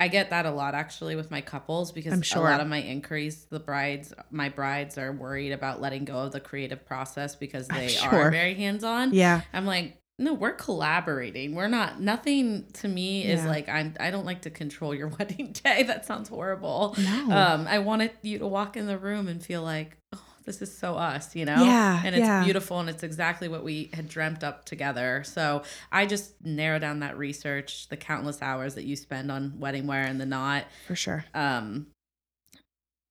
I 0.00 0.08
get 0.08 0.30
that 0.30 0.44
a 0.44 0.50
lot 0.50 0.74
actually 0.74 1.14
with 1.14 1.30
my 1.30 1.40
couples 1.40 1.92
because 1.92 2.26
sure. 2.26 2.42
a 2.42 2.50
lot 2.50 2.60
of 2.60 2.66
my 2.66 2.82
inquiries, 2.82 3.46
the 3.48 3.60
brides, 3.60 4.12
my 4.30 4.48
brides 4.48 4.98
are 4.98 5.12
worried 5.12 5.52
about 5.52 5.80
letting 5.80 6.04
go 6.04 6.16
of 6.16 6.32
the 6.32 6.40
creative 6.40 6.84
process 6.84 7.36
because 7.36 7.68
they 7.68 7.88
sure. 7.88 8.26
are 8.26 8.30
very 8.30 8.54
hands 8.54 8.82
on. 8.82 9.14
Yeah. 9.14 9.42
I'm 9.52 9.66
like, 9.66 9.96
no, 10.18 10.32
we're 10.32 10.52
collaborating. 10.52 11.54
We're 11.54 11.68
not. 11.68 12.00
Nothing 12.00 12.66
to 12.74 12.88
me 12.88 13.24
is 13.24 13.44
like 13.44 13.68
I'm. 13.68 13.94
I 13.98 14.10
don't 14.10 14.24
like 14.24 14.42
to 14.42 14.50
control 14.50 14.94
your 14.94 15.08
wedding 15.18 15.52
day. 15.52 15.82
That 15.82 16.06
sounds 16.06 16.28
horrible. 16.28 16.96
No. 16.98 17.36
Um, 17.36 17.66
I 17.66 17.80
wanted 17.80 18.12
you 18.22 18.38
to 18.38 18.46
walk 18.46 18.76
in 18.76 18.86
the 18.86 18.96
room 18.96 19.26
and 19.26 19.44
feel 19.44 19.62
like, 19.62 19.96
oh, 20.12 20.22
this 20.44 20.60
is 20.62 20.76
so 20.76 20.94
us, 20.94 21.34
you 21.34 21.44
know? 21.44 21.64
Yeah. 21.64 22.00
And 22.04 22.14
it's 22.14 22.24
yeah. 22.24 22.44
beautiful 22.44 22.78
and 22.80 22.88
it's 22.88 23.02
exactly 23.02 23.48
what 23.48 23.64
we 23.64 23.90
had 23.92 24.08
dreamt 24.08 24.44
up 24.44 24.64
together. 24.64 25.22
So 25.24 25.62
I 25.90 26.06
just 26.06 26.34
narrow 26.44 26.78
down 26.78 27.00
that 27.00 27.16
research, 27.16 27.88
the 27.88 27.96
countless 27.96 28.42
hours 28.42 28.74
that 28.74 28.84
you 28.84 28.96
spend 28.96 29.32
on 29.32 29.52
WeddingWire 29.52 30.06
and 30.06 30.20
the 30.20 30.26
knot. 30.26 30.64
For 30.86 30.96
sure. 30.96 31.24
Um, 31.34 31.86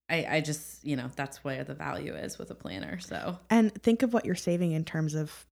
I, 0.09 0.27
I 0.29 0.41
just, 0.41 0.85
you 0.85 0.95
know, 0.95 1.09
that's 1.15 1.43
where 1.43 1.63
the 1.63 1.73
value 1.73 2.13
is 2.13 2.37
with 2.37 2.51
a 2.51 2.55
planner. 2.55 2.99
So, 2.99 3.39
and 3.49 3.73
think 3.81 4.03
of 4.03 4.13
what 4.13 4.25
you're 4.25 4.35
saving 4.35 4.73
in 4.73 4.85
terms 4.85 5.15
of 5.15 5.45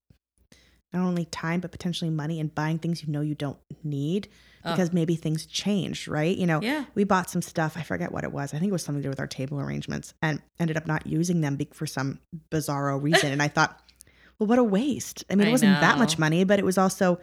not 0.94 1.06
only 1.06 1.26
time 1.26 1.60
but 1.60 1.72
potentially 1.72 2.10
money 2.10 2.40
and 2.40 2.54
buying 2.54 2.78
things 2.78 3.04
you 3.04 3.12
know 3.12 3.22
you 3.22 3.36
don't 3.36 3.58
need 3.84 4.28
oh. 4.66 4.72
because 4.72 4.90
oh. 4.90 4.94
maybe 4.94 5.16
things 5.16 5.46
changed, 5.46 6.08
right? 6.08 6.36
You 6.36 6.48
know, 6.48 6.62
yeah. 6.62 6.86
we 6.96 7.04
bought 7.04 7.30
some 7.30 7.42
stuff. 7.42 7.76
I 7.78 7.84
forget 7.84 8.12
what 8.12 8.24
it 8.24 8.32
was. 8.32 8.54
I 8.54 8.58
think 8.58 8.70
it 8.70 8.74
was 8.74 8.84
something 8.84 9.02
to 9.02 9.06
do 9.06 9.10
with 9.10 9.20
our 9.20 9.28
table 9.28 9.60
arrangements 9.60 10.14
and 10.22 10.42
ended 10.60 10.78
up 10.78 10.88
not 10.88 11.08
using 11.08 11.42
them 11.42 11.58
for 11.74 11.86
some 11.86 12.20
bizarro 12.50 13.02
reason. 13.04 13.32
and 13.32 13.42
I 13.42 13.48
thought, 13.48 13.80
well, 14.40 14.48
what 14.48 14.60
a 14.60 14.64
waste. 14.64 15.24
I 15.30 15.36
mean, 15.36 15.48
it 15.48 15.52
wasn't 15.52 15.80
that 15.82 15.98
much 15.98 16.18
money, 16.18 16.44
but 16.44 16.60
it 16.60 16.66
was 16.66 16.78
also 16.78 17.20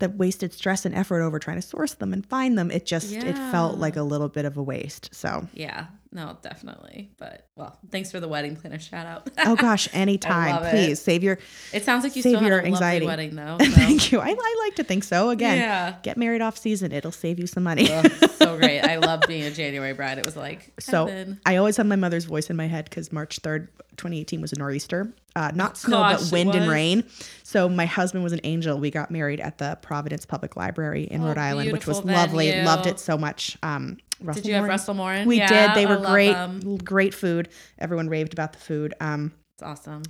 the 0.00 0.08
wasted 0.10 0.52
stress 0.52 0.84
and 0.84 0.94
effort 0.94 1.22
over 1.22 1.38
trying 1.38 1.56
to 1.56 1.62
source 1.62 1.94
them 1.94 2.12
and 2.12 2.26
find 2.26 2.58
them. 2.58 2.70
It 2.70 2.84
just, 2.84 3.10
yeah. 3.10 3.24
it 3.24 3.36
felt 3.50 3.78
like 3.78 3.96
a 3.96 4.02
little 4.02 4.28
bit 4.28 4.44
of 4.44 4.56
a 4.56 4.62
waste. 4.62 5.14
So, 5.14 5.46
yeah, 5.54 5.86
no, 6.14 6.38
definitely. 6.42 7.10
But 7.18 7.48
well, 7.56 7.76
thanks 7.90 8.12
for 8.12 8.20
the 8.20 8.28
wedding 8.28 8.54
planner 8.54 8.78
shout 8.78 9.04
out. 9.04 9.28
oh 9.44 9.56
gosh, 9.60 9.88
anytime. 9.92 10.70
Please 10.70 11.00
it. 11.00 11.02
save 11.02 11.24
your. 11.24 11.38
It 11.72 11.84
sounds 11.84 12.04
like 12.04 12.14
you 12.14 12.22
save 12.22 12.40
your 12.40 12.64
anxiety. 12.64 13.04
wedding 13.04 13.34
though. 13.34 13.58
So. 13.64 13.70
Thank 13.70 14.12
you. 14.12 14.20
I, 14.20 14.28
I 14.28 14.64
like 14.64 14.76
to 14.76 14.84
think 14.84 15.02
so. 15.04 15.30
Again, 15.30 15.58
yeah. 15.58 15.96
get 16.02 16.16
married 16.16 16.42
off 16.42 16.56
season. 16.56 16.92
It'll 16.92 17.10
save 17.10 17.40
you 17.40 17.46
some 17.46 17.64
money. 17.64 17.86
so 17.86 18.56
great. 18.58 18.80
I 18.80 18.96
love 18.96 19.22
being 19.26 19.42
a 19.42 19.50
January 19.50 19.94
bride. 19.94 20.18
It 20.18 20.26
was 20.26 20.36
like 20.36 20.72
so. 20.78 21.34
I 21.44 21.56
always 21.56 21.76
have 21.78 21.86
my 21.86 21.96
mother's 21.96 22.26
voice 22.26 22.50
in 22.50 22.56
my 22.56 22.68
head 22.68 22.84
because 22.84 23.10
March 23.10 23.40
third, 23.40 23.68
2018 23.96 24.40
was 24.40 24.52
a 24.52 24.56
nor'easter. 24.56 25.12
Uh, 25.34 25.50
not 25.52 25.76
snow, 25.76 25.98
Gosh, 25.98 26.24
but 26.24 26.32
wind 26.32 26.54
and 26.54 26.70
rain. 26.70 27.04
So 27.42 27.68
my 27.68 27.86
husband 27.86 28.22
was 28.22 28.32
an 28.32 28.40
angel. 28.44 28.78
We 28.78 28.92
got 28.92 29.10
married 29.10 29.40
at 29.40 29.58
the 29.58 29.76
Providence 29.82 30.24
Public 30.24 30.54
Library 30.54 31.04
in 31.04 31.22
oh, 31.22 31.26
Rhode 31.26 31.38
Island, 31.38 31.72
which 31.72 31.86
was 31.86 31.98
venue. 32.00 32.16
lovely. 32.16 32.62
Loved 32.62 32.86
it 32.86 33.00
so 33.00 33.18
much. 33.18 33.58
Um, 33.62 33.96
Russell 34.20 34.42
did 34.42 34.48
you 34.48 34.54
have 34.54 34.64
Russell 34.64 34.94
Morin? 34.94 35.26
We 35.28 35.38
yeah, 35.38 35.74
did. 35.74 35.76
They 35.76 35.86
were 35.86 35.98
great. 35.98 36.84
Great 36.84 37.14
food. 37.14 37.48
Everyone 37.78 38.08
raved 38.08 38.32
about 38.32 38.52
the 38.52 38.58
food. 38.58 38.94
Um, 39.00 39.32
it's 39.54 39.62
awesome. 39.62 40.02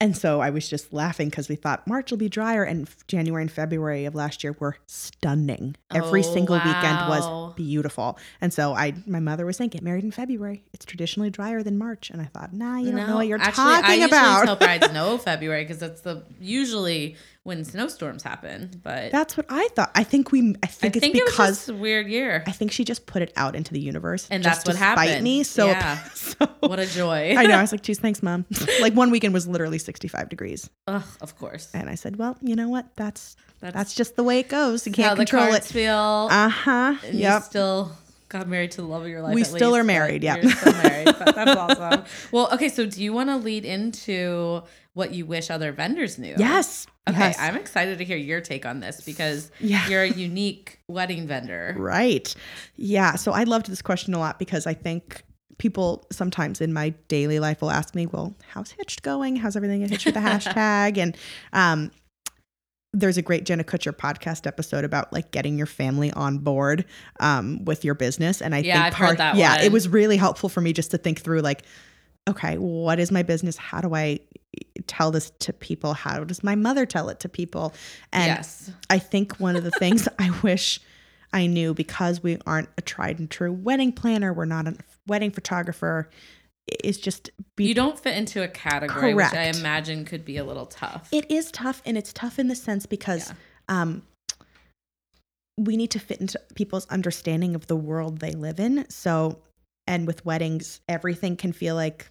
And 0.00 0.16
so 0.16 0.40
I 0.40 0.50
was 0.50 0.68
just 0.68 0.92
laughing 0.92 1.28
because 1.28 1.48
we 1.48 1.56
thought 1.56 1.84
March 1.88 2.12
will 2.12 2.18
be 2.18 2.28
drier, 2.28 2.62
and 2.62 2.88
January 3.08 3.42
and 3.42 3.50
February 3.50 4.04
of 4.04 4.14
last 4.14 4.44
year 4.44 4.54
were 4.60 4.76
stunning. 4.86 5.74
Every 5.92 6.20
oh, 6.20 6.34
single 6.34 6.56
wow. 6.56 6.64
weekend 6.64 7.08
was 7.08 7.54
beautiful. 7.54 8.16
And 8.40 8.52
so 8.52 8.74
I, 8.74 8.94
my 9.06 9.18
mother 9.18 9.44
was 9.44 9.56
saying, 9.56 9.70
"Get 9.70 9.82
married 9.82 10.04
in 10.04 10.12
February. 10.12 10.62
It's 10.72 10.84
traditionally 10.84 11.30
drier 11.30 11.64
than 11.64 11.78
March." 11.78 12.10
And 12.10 12.22
I 12.22 12.26
thought, 12.26 12.52
"Nah, 12.52 12.78
you 12.78 12.92
don't 12.92 13.08
know 13.08 13.16
what 13.16 13.26
you're 13.26 13.40
actually, 13.40 13.64
talking 13.64 14.02
I 14.02 14.06
about." 14.06 14.42
I 14.42 14.44
tell 14.44 14.56
brides 14.56 14.92
no 14.92 15.18
February 15.18 15.64
because 15.64 15.78
that's 15.78 16.02
the 16.02 16.22
usually 16.38 17.16
when 17.48 17.64
snowstorms 17.64 18.22
happen. 18.22 18.80
But 18.84 19.10
that's 19.10 19.36
what 19.36 19.46
I 19.48 19.68
thought. 19.74 19.90
I 19.94 20.04
think 20.04 20.30
we. 20.30 20.54
I 20.62 20.66
think 20.66 20.94
I 20.94 20.98
it's 20.98 21.00
think 21.00 21.14
because 21.14 21.68
it 21.68 21.72
a 21.72 21.76
weird 21.76 22.06
year. 22.06 22.44
I 22.46 22.52
think 22.52 22.70
she 22.70 22.84
just 22.84 23.06
put 23.06 23.22
it 23.22 23.32
out 23.36 23.56
into 23.56 23.72
the 23.72 23.80
universe, 23.80 24.28
and 24.30 24.44
that's 24.44 24.66
what 24.66 24.76
happened. 24.76 25.24
Me, 25.24 25.42
so, 25.42 25.66
yeah. 25.66 25.98
so 26.14 26.46
what 26.60 26.78
a 26.78 26.86
joy. 26.86 27.34
I 27.36 27.46
know. 27.46 27.56
I 27.56 27.62
was 27.62 27.72
like, 27.72 27.82
"Geez, 27.88 27.98
thanks, 27.98 28.22
mom." 28.22 28.44
like 28.80 28.92
one 28.92 29.10
weekend 29.10 29.34
was 29.34 29.48
literally 29.48 29.78
sixty-five 29.78 30.28
degrees. 30.28 30.70
Ugh, 30.86 31.02
of 31.20 31.36
course. 31.38 31.70
And 31.74 31.88
I 31.90 31.96
said, 31.96 32.16
"Well, 32.16 32.36
you 32.42 32.54
know 32.54 32.68
what? 32.68 32.94
That's 32.94 33.34
that's, 33.60 33.74
that's 33.74 33.94
just 33.94 34.14
the 34.14 34.22
way 34.22 34.38
it 34.38 34.48
goes. 34.48 34.86
You 34.86 34.92
can't 34.92 35.16
control 35.16 35.54
it." 35.54 35.64
Feel. 35.64 36.28
Uh 36.30 36.48
huh. 36.50 36.94
Yep. 37.10 37.42
still 37.44 37.92
got 38.28 38.48
married 38.48 38.70
to 38.72 38.82
the 38.82 38.86
love 38.86 39.02
of 39.02 39.08
your 39.08 39.22
life. 39.22 39.34
We 39.34 39.44
still 39.44 39.70
least, 39.70 39.80
are 39.80 39.84
married. 39.84 40.22
Yeah. 40.22 40.40
Still 40.48 40.72
married. 40.74 41.06
that's 41.06 41.56
awesome. 41.56 42.04
Well, 42.32 42.48
okay. 42.52 42.68
So, 42.68 42.86
do 42.86 43.02
you 43.02 43.12
want 43.12 43.30
to 43.30 43.36
lead 43.36 43.64
into 43.64 44.62
what 44.94 45.12
you 45.12 45.26
wish 45.26 45.50
other 45.50 45.72
vendors 45.72 46.18
knew? 46.18 46.34
Yes. 46.36 46.86
Okay, 47.08 47.18
yes. 47.18 47.38
I'm 47.38 47.56
excited 47.56 47.98
to 47.98 48.04
hear 48.04 48.16
your 48.16 48.40
take 48.40 48.66
on 48.66 48.80
this 48.80 49.00
because 49.00 49.50
yeah. 49.60 49.88
you're 49.88 50.02
a 50.02 50.10
unique 50.10 50.80
wedding 50.88 51.26
vendor. 51.26 51.74
Right. 51.78 52.34
Yeah. 52.76 53.14
So 53.14 53.32
I 53.32 53.44
loved 53.44 53.68
this 53.70 53.80
question 53.80 54.12
a 54.12 54.18
lot 54.18 54.38
because 54.38 54.66
I 54.66 54.74
think 54.74 55.22
people 55.56 56.06
sometimes 56.10 56.60
in 56.60 56.72
my 56.72 56.90
daily 57.08 57.40
life 57.40 57.62
will 57.62 57.70
ask 57.70 57.94
me, 57.94 58.06
well, 58.06 58.34
how's 58.46 58.70
Hitched 58.72 59.02
going? 59.02 59.36
How's 59.36 59.56
everything 59.56 59.82
at 59.82 59.90
Hitched 59.90 60.06
with 60.06 60.14
the 60.14 60.20
hashtag? 60.20 60.98
And 60.98 61.16
um, 61.52 61.90
there's 62.92 63.18
a 63.18 63.22
great 63.22 63.44
Jenna 63.44 63.64
Kutcher 63.64 63.92
podcast 63.92 64.46
episode 64.46 64.84
about 64.84 65.12
like 65.12 65.30
getting 65.30 65.58
your 65.58 65.66
family 65.66 66.10
on 66.12 66.38
board 66.38 66.84
um, 67.20 67.64
with 67.64 67.84
your 67.84 67.94
business. 67.94 68.40
And 68.40 68.54
I 68.54 68.58
yeah, 68.58 68.74
think 68.74 68.86
I've 68.86 69.16
part, 69.18 69.36
yeah, 69.36 69.56
one. 69.56 69.64
it 69.64 69.72
was 69.72 69.88
really 69.88 70.16
helpful 70.16 70.48
for 70.48 70.60
me 70.60 70.72
just 70.72 70.90
to 70.92 70.98
think 70.98 71.20
through 71.20 71.40
like, 71.40 71.62
okay, 72.28 72.56
what 72.56 72.98
is 72.98 73.10
my 73.10 73.22
business? 73.22 73.56
How 73.56 73.80
do 73.80 73.94
I 73.94 74.20
tell 74.86 75.10
this 75.10 75.30
to 75.40 75.52
people? 75.52 75.94
How 75.94 76.24
does 76.24 76.42
my 76.42 76.54
mother 76.54 76.86
tell 76.86 77.08
it 77.08 77.20
to 77.20 77.28
people? 77.28 77.74
And 78.12 78.26
yes. 78.26 78.70
I 78.88 78.98
think 78.98 79.36
one 79.38 79.56
of 79.56 79.64
the 79.64 79.70
things 79.72 80.08
I 80.18 80.30
wish 80.42 80.80
I 81.32 81.46
knew 81.46 81.74
because 81.74 82.22
we 82.22 82.38
aren't 82.46 82.70
a 82.78 82.82
tried 82.82 83.18
and 83.18 83.30
true 83.30 83.52
wedding 83.52 83.92
planner, 83.92 84.32
we're 84.32 84.46
not 84.46 84.66
a 84.66 84.76
wedding 85.06 85.30
photographer, 85.30 86.08
is 86.84 86.98
just 86.98 87.30
be 87.56 87.66
you 87.66 87.74
don't 87.74 87.98
fit 87.98 88.16
into 88.16 88.42
a 88.42 88.48
category, 88.48 89.12
correct. 89.12 89.32
which 89.32 89.40
I 89.40 89.58
imagine 89.58 90.04
could 90.04 90.24
be 90.24 90.36
a 90.36 90.44
little 90.44 90.66
tough. 90.66 91.08
It 91.12 91.30
is 91.30 91.50
tough, 91.50 91.82
and 91.84 91.96
it's 91.96 92.12
tough 92.12 92.38
in 92.38 92.48
the 92.48 92.54
sense 92.54 92.86
because 92.86 93.30
yeah. 93.68 93.82
um, 93.82 94.02
we 95.56 95.76
need 95.76 95.90
to 95.92 95.98
fit 95.98 96.20
into 96.20 96.40
people's 96.54 96.86
understanding 96.86 97.54
of 97.54 97.66
the 97.66 97.76
world 97.76 98.20
they 98.20 98.32
live 98.32 98.60
in. 98.60 98.88
So, 98.88 99.38
and 99.86 100.06
with 100.06 100.24
weddings, 100.24 100.80
everything 100.88 101.36
can 101.36 101.52
feel 101.52 101.74
like 101.74 102.10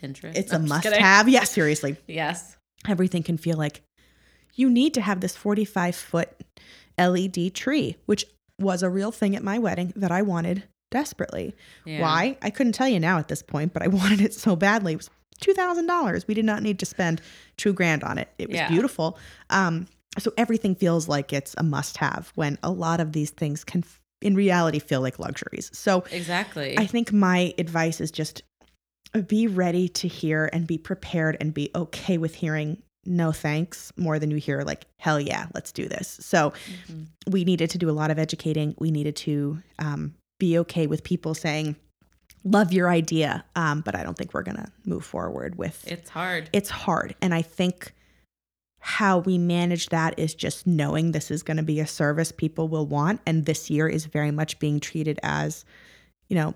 Pinterest. 0.00 0.36
It's 0.36 0.52
no, 0.52 0.58
a 0.58 0.60
must 0.68 0.86
have. 0.86 1.28
Yeah, 1.28 1.44
seriously. 1.44 1.96
Yes. 2.06 2.56
Everything 2.86 3.24
can 3.24 3.36
feel 3.36 3.56
like 3.56 3.82
you 4.54 4.70
need 4.70 4.94
to 4.94 5.00
have 5.00 5.20
this 5.20 5.34
45 5.34 5.96
foot 5.96 6.28
LED 6.98 7.54
tree, 7.54 7.96
which 8.06 8.26
was 8.60 8.82
a 8.82 8.90
real 8.90 9.10
thing 9.10 9.34
at 9.34 9.42
my 9.42 9.58
wedding 9.58 9.92
that 9.96 10.12
I 10.12 10.22
wanted 10.22 10.62
desperately. 10.96 11.54
Yeah. 11.84 12.00
Why? 12.00 12.38
I 12.40 12.48
couldn't 12.48 12.72
tell 12.72 12.88
you 12.88 12.98
now 12.98 13.18
at 13.18 13.28
this 13.28 13.42
point, 13.42 13.74
but 13.74 13.82
I 13.82 13.88
wanted 14.00 14.22
it 14.22 14.32
so 14.32 14.56
badly. 14.56 14.94
It 14.94 14.96
was 14.96 15.10
$2,000. 15.40 16.26
We 16.26 16.32
did 16.32 16.46
not 16.46 16.62
need 16.62 16.78
to 16.78 16.86
spend 16.86 17.20
two 17.58 17.74
grand 17.74 18.02
on 18.02 18.16
it. 18.16 18.28
It 18.38 18.48
was 18.48 18.56
yeah. 18.56 18.68
beautiful. 18.68 19.18
Um, 19.50 19.86
so 20.18 20.32
everything 20.38 20.74
feels 20.74 21.06
like 21.06 21.34
it's 21.34 21.54
a 21.58 21.62
must 21.62 21.98
have 21.98 22.32
when 22.34 22.58
a 22.62 22.70
lot 22.70 23.00
of 23.00 23.12
these 23.12 23.30
things 23.30 23.62
can 23.62 23.84
in 24.22 24.34
reality 24.34 24.78
feel 24.78 25.02
like 25.02 25.18
luxuries. 25.18 25.70
So 25.74 26.04
Exactly. 26.10 26.78
I 26.78 26.86
think 26.86 27.12
my 27.12 27.52
advice 27.58 28.00
is 28.00 28.10
just 28.10 28.42
be 29.28 29.46
ready 29.46 29.88
to 29.88 30.08
hear 30.08 30.48
and 30.54 30.66
be 30.66 30.78
prepared 30.78 31.36
and 31.40 31.52
be 31.52 31.70
okay 31.74 32.16
with 32.16 32.34
hearing 32.34 32.82
no 33.04 33.30
thanks 33.32 33.92
more 33.96 34.18
than 34.18 34.30
you 34.30 34.36
hear 34.36 34.62
like 34.62 34.84
hell 34.98 35.20
yeah 35.20 35.46
let's 35.54 35.70
do 35.70 35.86
this 35.86 36.18
so 36.20 36.50
mm-hmm. 36.50 37.04
we 37.30 37.44
needed 37.44 37.70
to 37.70 37.78
do 37.78 37.88
a 37.88 37.92
lot 37.92 38.10
of 38.10 38.18
educating 38.18 38.74
we 38.78 38.90
needed 38.90 39.14
to 39.14 39.62
um, 39.78 40.12
be 40.38 40.58
okay 40.58 40.86
with 40.86 41.02
people 41.02 41.34
saying 41.34 41.76
love 42.44 42.72
your 42.72 42.88
idea 42.88 43.44
um, 43.56 43.80
but 43.80 43.94
i 43.94 44.02
don't 44.02 44.16
think 44.16 44.32
we're 44.32 44.42
gonna 44.42 44.70
move 44.84 45.04
forward 45.04 45.56
with 45.56 45.84
it's 45.86 46.10
hard 46.10 46.48
it's 46.52 46.70
hard 46.70 47.14
and 47.20 47.34
i 47.34 47.42
think 47.42 47.92
how 48.80 49.18
we 49.18 49.36
manage 49.36 49.88
that 49.88 50.16
is 50.16 50.34
just 50.34 50.64
knowing 50.66 51.10
this 51.10 51.30
is 51.30 51.42
going 51.42 51.56
to 51.56 51.62
be 51.62 51.80
a 51.80 51.86
service 51.86 52.30
people 52.30 52.68
will 52.68 52.86
want 52.86 53.20
and 53.26 53.44
this 53.44 53.68
year 53.68 53.88
is 53.88 54.04
very 54.06 54.30
much 54.30 54.60
being 54.60 54.78
treated 54.78 55.18
as 55.24 55.64
you 56.28 56.36
know 56.36 56.54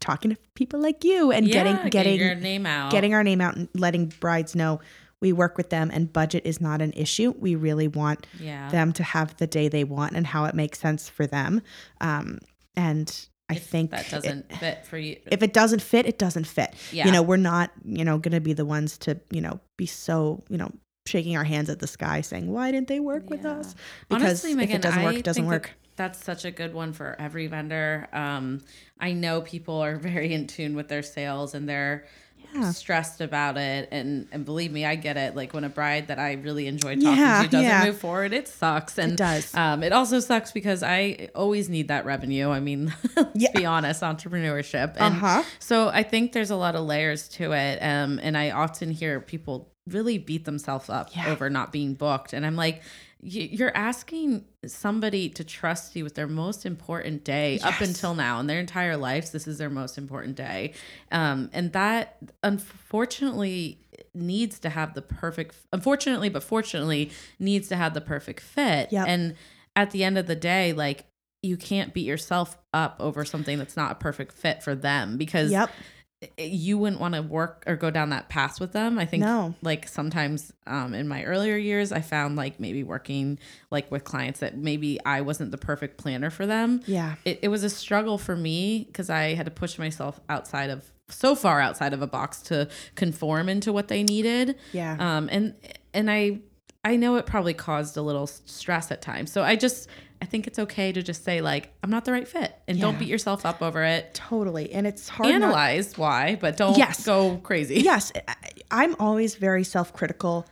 talking 0.00 0.30
to 0.30 0.36
people 0.54 0.80
like 0.80 1.04
you 1.04 1.30
and 1.30 1.46
yeah, 1.46 1.52
getting 1.52 1.90
getting 1.90 2.18
your 2.18 2.34
name 2.34 2.66
out, 2.66 2.90
getting 2.90 3.14
our 3.14 3.22
name 3.22 3.40
out, 3.40 3.56
and 3.56 3.68
letting 3.74 4.06
brides 4.06 4.56
know 4.56 4.80
we 5.20 5.32
work 5.32 5.58
with 5.58 5.68
them 5.68 5.90
and 5.92 6.12
budget 6.12 6.42
is 6.46 6.60
not 6.60 6.80
an 6.80 6.92
issue. 6.94 7.34
We 7.38 7.54
really 7.54 7.88
want 7.88 8.26
yeah. 8.40 8.70
them 8.70 8.92
to 8.94 9.02
have 9.02 9.36
the 9.36 9.46
day 9.46 9.68
they 9.68 9.84
want 9.84 10.16
and 10.16 10.26
how 10.26 10.46
it 10.46 10.54
makes 10.54 10.80
sense 10.80 11.10
for 11.10 11.26
them. 11.26 11.60
Um, 12.00 12.38
and 12.76 13.28
I 13.48 13.54
if 13.54 13.64
think 13.64 13.90
that 13.90 14.08
doesn't 14.08 14.46
it, 14.50 14.56
fit 14.58 14.86
for 14.86 14.96
you. 14.96 15.16
If 15.26 15.42
it 15.42 15.52
doesn't 15.52 15.82
fit, 15.82 16.06
it 16.06 16.18
doesn't 16.18 16.46
fit. 16.46 16.74
Yeah. 16.92 17.06
You 17.06 17.12
know, 17.12 17.22
we're 17.22 17.36
not, 17.36 17.72
you 17.84 18.04
know, 18.04 18.18
going 18.18 18.32
to 18.32 18.40
be 18.40 18.52
the 18.52 18.64
ones 18.64 18.96
to, 18.98 19.20
you 19.30 19.40
know, 19.40 19.58
be 19.76 19.86
so, 19.86 20.44
you 20.48 20.56
know, 20.56 20.70
shaking 21.06 21.36
our 21.36 21.44
hands 21.44 21.68
at 21.68 21.80
the 21.80 21.88
sky 21.88 22.20
saying, 22.20 22.50
why 22.50 22.70
didn't 22.70 22.86
they 22.86 23.00
work 23.00 23.24
yeah. 23.24 23.30
with 23.30 23.44
us? 23.44 23.74
Because 24.08 24.22
Honestly, 24.22 24.54
Megan, 24.54 24.76
if 24.76 24.76
it 24.76 24.82
doesn't 24.82 25.02
work, 25.02 25.14
it 25.16 25.24
doesn't 25.24 25.46
work. 25.46 25.62
That, 25.62 25.96
that's 25.96 26.24
such 26.24 26.44
a 26.44 26.52
good 26.52 26.72
one 26.72 26.92
for 26.92 27.16
every 27.18 27.48
vendor. 27.48 28.08
Um, 28.12 28.60
I 29.00 29.12
know 29.12 29.40
people 29.40 29.82
are 29.82 29.96
very 30.10 30.32
in 30.32 30.46
tune 30.46 30.76
with 30.76 30.88
their 30.88 31.02
sales 31.02 31.54
and 31.54 31.68
their 31.68 32.06
yeah. 32.54 32.70
stressed 32.72 33.20
about 33.20 33.56
it. 33.56 33.88
And 33.90 34.28
and 34.32 34.44
believe 34.44 34.72
me, 34.72 34.84
I 34.84 34.96
get 34.96 35.16
it. 35.16 35.36
Like 35.36 35.52
when 35.52 35.64
a 35.64 35.68
bride 35.68 36.08
that 36.08 36.18
I 36.18 36.32
really 36.34 36.66
enjoy 36.66 36.96
talking 36.96 37.18
yeah, 37.18 37.42
to 37.42 37.48
doesn't 37.48 37.66
yeah. 37.66 37.84
move 37.84 37.98
forward, 37.98 38.32
it 38.32 38.48
sucks. 38.48 38.98
And 38.98 39.12
it 39.12 39.16
does. 39.16 39.54
Um, 39.54 39.82
it 39.82 39.92
also 39.92 40.20
sucks 40.20 40.52
because 40.52 40.82
I 40.82 41.28
always 41.34 41.68
need 41.68 41.88
that 41.88 42.04
revenue. 42.04 42.50
I 42.50 42.60
mean, 42.60 42.92
let's 43.16 43.50
be 43.50 43.66
honest, 43.66 44.02
entrepreneurship. 44.02 44.94
And 44.96 45.14
uh-huh. 45.16 45.42
so 45.58 45.88
I 45.88 46.02
think 46.02 46.32
there's 46.32 46.50
a 46.50 46.56
lot 46.56 46.74
of 46.74 46.84
layers 46.84 47.28
to 47.28 47.52
it. 47.52 47.78
Um, 47.80 48.20
and 48.22 48.36
I 48.36 48.50
often 48.50 48.90
hear 48.90 49.20
people 49.20 49.72
really 49.86 50.18
beat 50.18 50.44
themselves 50.44 50.88
up 50.88 51.10
over 51.26 51.50
not 51.50 51.72
being 51.72 51.94
booked. 51.94 52.32
And 52.32 52.46
I'm 52.46 52.56
like, 52.56 52.82
you're 53.22 53.76
asking 53.76 54.44
somebody 54.66 55.28
to 55.28 55.44
trust 55.44 55.94
you 55.94 56.04
with 56.04 56.14
their 56.14 56.26
most 56.26 56.64
important 56.64 57.24
day 57.24 57.54
yes. 57.54 57.64
up 57.64 57.80
until 57.80 58.14
now 58.14 58.40
in 58.40 58.46
their 58.46 58.60
entire 58.60 58.96
lives 58.96 59.30
this 59.30 59.46
is 59.46 59.58
their 59.58 59.70
most 59.70 59.98
important 59.98 60.36
day 60.36 60.72
um, 61.12 61.50
and 61.52 61.72
that 61.72 62.16
unfortunately 62.42 63.78
needs 64.14 64.58
to 64.58 64.70
have 64.70 64.94
the 64.94 65.02
perfect 65.02 65.54
unfortunately 65.72 66.28
but 66.28 66.42
fortunately 66.42 67.10
needs 67.38 67.68
to 67.68 67.76
have 67.76 67.94
the 67.94 68.00
perfect 68.00 68.40
fit 68.40 68.90
yep. 68.90 69.06
and 69.06 69.34
at 69.76 69.90
the 69.90 70.02
end 70.02 70.16
of 70.16 70.26
the 70.26 70.36
day 70.36 70.72
like 70.72 71.04
you 71.42 71.56
can't 71.56 71.94
beat 71.94 72.06
yourself 72.06 72.58
up 72.74 72.96
over 73.00 73.24
something 73.24 73.58
that's 73.58 73.76
not 73.76 73.92
a 73.92 73.94
perfect 73.94 74.32
fit 74.32 74.62
for 74.62 74.74
them 74.74 75.16
because 75.16 75.50
yep 75.50 75.70
you 76.36 76.76
wouldn't 76.76 77.00
want 77.00 77.14
to 77.14 77.22
work 77.22 77.64
or 77.66 77.76
go 77.76 77.90
down 77.90 78.10
that 78.10 78.28
path 78.28 78.60
with 78.60 78.72
them. 78.72 78.98
I 78.98 79.06
think 79.06 79.22
no. 79.22 79.54
like 79.62 79.88
sometimes 79.88 80.52
um, 80.66 80.92
in 80.92 81.08
my 81.08 81.24
earlier 81.24 81.56
years, 81.56 81.92
I 81.92 82.02
found 82.02 82.36
like 82.36 82.60
maybe 82.60 82.82
working 82.82 83.38
like 83.70 83.90
with 83.90 84.04
clients 84.04 84.40
that 84.40 84.58
maybe 84.58 84.98
I 85.06 85.22
wasn't 85.22 85.50
the 85.50 85.58
perfect 85.58 85.96
planner 85.96 86.28
for 86.28 86.46
them. 86.46 86.82
Yeah. 86.86 87.14
It, 87.24 87.38
it 87.42 87.48
was 87.48 87.64
a 87.64 87.70
struggle 87.70 88.18
for 88.18 88.36
me 88.36 88.84
because 88.86 89.08
I 89.08 89.34
had 89.34 89.46
to 89.46 89.50
push 89.50 89.78
myself 89.78 90.20
outside 90.28 90.68
of 90.68 90.90
so 91.08 91.34
far 91.34 91.60
outside 91.60 91.94
of 91.94 92.02
a 92.02 92.06
box 92.06 92.42
to 92.42 92.68
conform 92.96 93.48
into 93.48 93.72
what 93.72 93.88
they 93.88 94.02
needed. 94.02 94.56
Yeah. 94.72 94.96
Um, 94.98 95.28
and, 95.32 95.54
and 95.94 96.10
I, 96.10 96.40
I 96.84 96.96
know 96.96 97.16
it 97.16 97.24
probably 97.24 97.54
caused 97.54 97.96
a 97.96 98.02
little 98.02 98.26
stress 98.26 98.90
at 98.90 99.00
times. 99.00 99.32
So 99.32 99.42
I 99.42 99.56
just, 99.56 99.88
I 100.22 100.26
think 100.26 100.46
it's 100.46 100.58
okay 100.58 100.92
to 100.92 101.02
just 101.02 101.24
say 101.24 101.40
like 101.40 101.72
I'm 101.82 101.90
not 101.90 102.04
the 102.04 102.12
right 102.12 102.28
fit 102.28 102.54
and 102.68 102.76
yeah. 102.76 102.82
don't 102.82 102.98
beat 102.98 103.08
yourself 103.08 103.46
up 103.46 103.62
over 103.62 103.82
it. 103.82 104.12
Totally. 104.14 104.72
And 104.72 104.86
it's 104.86 105.08
hard 105.08 105.30
analyze 105.30 105.92
not- 105.92 105.98
why, 105.98 106.38
but 106.40 106.56
don't 106.56 106.76
yes. 106.76 107.04
go 107.04 107.38
crazy. 107.38 107.80
Yes. 107.80 108.12
I'm 108.70 108.94
always 108.98 109.34
very 109.36 109.64
self-critical 109.64 110.46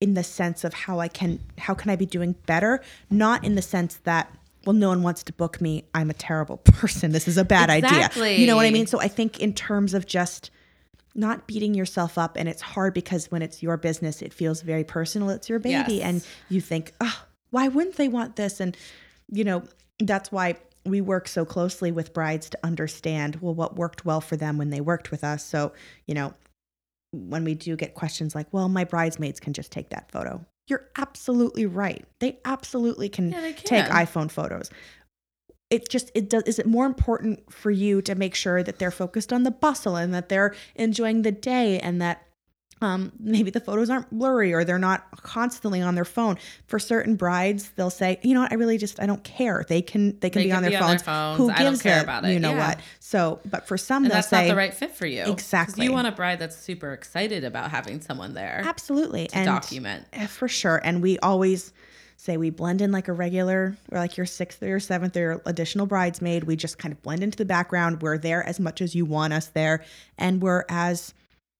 in 0.00 0.14
the 0.14 0.22
sense 0.22 0.64
of 0.64 0.74
how 0.74 1.00
I 1.00 1.08
can 1.08 1.40
how 1.58 1.74
can 1.74 1.90
I 1.90 1.96
be 1.96 2.06
doing 2.06 2.34
better, 2.46 2.82
not 3.10 3.44
in 3.44 3.54
the 3.54 3.62
sense 3.62 3.96
that 4.04 4.32
well 4.64 4.74
no 4.74 4.88
one 4.88 5.02
wants 5.02 5.22
to 5.24 5.32
book 5.32 5.60
me, 5.60 5.84
I'm 5.94 6.10
a 6.10 6.14
terrible 6.14 6.56
person. 6.64 7.12
This 7.12 7.26
is 7.26 7.38
a 7.38 7.44
bad 7.44 7.70
exactly. 7.70 8.30
idea. 8.30 8.38
You 8.38 8.46
know 8.46 8.56
what 8.56 8.66
I 8.66 8.70
mean? 8.70 8.86
So 8.86 9.00
I 9.00 9.08
think 9.08 9.40
in 9.40 9.54
terms 9.54 9.94
of 9.94 10.06
just 10.06 10.50
not 11.14 11.46
beating 11.46 11.74
yourself 11.74 12.18
up 12.18 12.36
and 12.36 12.48
it's 12.48 12.60
hard 12.60 12.92
because 12.92 13.30
when 13.30 13.40
it's 13.40 13.62
your 13.62 13.78
business 13.78 14.20
it 14.20 14.34
feels 14.34 14.60
very 14.60 14.84
personal 14.84 15.30
it's 15.30 15.48
your 15.48 15.58
baby 15.58 15.94
yes. 15.94 16.02
and 16.02 16.26
you 16.50 16.60
think 16.60 16.92
oh 17.00 17.24
why 17.48 17.68
wouldn't 17.68 17.96
they 17.96 18.06
want 18.08 18.36
this 18.36 18.60
and 18.60 18.76
you 19.30 19.44
know, 19.44 19.64
that's 20.00 20.30
why 20.30 20.56
we 20.84 21.00
work 21.00 21.28
so 21.28 21.44
closely 21.44 21.90
with 21.90 22.12
brides 22.12 22.48
to 22.50 22.58
understand 22.62 23.36
well 23.40 23.54
what 23.54 23.76
worked 23.76 24.04
well 24.04 24.20
for 24.20 24.36
them 24.36 24.56
when 24.56 24.70
they 24.70 24.80
worked 24.80 25.10
with 25.10 25.24
us. 25.24 25.44
So, 25.44 25.72
you 26.06 26.14
know, 26.14 26.32
when 27.12 27.44
we 27.44 27.54
do 27.54 27.76
get 27.76 27.94
questions 27.94 28.34
like, 28.34 28.46
"Well, 28.52 28.68
my 28.68 28.84
bridesmaids 28.84 29.40
can 29.40 29.52
just 29.52 29.72
take 29.72 29.90
that 29.90 30.10
photo." 30.10 30.44
You're 30.68 30.88
absolutely 30.96 31.66
right. 31.66 32.04
They 32.18 32.38
absolutely 32.44 33.08
can, 33.08 33.30
yeah, 33.30 33.40
they 33.40 33.52
can. 33.52 33.64
take 33.64 33.84
iPhone 33.86 34.30
photos. 34.30 34.70
It 35.70 35.88
just 35.88 36.10
it 36.14 36.28
does 36.30 36.44
is 36.44 36.58
it 36.58 36.66
more 36.66 36.86
important 36.86 37.52
for 37.52 37.70
you 37.70 38.00
to 38.02 38.14
make 38.14 38.34
sure 38.34 38.62
that 38.62 38.78
they're 38.78 38.90
focused 38.90 39.32
on 39.32 39.42
the 39.42 39.50
bustle 39.50 39.96
and 39.96 40.14
that 40.14 40.28
they're 40.28 40.54
enjoying 40.76 41.22
the 41.22 41.32
day 41.32 41.80
and 41.80 42.00
that 42.00 42.25
um, 42.82 43.12
maybe 43.18 43.50
the 43.50 43.60
photos 43.60 43.88
aren't 43.88 44.10
blurry 44.10 44.52
or 44.52 44.62
they're 44.62 44.78
not 44.78 45.10
constantly 45.22 45.80
on 45.80 45.94
their 45.94 46.04
phone. 46.04 46.36
For 46.66 46.78
certain 46.78 47.16
brides, 47.16 47.70
they'll 47.70 47.90
say, 47.90 48.20
you 48.22 48.34
know 48.34 48.42
what, 48.42 48.52
I 48.52 48.56
really 48.56 48.76
just 48.76 49.00
I 49.00 49.06
don't 49.06 49.24
care. 49.24 49.64
They 49.66 49.80
can 49.80 50.18
they 50.20 50.28
can 50.28 50.40
they 50.40 50.44
be, 50.44 50.50
can 50.50 50.56
on, 50.58 50.62
their 50.62 50.70
be 50.72 50.76
on, 50.76 50.90
their 50.90 50.98
phones. 50.98 51.38
Who 51.38 51.54
gives 51.54 51.86
a, 51.86 52.02
about 52.02 52.24
it? 52.26 52.32
You 52.32 52.40
know 52.40 52.52
yeah. 52.52 52.68
what? 52.68 52.80
So, 53.00 53.40
but 53.46 53.66
for 53.66 53.78
some, 53.78 54.04
and 54.04 54.12
that's 54.12 54.28
say 54.28 54.48
not 54.48 54.52
the 54.52 54.56
right 54.56 54.74
fit 54.74 54.94
for 54.94 55.06
you. 55.06 55.24
Exactly. 55.24 55.84
You 55.84 55.92
want 55.92 56.06
a 56.06 56.12
bride 56.12 56.38
that's 56.38 56.56
super 56.56 56.92
excited 56.92 57.44
about 57.44 57.70
having 57.70 58.00
someone 58.00 58.34
there. 58.34 58.62
Absolutely, 58.64 59.28
to 59.28 59.36
and 59.36 59.46
document 59.46 60.04
eh, 60.12 60.26
for 60.26 60.48
sure. 60.48 60.80
And 60.84 61.02
we 61.02 61.18
always 61.20 61.72
say 62.18 62.36
we 62.36 62.50
blend 62.50 62.82
in 62.82 62.92
like 62.92 63.08
a 63.08 63.12
regular 63.12 63.76
or 63.90 63.98
like 63.98 64.16
your 64.16 64.26
sixth 64.26 64.62
or 64.62 64.66
your 64.66 64.80
seventh 64.80 65.16
or 65.16 65.40
additional 65.46 65.86
bridesmaid. 65.86 66.44
We 66.44 66.56
just 66.56 66.76
kind 66.78 66.92
of 66.92 67.02
blend 67.02 67.22
into 67.22 67.38
the 67.38 67.44
background. 67.46 68.02
We're 68.02 68.18
there 68.18 68.46
as 68.46 68.60
much 68.60 68.82
as 68.82 68.94
you 68.94 69.06
want 69.06 69.32
us 69.32 69.46
there, 69.46 69.82
and 70.18 70.42
we're 70.42 70.64
as 70.68 71.14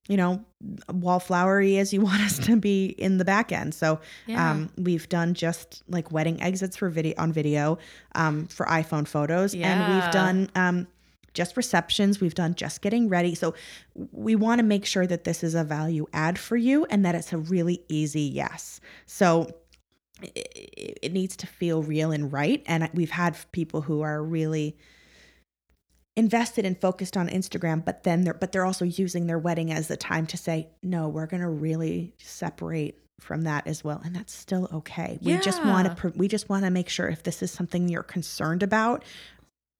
you 0.08 0.16
know, 0.16 0.44
wallflowery 0.88 1.78
as 1.78 1.92
you 1.92 2.00
want 2.02 2.22
us 2.22 2.38
to 2.46 2.56
be 2.56 2.86
in 2.86 3.18
the 3.18 3.24
back 3.24 3.52
end. 3.52 3.74
So 3.74 4.00
yeah. 4.26 4.50
um, 4.50 4.70
we've 4.76 5.08
done 5.08 5.34
just 5.34 5.82
like 5.88 6.12
wedding 6.12 6.40
exits 6.42 6.76
for 6.76 6.88
video 6.88 7.14
on 7.18 7.32
video 7.32 7.78
um, 8.14 8.46
for 8.46 8.66
iPhone 8.66 9.06
photos, 9.06 9.54
yeah. 9.54 9.72
and 9.72 9.94
we've 9.94 10.12
done 10.12 10.50
um, 10.54 10.86
just 11.36 11.56
receptions. 11.56 12.20
We've 12.20 12.34
done 12.34 12.54
just 12.54 12.80
getting 12.80 13.08
ready. 13.08 13.34
So 13.34 13.54
we 13.94 14.34
want 14.34 14.58
to 14.58 14.64
make 14.64 14.86
sure 14.86 15.06
that 15.06 15.24
this 15.24 15.44
is 15.44 15.54
a 15.54 15.62
value 15.62 16.06
add 16.12 16.38
for 16.38 16.56
you 16.56 16.86
and 16.86 17.04
that 17.04 17.14
it's 17.14 17.32
a 17.32 17.38
really 17.38 17.84
easy 17.88 18.22
yes. 18.22 18.80
So 19.04 19.48
it, 20.22 20.98
it 21.02 21.12
needs 21.12 21.36
to 21.36 21.46
feel 21.46 21.82
real 21.82 22.10
and 22.10 22.32
right. 22.32 22.62
And 22.66 22.88
we've 22.94 23.10
had 23.10 23.36
people 23.52 23.82
who 23.82 24.00
are 24.00 24.22
really 24.22 24.76
invested 26.16 26.64
and 26.64 26.80
focused 26.80 27.16
on 27.16 27.28
Instagram, 27.28 27.84
but 27.84 28.02
then 28.02 28.24
they're 28.24 28.34
but 28.34 28.52
they're 28.52 28.64
also 28.64 28.84
using 28.84 29.26
their 29.26 29.38
wedding 29.38 29.70
as 29.70 29.88
the 29.88 29.96
time 29.96 30.26
to 30.28 30.36
say, 30.36 30.68
no, 30.82 31.08
we're 31.08 31.26
going 31.26 31.42
to 31.42 31.48
really 31.48 32.14
separate 32.18 32.98
from 33.20 33.42
that 33.42 33.66
as 33.66 33.84
well, 33.84 34.00
and 34.04 34.14
that's 34.14 34.34
still 34.34 34.68
okay. 34.72 35.18
We 35.22 35.32
yeah. 35.32 35.40
just 35.40 35.64
want 35.64 35.96
to 35.96 36.12
we 36.16 36.28
just 36.28 36.48
want 36.48 36.64
to 36.64 36.70
make 36.70 36.88
sure 36.88 37.08
if 37.08 37.22
this 37.22 37.42
is 37.42 37.50
something 37.50 37.88
you're 37.88 38.02
concerned 38.02 38.62
about, 38.62 39.04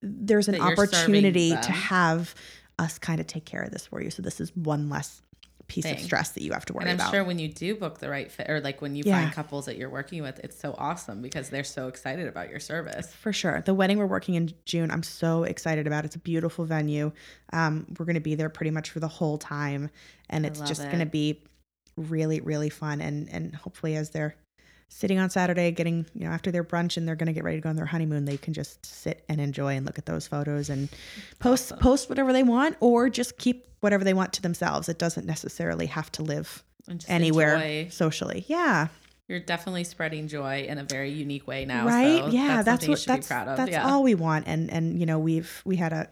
there's 0.02 0.48
an 0.48 0.60
opportunity 0.60 1.50
to 1.50 1.72
have 1.72 2.34
us 2.78 2.98
kind 2.98 3.20
of 3.20 3.26
take 3.26 3.46
care 3.46 3.62
of 3.62 3.70
this 3.70 3.86
for 3.86 4.02
you. 4.02 4.10
So 4.10 4.22
this 4.22 4.40
is 4.40 4.54
one 4.54 4.88
less 4.88 5.22
piece 5.68 5.84
thing. 5.84 5.94
of 5.94 6.00
stress 6.00 6.30
that 6.30 6.42
you 6.42 6.52
have 6.52 6.64
to 6.66 6.72
worry 6.72 6.84
about. 6.84 6.90
and 6.90 7.00
I'm 7.00 7.08
about. 7.08 7.14
sure 7.14 7.24
when 7.24 7.38
you 7.38 7.48
do 7.48 7.74
book 7.74 7.98
the 7.98 8.08
right 8.08 8.30
fit 8.30 8.48
or 8.48 8.60
like 8.60 8.80
when 8.80 8.94
you 8.94 9.02
yeah. 9.06 9.22
find 9.22 9.34
couples 9.34 9.66
that 9.66 9.76
you're 9.76 9.90
working 9.90 10.22
with, 10.22 10.38
it's 10.44 10.58
so 10.58 10.74
awesome 10.78 11.22
because 11.22 11.48
they're 11.48 11.64
so 11.64 11.88
excited 11.88 12.28
about 12.28 12.50
your 12.50 12.60
service. 12.60 13.12
For 13.14 13.32
sure. 13.32 13.62
The 13.64 13.74
wedding 13.74 13.98
we're 13.98 14.06
working 14.06 14.34
in 14.34 14.52
June, 14.64 14.90
I'm 14.90 15.02
so 15.02 15.44
excited 15.44 15.86
about. 15.86 16.04
It's 16.04 16.16
a 16.16 16.20
beautiful 16.20 16.64
venue. 16.64 17.12
Um, 17.52 17.86
we're 17.98 18.06
going 18.06 18.14
to 18.14 18.20
be 18.20 18.34
there 18.34 18.48
pretty 18.48 18.70
much 18.70 18.90
for 18.90 19.00
the 19.00 19.08
whole 19.08 19.38
time 19.38 19.90
and 20.28 20.46
it's 20.46 20.60
just 20.60 20.82
going 20.82 20.98
to 20.98 21.06
be 21.06 21.42
really 21.96 22.40
really 22.40 22.68
fun 22.68 23.00
and 23.00 23.28
and 23.30 23.54
hopefully 23.54 23.96
as 23.96 24.10
they're 24.10 24.36
sitting 24.88 25.18
on 25.18 25.30
Saturday, 25.30 25.70
getting, 25.70 26.06
you 26.14 26.26
know, 26.26 26.30
after 26.30 26.50
their 26.50 26.64
brunch 26.64 26.96
and 26.96 27.06
they're 27.06 27.16
going 27.16 27.26
to 27.26 27.32
get 27.32 27.44
ready 27.44 27.58
to 27.58 27.60
go 27.60 27.68
on 27.68 27.76
their 27.76 27.86
honeymoon, 27.86 28.24
they 28.24 28.36
can 28.36 28.54
just 28.54 28.84
sit 28.84 29.24
and 29.28 29.40
enjoy 29.40 29.76
and 29.76 29.84
look 29.84 29.98
at 29.98 30.06
those 30.06 30.26
photos 30.26 30.70
and 30.70 30.88
post 31.38 31.72
awesome. 31.72 31.78
post 31.78 32.08
whatever 32.08 32.32
they 32.32 32.42
want 32.42 32.76
or 32.80 33.08
just 33.08 33.38
keep 33.38 33.68
whatever 33.80 34.04
they 34.04 34.14
want 34.14 34.32
to 34.34 34.42
themselves. 34.42 34.88
It 34.88 34.98
doesn't 34.98 35.26
necessarily 35.26 35.86
have 35.86 36.10
to 36.12 36.22
live 36.22 36.62
anywhere 37.08 37.56
enjoy. 37.56 37.90
socially. 37.90 38.44
Yeah. 38.48 38.88
You're 39.28 39.40
definitely 39.40 39.82
spreading 39.84 40.28
joy 40.28 40.66
in 40.68 40.78
a 40.78 40.84
very 40.84 41.10
unique 41.10 41.48
way 41.48 41.64
now. 41.64 41.84
Right? 41.84 42.20
So 42.20 42.28
yeah, 42.28 42.62
that's, 42.62 42.86
that's 42.86 42.88
what 42.88 43.04
that's, 43.06 43.28
that's 43.28 43.70
yeah. 43.72 43.84
all 43.84 44.04
we 44.04 44.14
want. 44.14 44.46
And 44.46 44.70
and 44.70 45.00
you 45.00 45.04
know, 45.04 45.18
we've 45.18 45.62
we 45.64 45.74
had 45.74 45.92
a 45.92 46.08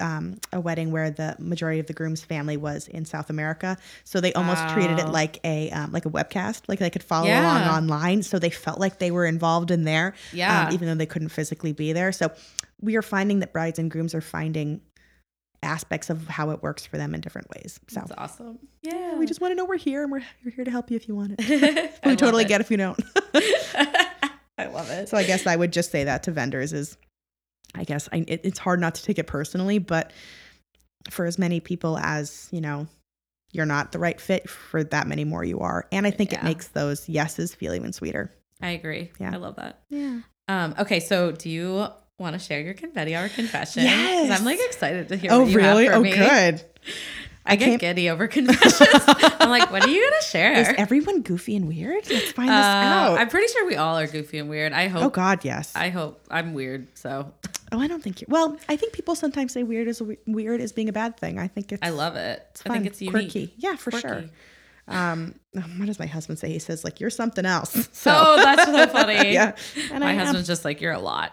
um, 0.00 0.38
a 0.52 0.60
wedding 0.60 0.92
where 0.92 1.10
the 1.10 1.36
majority 1.38 1.80
of 1.80 1.86
the 1.86 1.92
groom's 1.92 2.22
family 2.22 2.56
was 2.56 2.88
in 2.88 3.04
South 3.04 3.30
America, 3.30 3.76
so 4.04 4.20
they 4.20 4.32
almost 4.34 4.62
wow. 4.62 4.74
treated 4.74 4.98
it 4.98 5.08
like 5.08 5.38
a 5.44 5.70
um, 5.70 5.92
like 5.92 6.06
a 6.06 6.10
webcast, 6.10 6.62
like 6.68 6.78
they 6.78 6.90
could 6.90 7.02
follow 7.02 7.26
yeah. 7.26 7.42
along 7.42 7.68
online. 7.68 8.22
So 8.22 8.38
they 8.38 8.50
felt 8.50 8.78
like 8.78 8.98
they 8.98 9.10
were 9.10 9.26
involved 9.26 9.70
in 9.70 9.84
there, 9.84 10.14
yeah, 10.32 10.66
um, 10.66 10.74
even 10.74 10.88
though 10.88 10.94
they 10.94 11.06
couldn't 11.06 11.30
physically 11.30 11.72
be 11.72 11.92
there. 11.92 12.12
So 12.12 12.32
we 12.80 12.96
are 12.96 13.02
finding 13.02 13.40
that 13.40 13.52
brides 13.52 13.78
and 13.78 13.90
grooms 13.90 14.14
are 14.14 14.20
finding 14.20 14.80
aspects 15.62 16.10
of 16.10 16.26
how 16.26 16.50
it 16.50 16.62
works 16.62 16.86
for 16.86 16.96
them 16.96 17.14
in 17.14 17.20
different 17.20 17.48
ways. 17.50 17.80
So 17.88 18.00
That's 18.00 18.12
awesome. 18.16 18.58
Yeah, 18.82 19.16
we 19.16 19.26
just 19.26 19.40
want 19.40 19.52
to 19.52 19.56
know 19.56 19.64
we're 19.64 19.76
here 19.76 20.02
and 20.02 20.12
we're 20.12 20.22
we're 20.44 20.52
here 20.52 20.64
to 20.64 20.70
help 20.70 20.90
you 20.90 20.96
if 20.96 21.08
you 21.08 21.14
want 21.14 21.34
it. 21.38 21.92
we 22.04 22.16
totally 22.16 22.44
it. 22.44 22.48
get 22.48 22.60
if 22.60 22.70
you 22.70 22.76
don't. 22.76 23.00
I 24.58 24.66
love 24.66 24.90
it. 24.90 25.08
So 25.08 25.16
I 25.16 25.24
guess 25.24 25.46
I 25.46 25.56
would 25.56 25.72
just 25.72 25.90
say 25.90 26.04
that 26.04 26.22
to 26.24 26.32
vendors 26.32 26.72
is 26.72 26.96
I 27.74 27.84
guess 27.84 28.08
I, 28.12 28.24
it, 28.26 28.40
it's 28.44 28.58
hard 28.58 28.80
not 28.80 28.96
to 28.96 29.02
take 29.02 29.18
it 29.18 29.26
personally, 29.26 29.78
but 29.78 30.12
for 31.10 31.24
as 31.24 31.38
many 31.38 31.60
people 31.60 31.98
as, 31.98 32.48
you 32.50 32.60
know, 32.60 32.86
you're 33.52 33.66
not 33.66 33.92
the 33.92 33.98
right 33.98 34.20
fit 34.20 34.48
for 34.48 34.84
that 34.84 35.06
many 35.06 35.24
more 35.24 35.44
you 35.44 35.60
are. 35.60 35.86
And 35.90 36.06
I 36.06 36.10
think 36.10 36.32
yeah. 36.32 36.40
it 36.40 36.44
makes 36.44 36.68
those 36.68 37.08
yeses 37.08 37.54
feel 37.54 37.74
even 37.74 37.92
sweeter. 37.92 38.32
I 38.62 38.70
agree. 38.70 39.10
Yeah. 39.18 39.32
I 39.32 39.36
love 39.36 39.56
that. 39.56 39.80
Yeah. 39.88 40.20
Um, 40.48 40.74
okay. 40.78 41.00
So 41.00 41.32
do 41.32 41.48
you 41.48 41.86
want 42.18 42.34
to 42.34 42.38
share 42.38 42.60
your 42.60 42.74
confetti 42.74 43.14
hour 43.14 43.28
confession? 43.28 43.84
Yes. 43.84 44.38
I'm 44.38 44.44
like 44.44 44.60
excited 44.60 45.08
to 45.08 45.16
hear 45.16 45.30
oh, 45.32 45.46
really? 45.46 45.88
oh, 45.88 46.00
me. 46.00 46.12
good. 46.12 46.62
I, 47.46 47.54
I 47.54 47.56
get 47.56 47.80
giddy 47.80 48.10
over 48.10 48.28
confessions. 48.28 49.04
I'm 49.40 49.48
like, 49.50 49.70
what 49.72 49.84
are 49.84 49.88
you 49.88 50.02
gonna 50.02 50.22
share? 50.22 50.52
Is 50.52 50.68
everyone 50.76 51.22
goofy 51.22 51.56
and 51.56 51.66
weird? 51.66 52.08
Let's 52.10 52.32
find 52.32 52.50
uh, 52.50 52.54
this 52.54 52.64
out. 52.66 53.18
I'm 53.18 53.28
pretty 53.28 53.50
sure 53.52 53.66
we 53.66 53.76
all 53.76 53.98
are 53.98 54.06
goofy 54.06 54.38
and 54.38 54.48
weird. 54.50 54.72
I 54.72 54.88
hope. 54.88 55.02
Oh 55.04 55.08
God, 55.08 55.44
yes. 55.44 55.74
I 55.74 55.88
hope 55.88 56.20
I'm 56.30 56.52
weird. 56.54 56.86
So. 56.98 57.32
Oh, 57.72 57.80
I 57.80 57.86
don't 57.86 58.02
think 58.02 58.20
you're. 58.20 58.26
Well, 58.28 58.58
I 58.68 58.76
think 58.76 58.92
people 58.92 59.14
sometimes 59.14 59.52
say 59.52 59.62
weird 59.62 59.88
is 59.88 60.02
weird 60.26 60.60
as 60.60 60.72
being 60.72 60.88
a 60.88 60.92
bad 60.92 61.16
thing. 61.16 61.38
I 61.38 61.48
think 61.48 61.72
it's. 61.72 61.82
I 61.82 61.90
love 61.90 62.16
it. 62.16 62.46
It's 62.50 62.62
fun, 62.62 62.72
I 62.72 62.74
think 62.76 62.86
it's 62.86 63.00
unique. 63.00 63.12
quirky. 63.30 63.54
Yeah, 63.56 63.76
for 63.76 63.90
quirky. 63.90 64.08
sure. 64.08 64.24
Um, 64.88 65.36
what 65.52 65.86
does 65.86 66.00
my 66.00 66.06
husband 66.06 66.38
say? 66.40 66.50
He 66.50 66.58
says 66.58 66.82
like 66.82 66.98
you're 67.00 67.10
something 67.10 67.46
else. 67.46 67.88
So. 67.92 68.12
Oh, 68.14 68.36
that's 68.42 68.64
so 68.64 68.86
funny. 68.88 69.32
yeah, 69.32 69.54
and 69.92 70.00
my 70.00 70.10
I 70.10 70.14
husband's 70.14 70.48
am. 70.48 70.52
just 70.52 70.64
like 70.64 70.80
you're 70.80 70.92
a 70.92 70.98
lot. 70.98 71.30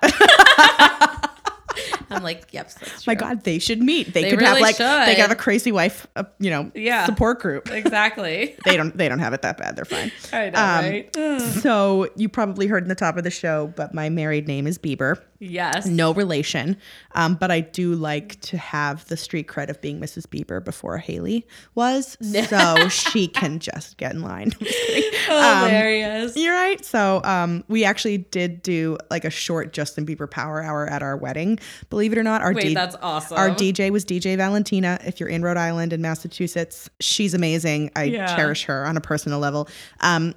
I'm 2.10 2.24
like, 2.24 2.48
yep. 2.52 2.72
My 3.06 3.16
God, 3.16 3.44
they 3.44 3.60
should 3.60 3.82
meet. 3.82 4.14
They, 4.14 4.24
they 4.24 4.30
could 4.30 4.40
really 4.40 4.54
have 4.54 4.62
like 4.62 4.76
should. 4.78 5.08
they 5.08 5.16
could 5.16 5.22
have 5.22 5.32
a 5.32 5.36
crazy 5.36 5.72
wife, 5.72 6.08
uh, 6.16 6.24
you 6.40 6.50
know, 6.50 6.72
yeah. 6.74 7.06
support 7.06 7.40
group. 7.40 7.70
Exactly. 7.78 8.56
they 8.66 8.76
don't 8.76 8.98
they 8.98 9.08
don't 9.08 9.20
have 9.20 9.34
it 9.34 9.44
that 9.44 9.58
bad. 9.58 9.76
They're 9.76 9.86
fine. 9.86 10.12
I 10.34 10.50
know, 10.50 10.60
um, 10.60 10.86
right? 10.86 11.42
so 11.62 12.10
you 12.16 12.28
probably 12.28 12.68
heard 12.68 12.84
in 12.84 12.90
the 12.90 12.96
top 12.96 13.18
of 13.18 13.24
the 13.24 13.30
show, 13.30 13.72
but 13.76 13.94
my 13.94 14.10
married 14.10 14.48
name 14.48 14.66
is 14.66 14.78
Bieber. 14.78 15.22
Yes. 15.40 15.86
No 15.86 16.14
relation. 16.14 16.78
Um, 17.14 17.36
but 17.36 17.52
I 17.52 17.62
do 17.62 17.96
like 17.96 18.40
to 18.42 18.58
have 18.58 19.08
the 19.08 19.18
street 19.18 19.48
cred 19.48 19.70
of 19.70 19.80
being 19.82 20.00
Mrs. 20.00 20.26
Bieber 20.26 20.64
before 20.64 20.98
Hailey 20.98 21.46
was. 21.76 22.18
So 22.48 22.88
she 22.88 23.28
can 23.28 23.60
just 23.60 23.98
get 23.98 24.14
in 24.14 24.22
line. 24.22 24.52
um, 24.62 25.66
Hilarious. 25.66 26.38
You're 26.38 26.54
right. 26.54 26.84
So 26.86 27.22
um, 27.24 27.64
we 27.68 27.84
actually 27.84 28.20
did 28.20 28.62
do 28.62 28.98
like 29.10 29.26
a 29.26 29.30
short 29.30 29.74
Justin 29.74 30.06
Bieber 30.06 30.30
power 30.30 30.62
hour 30.64 30.88
at 30.88 31.02
our 31.02 31.18
wedding. 31.18 31.60
Believe 31.90 32.14
it 32.14 32.18
or 32.18 32.24
not, 32.24 32.42
our 32.42 32.54
Wait, 32.54 32.70
D- 32.70 32.74
that's 32.74 32.96
awesome. 33.02 33.38
Our 33.38 33.50
DJ 33.50 33.90
was 33.90 34.06
DJ 34.06 34.38
Valentina. 34.38 35.00
If 35.06 35.20
you're 35.20 35.30
in 35.30 35.42
Rhode 35.42 35.58
Island 35.58 35.94
and 35.94 36.02
Massachusetts, 36.02 36.90
she's 37.00 37.34
amazing. 37.34 37.92
I 37.96 38.04
yeah. 38.04 38.36
cherish 38.36 38.66
her 38.66 38.86
on 38.86 38.96
a 38.96 39.02
personal 39.02 39.40
level. 39.40 39.68
Um, 40.00 40.36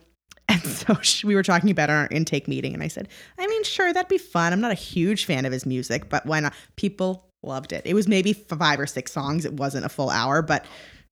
and 0.50 0.62
so 0.64 0.98
she, 1.02 1.26
we 1.26 1.34
were 1.34 1.42
talking 1.42 1.70
about 1.70 1.90
our 1.90 2.08
intake 2.10 2.48
meeting, 2.48 2.74
and 2.74 2.82
I 2.82 2.88
said, 2.88 3.08
I 3.38 3.46
mean, 3.46 3.64
sure, 3.64 3.92
that'd 3.92 4.08
be 4.08 4.18
fun. 4.18 4.52
I'm 4.52 4.60
not 4.60 4.72
a 4.72 4.74
huge 4.74 5.24
fan 5.24 5.44
of 5.44 5.52
his 5.52 5.64
music, 5.64 6.08
but 6.08 6.26
why 6.26 6.40
not? 6.40 6.54
People 6.76 7.26
loved 7.42 7.72
it. 7.72 7.82
It 7.86 7.94
was 7.94 8.08
maybe 8.08 8.32
five 8.32 8.78
or 8.80 8.86
six 8.86 9.12
songs. 9.12 9.44
It 9.44 9.54
wasn't 9.54 9.86
a 9.86 9.88
full 9.88 10.10
hour, 10.10 10.42
but 10.42 10.66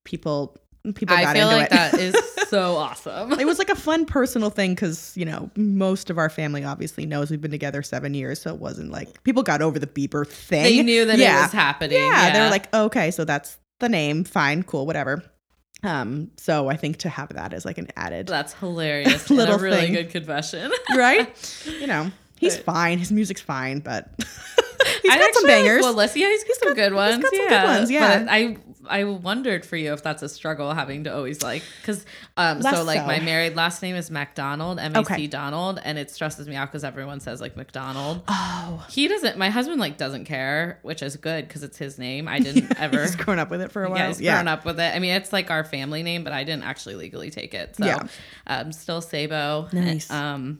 people 0.04 0.56
people 0.94 1.16
got 1.16 1.26
I 1.26 1.34
feel 1.34 1.46
like 1.48 1.66
it. 1.66 1.70
that 1.70 1.94
is 1.94 2.16
so 2.48 2.76
awesome. 2.76 3.38
it 3.38 3.46
was 3.46 3.58
like 3.58 3.68
a 3.68 3.76
fun 3.76 4.06
personal 4.06 4.48
thing 4.48 4.74
because 4.74 5.14
you 5.16 5.24
know 5.24 5.50
most 5.56 6.08
of 6.08 6.18
our 6.18 6.30
family 6.30 6.64
obviously 6.64 7.04
knows 7.04 7.30
we've 7.30 7.40
been 7.40 7.50
together 7.50 7.82
seven 7.82 8.14
years, 8.14 8.40
so 8.40 8.54
it 8.54 8.60
wasn't 8.60 8.90
like 8.90 9.22
people 9.22 9.42
got 9.42 9.62
over 9.62 9.78
the 9.78 9.86
Bieber 9.86 10.26
thing. 10.26 10.64
They 10.64 10.82
knew 10.82 11.04
that 11.06 11.18
yeah. 11.18 11.38
it 11.38 11.42
was 11.42 11.52
happening. 11.52 11.98
Yeah, 11.98 12.26
yeah, 12.26 12.32
they 12.32 12.40
were 12.40 12.50
like, 12.50 12.74
okay, 12.74 13.10
so 13.10 13.24
that's 13.24 13.58
the 13.80 13.88
name. 13.88 14.24
Fine, 14.24 14.64
cool, 14.64 14.86
whatever. 14.86 15.22
Um, 15.82 16.30
so 16.36 16.68
I 16.68 16.76
think 16.76 16.98
to 16.98 17.08
have 17.08 17.28
that 17.34 17.52
as 17.52 17.64
like 17.64 17.78
an 17.78 17.88
added 17.96 18.26
That's 18.26 18.52
hilarious. 18.54 19.30
little 19.30 19.56
a 19.56 19.58
really 19.58 19.76
thing. 19.76 19.92
good 19.92 20.10
confession. 20.10 20.72
right? 20.96 21.64
You 21.80 21.86
know, 21.86 22.10
he's 22.36 22.56
but, 22.56 22.64
fine. 22.64 22.98
His 22.98 23.12
music's 23.12 23.40
fine, 23.40 23.80
but 23.80 24.10
he's 25.02 25.14
got 25.14 25.34
some 25.34 25.46
bangers. 25.46 25.82
Well, 25.82 25.94
let's 25.94 26.16
yeah, 26.16 26.28
he's, 26.28 26.42
he's 26.42 26.58
got 26.58 26.68
some 26.68 26.74
good 26.74 26.94
ones. 26.94 27.24
yeah. 27.32 27.48
Good 27.48 27.64
ones, 27.64 27.90
yeah. 27.90 28.18
But 28.18 28.28
I 28.28 28.56
I 28.88 29.04
wondered 29.04 29.64
for 29.64 29.76
you 29.76 29.92
if 29.92 30.02
that's 30.02 30.22
a 30.22 30.28
struggle 30.28 30.72
having 30.72 31.04
to 31.04 31.14
always 31.14 31.42
like 31.42 31.62
because 31.80 32.04
um 32.36 32.60
Less 32.60 32.76
so 32.76 32.84
like 32.84 33.00
so. 33.00 33.06
my 33.06 33.20
married 33.20 33.56
last 33.56 33.82
name 33.82 33.96
is 33.96 34.10
MacDonald 34.10 34.78
M 34.78 34.96
A 34.96 35.04
C 35.04 35.26
Donald 35.26 35.80
and 35.84 35.98
it 35.98 36.10
stresses 36.10 36.48
me 36.48 36.56
out 36.56 36.68
because 36.68 36.84
everyone 36.84 37.20
says 37.20 37.40
like 37.40 37.56
McDonald. 37.56 38.22
Oh, 38.28 38.86
he 38.90 39.08
doesn't. 39.08 39.38
My 39.38 39.50
husband 39.50 39.80
like 39.80 39.96
doesn't 39.98 40.24
care, 40.24 40.78
which 40.82 41.02
is 41.02 41.16
good 41.16 41.46
because 41.46 41.62
it's 41.62 41.78
his 41.78 41.98
name. 41.98 42.28
I 42.28 42.38
didn't 42.38 42.76
ever. 42.78 43.02
he's 43.02 43.16
grown 43.16 43.38
up 43.38 43.50
with 43.50 43.60
it 43.60 43.72
for 43.72 43.84
a 43.84 43.90
while. 43.90 43.98
Yeah, 43.98 44.08
he's 44.08 44.20
yeah. 44.20 44.34
grown 44.36 44.48
up 44.48 44.64
with 44.64 44.80
it. 44.80 44.94
I 44.94 44.98
mean, 44.98 45.14
it's 45.14 45.32
like 45.32 45.50
our 45.50 45.64
family 45.64 46.02
name, 46.02 46.24
but 46.24 46.32
I 46.32 46.44
didn't 46.44 46.64
actually 46.64 46.96
legally 46.96 47.30
take 47.30 47.54
it. 47.54 47.76
So, 47.76 47.86
yeah. 47.86 48.02
um, 48.46 48.72
still 48.72 49.00
Sabo. 49.00 49.68
Nice. 49.72 50.10
And, 50.10 50.18
um, 50.18 50.58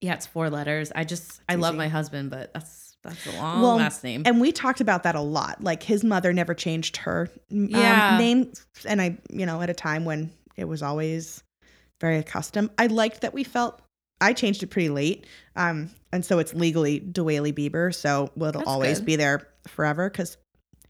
yeah, 0.00 0.14
it's 0.14 0.26
four 0.26 0.50
letters. 0.50 0.92
I 0.94 1.04
just 1.04 1.24
it's 1.24 1.40
I 1.48 1.54
easy. 1.54 1.62
love 1.62 1.74
my 1.74 1.88
husband, 1.88 2.30
but 2.30 2.52
that's 2.52 2.85
that's 3.06 3.26
a 3.26 3.38
long 3.38 3.62
well, 3.62 3.76
last 3.76 4.04
name. 4.04 4.22
And 4.24 4.40
we 4.40 4.52
talked 4.52 4.80
about 4.80 5.02
that 5.04 5.14
a 5.14 5.20
lot. 5.20 5.62
Like 5.62 5.82
his 5.82 6.04
mother 6.04 6.32
never 6.32 6.54
changed 6.54 6.98
her 6.98 7.28
um, 7.50 7.66
yeah. 7.66 8.18
name. 8.18 8.52
And 8.84 9.00
I, 9.00 9.18
you 9.30 9.46
know, 9.46 9.62
at 9.62 9.70
a 9.70 9.74
time 9.74 10.04
when 10.04 10.32
it 10.56 10.64
was 10.64 10.82
always 10.82 11.42
very 12.00 12.18
accustomed. 12.18 12.70
I 12.78 12.86
liked 12.86 13.22
that 13.22 13.32
we 13.32 13.44
felt 13.44 13.80
I 14.20 14.32
changed 14.32 14.62
it 14.62 14.68
pretty 14.68 14.88
late. 14.88 15.26
Um, 15.56 15.90
and 16.12 16.24
so 16.24 16.38
it's 16.38 16.54
legally 16.54 17.00
DeWaele 17.00 17.52
Bieber. 17.52 17.94
So 17.94 18.30
it'll 18.36 18.52
That's 18.52 18.66
always 18.66 18.98
good. 18.98 19.06
be 19.06 19.16
there 19.16 19.48
forever 19.66 20.08
because 20.08 20.36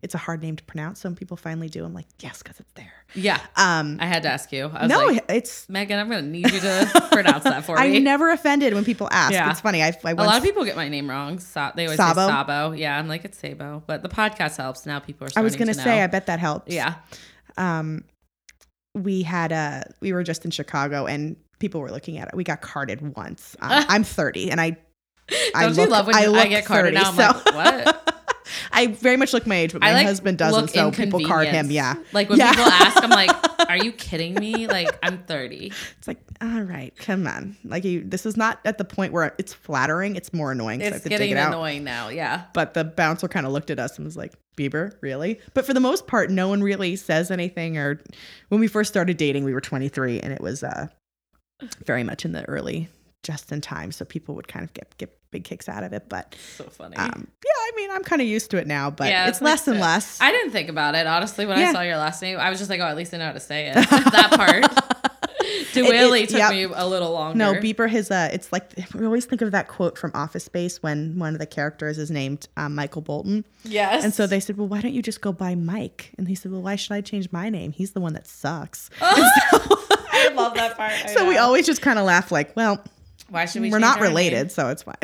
it's 0.07 0.15
a 0.15 0.19
hard 0.19 0.41
name 0.41 0.55
to 0.55 0.63
pronounce. 0.63 1.01
Some 1.01 1.17
people 1.17 1.37
finally 1.37 1.69
do. 1.69 1.85
I'm 1.85 1.93
like, 1.93 2.07
yes, 2.21 2.41
because 2.41 2.61
it's 2.61 2.71
there. 2.75 2.93
Yeah. 3.17 3.41
Um, 3.57 3.99
I 4.01 4.07
had 4.07 4.23
to 4.23 4.29
ask 4.29 4.53
you. 4.53 4.71
no, 4.87 5.07
like, 5.07 5.25
it's 5.29 5.69
Megan. 5.69 5.99
I'm 5.99 6.09
going 6.09 6.23
to 6.23 6.31
need 6.31 6.49
you 6.53 6.61
to 6.61 7.09
pronounce 7.13 7.43
that 7.43 7.65
for 7.65 7.75
me. 7.81 7.97
I'm 7.97 8.05
never 8.05 8.31
offended 8.31 8.73
when 8.73 8.85
people 8.85 9.09
ask. 9.11 9.33
Yeah. 9.33 9.51
It's 9.51 9.61
funny. 9.61 9.83
I, 9.83 9.89
I 9.89 10.15
once, 10.15 10.21
a 10.21 10.23
lot 10.23 10.37
of 10.37 10.45
people 10.45 10.65
get 10.65 10.77
my 10.77 10.89
name 10.89 11.11
wrong. 11.11 11.41
So, 11.41 11.73
they 11.75 11.87
always 11.87 11.97
Sabo. 11.97 12.21
say 12.21 12.29
Sabo. 12.29 12.71
Yeah, 12.71 12.97
I'm 12.97 13.09
like 13.09 13.25
it's 13.25 13.37
Sabo, 13.37 13.83
but 13.89 14.05
the 14.05 14.09
podcast 14.09 14.59
helps. 14.59 14.87
Now 14.87 15.01
people 15.01 15.27
are. 15.27 15.31
I 15.35 15.41
was 15.41 15.57
going 15.57 15.69
to 15.69 15.75
say, 15.75 16.03
I 16.03 16.07
bet 16.07 16.27
that 16.27 16.39
helps. 16.39 16.73
Yeah. 16.73 16.95
Um, 17.57 18.05
we 18.95 19.23
had 19.23 19.51
a. 19.51 19.93
We 20.01 20.13
were 20.13 20.23
just 20.23 20.45
in 20.45 20.53
Chicago, 20.53 21.07
and 21.07 21.35
people 21.59 21.81
were 21.81 21.91
looking 21.91 22.19
at 22.19 22.29
it. 22.29 22.37
We 22.37 22.45
got 22.45 22.61
carded 22.61 23.17
once. 23.17 23.57
Um, 23.61 23.71
I'm 23.89 24.05
30, 24.05 24.53
and 24.53 24.61
I. 24.61 24.77
I 25.57 25.65
Don't 25.65 25.75
look, 25.75 25.87
you 25.87 25.91
love 25.91 26.07
when 26.07 26.15
I, 26.15 26.27
I 26.27 26.47
get 26.47 26.65
carded 26.65 26.95
30, 26.95 27.03
now? 27.03 27.11
I'm 27.11 27.35
so. 27.35 27.51
like, 27.51 27.85
what? 27.85 28.16
I 28.77 28.89
very 28.89 29.17
much 29.17 29.33
look 29.33 29.47
my 29.47 29.57
age, 29.57 29.73
but 29.73 29.81
my 29.81 29.95
like 29.95 30.07
husband 30.07 30.37
doesn't, 30.37 30.69
so 30.69 30.91
people 30.91 31.25
card 31.25 31.49
him. 31.49 31.71
Yeah. 31.71 31.95
Like 32.13 32.29
when 32.29 32.39
yeah. 32.39 32.51
people 32.51 32.67
ask, 32.67 33.03
I'm 33.03 33.09
like, 33.09 33.31
"Are 33.71 33.77
you 33.79 33.91
kidding 33.91 34.35
me? 34.35 34.67
Like 34.67 34.99
I'm 35.03 35.23
30." 35.25 35.73
It's 35.99 36.07
like, 36.07 36.19
all 36.43 36.61
right, 36.61 36.95
come 36.97 37.27
on. 37.27 37.57
Like 37.65 37.85
you, 37.85 38.05
this 38.05 38.27
is 38.27 38.37
not 38.37 38.61
at 38.67 38.77
the 38.77 38.85
point 38.85 39.15
where 39.15 39.35
it's 39.39 39.55
flattering. 39.55 40.15
It's 40.15 40.35
more 40.35 40.53
annoying. 40.53 40.83
It's 40.83 41.09
getting 41.09 41.31
it 41.31 41.39
annoying 41.39 41.85
now. 41.85 42.09
Yeah. 42.09 42.45
But 42.53 42.75
the 42.75 42.85
bouncer 42.85 43.29
kind 43.29 43.47
of 43.47 43.53
looked 43.53 43.71
at 43.71 43.79
us 43.79 43.97
and 43.97 44.05
was 44.05 44.17
like, 44.17 44.35
"Bieber, 44.59 44.93
really?" 45.01 45.41
But 45.55 45.65
for 45.65 45.73
the 45.73 45.81
most 45.81 46.07
part, 46.07 46.31
no 46.31 46.49
one 46.49 46.63
really 46.63 46.97
says 46.97 47.31
anything. 47.31 47.79
Or 47.79 47.99
when 48.51 48.61
we 48.61 48.69
first 48.69 48.93
started 48.93 49.17
dating, 49.17 49.45
we 49.45 49.55
were 49.55 49.63
23, 49.63 50.21
and 50.21 50.35
it 50.35 50.43
was 50.43 50.63
uh, 50.63 50.89
very 51.87 52.05
much 52.05 52.27
in 52.27 52.33
the 52.33 52.47
early 52.47 52.91
just 53.23 53.51
in 53.51 53.61
time, 53.61 53.91
so 53.91 54.05
people 54.05 54.35
would 54.37 54.49
kind 54.49 54.65
of 54.65 54.73
get 54.73 54.97
get 54.99 55.19
big 55.37 55.45
kicks 55.45 55.69
out 55.69 55.85
of 55.85 55.93
it. 55.93 56.09
But 56.09 56.35
so 56.57 56.65
funny. 56.65 56.97
Um, 56.97 57.29
yeah, 57.45 57.51
I 57.51 57.73
mean, 57.77 57.91
I'm 57.91 58.03
kind 58.03 58.23
of 58.23 58.29
used 58.29 58.51
to 58.53 58.57
it 58.57 58.67
now, 58.67 58.91
but 58.91 59.09
yeah, 59.09 59.29
it's 59.29 59.43
less 59.43 59.69
and 59.69 59.79
less. 59.79 60.21
I 60.21 60.33
didn't 60.33 60.53
think 60.53 60.69
about 60.69 60.95
it 60.95 61.07
honestly 61.07 61.45
when 61.45 61.59
yeah. 61.59 61.69
I 61.69 61.73
saw 61.73 61.83
your 61.83 61.99
last 61.99 62.23
name. 62.23 62.39
I 62.39 62.49
was 62.49 62.59
just 62.59 62.71
like, 62.71 62.81
oh, 62.81 62.85
at 62.85 62.97
least 62.97 63.13
I 63.13 63.19
know 63.19 63.27
how 63.27 63.33
to 63.33 63.41
say 63.41 63.69
it. 63.69 63.75
that 63.91 64.33
part. 64.33 64.65
DeWaele 65.73 66.27
took 66.27 66.39
yep. 66.39 66.51
me 66.51 66.63
a 66.63 66.87
little 66.87 67.13
longer. 67.13 67.37
No, 67.37 67.55
Bieber 67.55 67.89
has 67.89 68.11
a. 68.11 68.31
It's 68.33 68.51
like 68.51 68.73
we 68.95 69.05
always 69.05 69.27
think 69.27 69.43
of 69.43 69.53
that 69.53 69.69
quote 69.69 69.99
from 69.99 70.11
Office 70.15 70.45
Space 70.45 70.83
when 70.83 71.19
one 71.19 71.35
of 71.35 71.39
the 71.39 71.47
characters 71.47 71.99
is 71.99 72.11
named 72.11 72.49
um, 72.57 72.75
Michael 72.75 73.03
Bolton. 73.03 73.45
Yes. 73.63 74.03
And 74.03 74.15
so 74.15 74.27
they 74.27 74.41
said, 74.41 74.57
well, 74.57 74.69
why 74.69 74.81
don't 74.81 74.95
you 74.95 75.03
just 75.03 75.21
go 75.21 75.33
by 75.33 75.55
Mike? 75.55 76.13
And 76.17 76.29
he 76.29 76.35
said, 76.35 76.51
well, 76.51 76.63
why 76.63 76.77
should 76.77 76.93
I 76.93 77.03
change 77.03 77.31
my 77.31 77.51
name? 77.51 77.73
He's 77.73 77.93
the 77.93 78.01
one 78.01 78.15
that 78.15 78.27
sucks. 78.27 78.91
Oh, 79.01 79.15
so, 79.51 79.87
I 80.13 80.29
love 80.35 80.55
that 80.55 80.77
part. 80.77 80.93
I 81.05 81.07
so 81.15 81.21
know. 81.21 81.29
we 81.29 81.37
always 81.37 81.67
just 81.67 81.83
kind 81.83 81.99
of 81.99 82.07
laugh 82.07 82.33
like, 82.33 82.57
well, 82.57 82.83
why 83.29 83.47
should 83.47 83.63
we? 83.63 83.71
We're 83.71 83.79
not 83.79 84.01
related, 84.01 84.37
name? 84.37 84.49
so 84.51 84.69
it's 84.69 84.83
fine. 84.83 84.97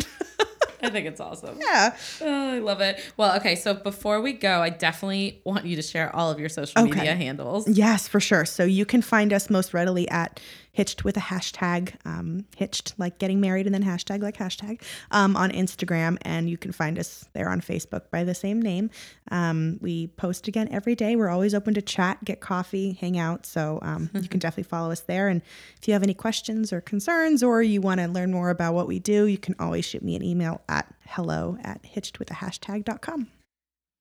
I 0.83 0.91
think 0.91 1.07
it's 1.07 1.21
awesome. 1.21 1.59
Yeah. 1.73 1.97
Oh, 2.21 2.55
I 2.55 2.59
love 2.59 2.81
it. 2.81 3.01
Well, 3.17 3.37
okay. 3.37 3.55
So 3.55 3.73
before 3.73 4.21
we 4.21 4.33
go, 4.33 4.61
I 4.61 4.69
definitely 4.69 5.41
want 5.45 5.65
you 5.65 5.77
to 5.77 5.83
share 5.83 6.15
all 6.15 6.31
of 6.31 6.41
your 6.41 6.49
social 6.49 6.83
okay. 6.83 6.91
media 6.91 7.15
handles. 7.15 7.69
Yes, 7.69 8.09
for 8.09 8.19
sure. 8.19 8.45
So 8.45 8.65
you 8.65 8.85
can 8.85 9.01
find 9.01 9.33
us 9.33 9.49
most 9.49 9.73
readily 9.73 10.09
at 10.09 10.41
hitched 10.73 11.05
with 11.05 11.17
a 11.17 11.21
hashtag, 11.21 11.95
um, 12.07 12.47
hitched 12.57 12.95
like 12.99 13.19
getting 13.19 13.41
married 13.41 13.67
and 13.67 13.75
then 13.75 13.85
hashtag 13.85 14.23
like 14.23 14.39
hashtag 14.39 14.83
um, 15.11 15.37
on 15.37 15.51
Instagram. 15.51 16.17
And 16.23 16.49
you 16.49 16.57
can 16.57 16.73
find 16.73 16.99
us 16.99 17.27
there 17.35 17.49
on 17.49 17.61
Facebook 17.61 18.11
by 18.11 18.25
the 18.25 18.35
same 18.35 18.61
name. 18.61 18.91
Um, 19.31 19.79
we 19.81 20.09
post 20.09 20.49
again 20.49 20.69
every 20.71 20.95
day. 20.95 21.15
We're 21.15 21.29
always 21.29 21.55
open 21.55 21.75
to 21.75 21.83
chat, 21.83 22.25
get 22.25 22.41
coffee, 22.41 22.93
hang 22.93 23.19
out. 23.19 23.45
So 23.45 23.79
um, 23.83 24.11
you 24.15 24.29
can 24.29 24.39
definitely 24.41 24.69
follow 24.69 24.91
us 24.91 25.01
there. 25.01 25.29
And 25.29 25.43
if 25.79 25.87
you 25.87 25.93
have 25.93 26.03
any 26.03 26.15
questions 26.15 26.73
or 26.73 26.81
concerns 26.81 27.43
or 27.43 27.63
you 27.63 27.81
want 27.81 28.01
to 28.01 28.09
learn 28.09 28.33
more 28.33 28.51
about 28.51 28.73
what 28.75 28.89
we 28.89 28.99
do, 28.99 29.27
you 29.27 29.39
can 29.39 29.55
always 29.59 29.85
shoot 29.85 30.03
me 30.03 30.17
an 30.17 30.23
email 30.23 30.63
at 30.69 30.93
hello 31.07 31.59
at 31.63 31.83
hitchedwithahashtag.com. 31.83 33.42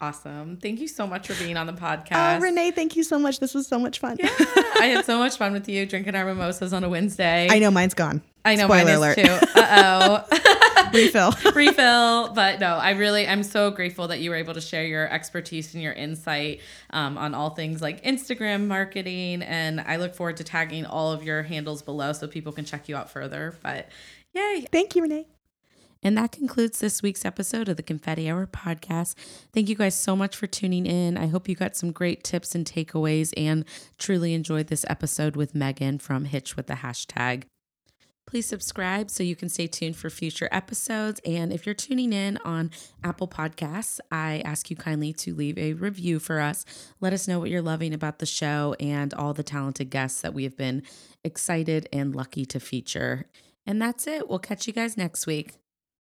Awesome. 0.01 0.57
Thank 0.57 0.79
you 0.81 0.87
so 0.87 1.05
much 1.05 1.27
for 1.27 1.35
being 1.41 1.55
on 1.57 1.67
the 1.67 1.73
podcast. 1.87 2.37
Oh, 2.37 2.41
Renee, 2.41 2.71
thank 2.71 2.95
you 2.95 3.03
so 3.03 3.19
much. 3.19 3.39
This 3.39 3.53
was 3.53 3.67
so 3.67 3.77
much 3.77 3.99
fun. 3.99 4.17
Yeah, 4.19 4.29
I 4.79 4.91
had 4.93 5.05
so 5.05 5.19
much 5.19 5.37
fun 5.37 5.53
with 5.53 5.69
you 5.69 5.85
drinking 5.85 6.15
our 6.15 6.25
mimosas 6.25 6.73
on 6.73 6.83
a 6.83 6.89
Wednesday. 6.89 7.47
I 7.51 7.59
know 7.59 7.69
mine's 7.69 7.93
gone. 7.93 8.23
I 8.43 8.55
know 8.55 8.65
Spoiler 8.65 8.85
mine 8.85 8.95
alert. 8.95 9.17
is 9.19 9.27
too. 9.27 9.47
Uh 9.55 10.23
oh. 10.31 10.37
Refill. 10.93 11.31
Refill. 11.53 12.33
But 12.33 12.59
no, 12.59 12.75
I 12.75 12.91
really, 12.91 13.27
I'm 13.27 13.43
so 13.43 13.71
grateful 13.71 14.07
that 14.09 14.19
you 14.19 14.29
were 14.29 14.35
able 14.35 14.55
to 14.55 14.61
share 14.61 14.83
your 14.83 15.07
expertise 15.09 15.73
and 15.73 15.81
your 15.81 15.93
insight 15.93 16.61
um, 16.89 17.17
on 17.17 17.33
all 17.33 17.51
things 17.51 17.81
like 17.81 18.03
Instagram 18.03 18.67
marketing. 18.67 19.41
And 19.43 19.79
I 19.79 19.97
look 19.97 20.15
forward 20.15 20.37
to 20.37 20.43
tagging 20.43 20.85
all 20.85 21.11
of 21.11 21.23
your 21.23 21.43
handles 21.43 21.81
below 21.81 22.11
so 22.13 22.27
people 22.27 22.51
can 22.51 22.65
check 22.65 22.89
you 22.89 22.97
out 22.97 23.09
further. 23.09 23.55
But 23.61 23.87
yay. 24.33 24.65
Thank 24.71 24.95
you, 24.95 25.03
Renee. 25.03 25.27
And 26.03 26.17
that 26.17 26.31
concludes 26.31 26.79
this 26.79 27.03
week's 27.03 27.25
episode 27.25 27.69
of 27.69 27.77
the 27.77 27.83
Confetti 27.83 28.29
Hour 28.29 28.47
podcast. 28.47 29.13
Thank 29.53 29.69
you 29.69 29.75
guys 29.75 29.95
so 29.95 30.15
much 30.15 30.35
for 30.35 30.47
tuning 30.47 30.85
in. 30.87 31.15
I 31.15 31.27
hope 31.27 31.47
you 31.47 31.55
got 31.55 31.75
some 31.75 31.91
great 31.91 32.23
tips 32.23 32.55
and 32.55 32.65
takeaways 32.65 33.33
and 33.37 33.65
truly 33.99 34.33
enjoyed 34.33 34.67
this 34.67 34.85
episode 34.89 35.35
with 35.35 35.53
Megan 35.53 35.99
from 35.99 36.25
Hitch 36.25 36.55
with 36.55 36.67
the 36.67 36.75
hashtag. 36.75 37.43
Please 38.25 38.45
subscribe 38.45 39.11
so 39.11 39.23
you 39.23 39.35
can 39.35 39.49
stay 39.49 39.67
tuned 39.67 39.95
for 39.95 40.09
future 40.09 40.47
episodes. 40.51 41.19
And 41.25 41.51
if 41.51 41.65
you're 41.65 41.75
tuning 41.75 42.13
in 42.13 42.37
on 42.45 42.71
Apple 43.03 43.27
Podcasts, 43.27 43.99
I 44.11 44.41
ask 44.45 44.69
you 44.69 44.75
kindly 44.75 45.11
to 45.13 45.35
leave 45.35 45.57
a 45.57 45.73
review 45.73 46.17
for 46.17 46.39
us. 46.39 46.63
Let 46.99 47.13
us 47.13 47.27
know 47.27 47.39
what 47.39 47.49
you're 47.49 47.61
loving 47.61 47.93
about 47.93 48.19
the 48.19 48.25
show 48.25 48.75
and 48.79 49.13
all 49.13 49.33
the 49.33 49.43
talented 49.43 49.89
guests 49.89 50.21
that 50.21 50.33
we 50.33 50.45
have 50.45 50.55
been 50.55 50.83
excited 51.23 51.89
and 51.91 52.15
lucky 52.15 52.45
to 52.45 52.59
feature. 52.59 53.25
And 53.65 53.81
that's 53.81 54.07
it. 54.07 54.29
We'll 54.29 54.39
catch 54.39 54.65
you 54.65 54.73
guys 54.73 54.97
next 54.97 55.27
week. 55.27 55.60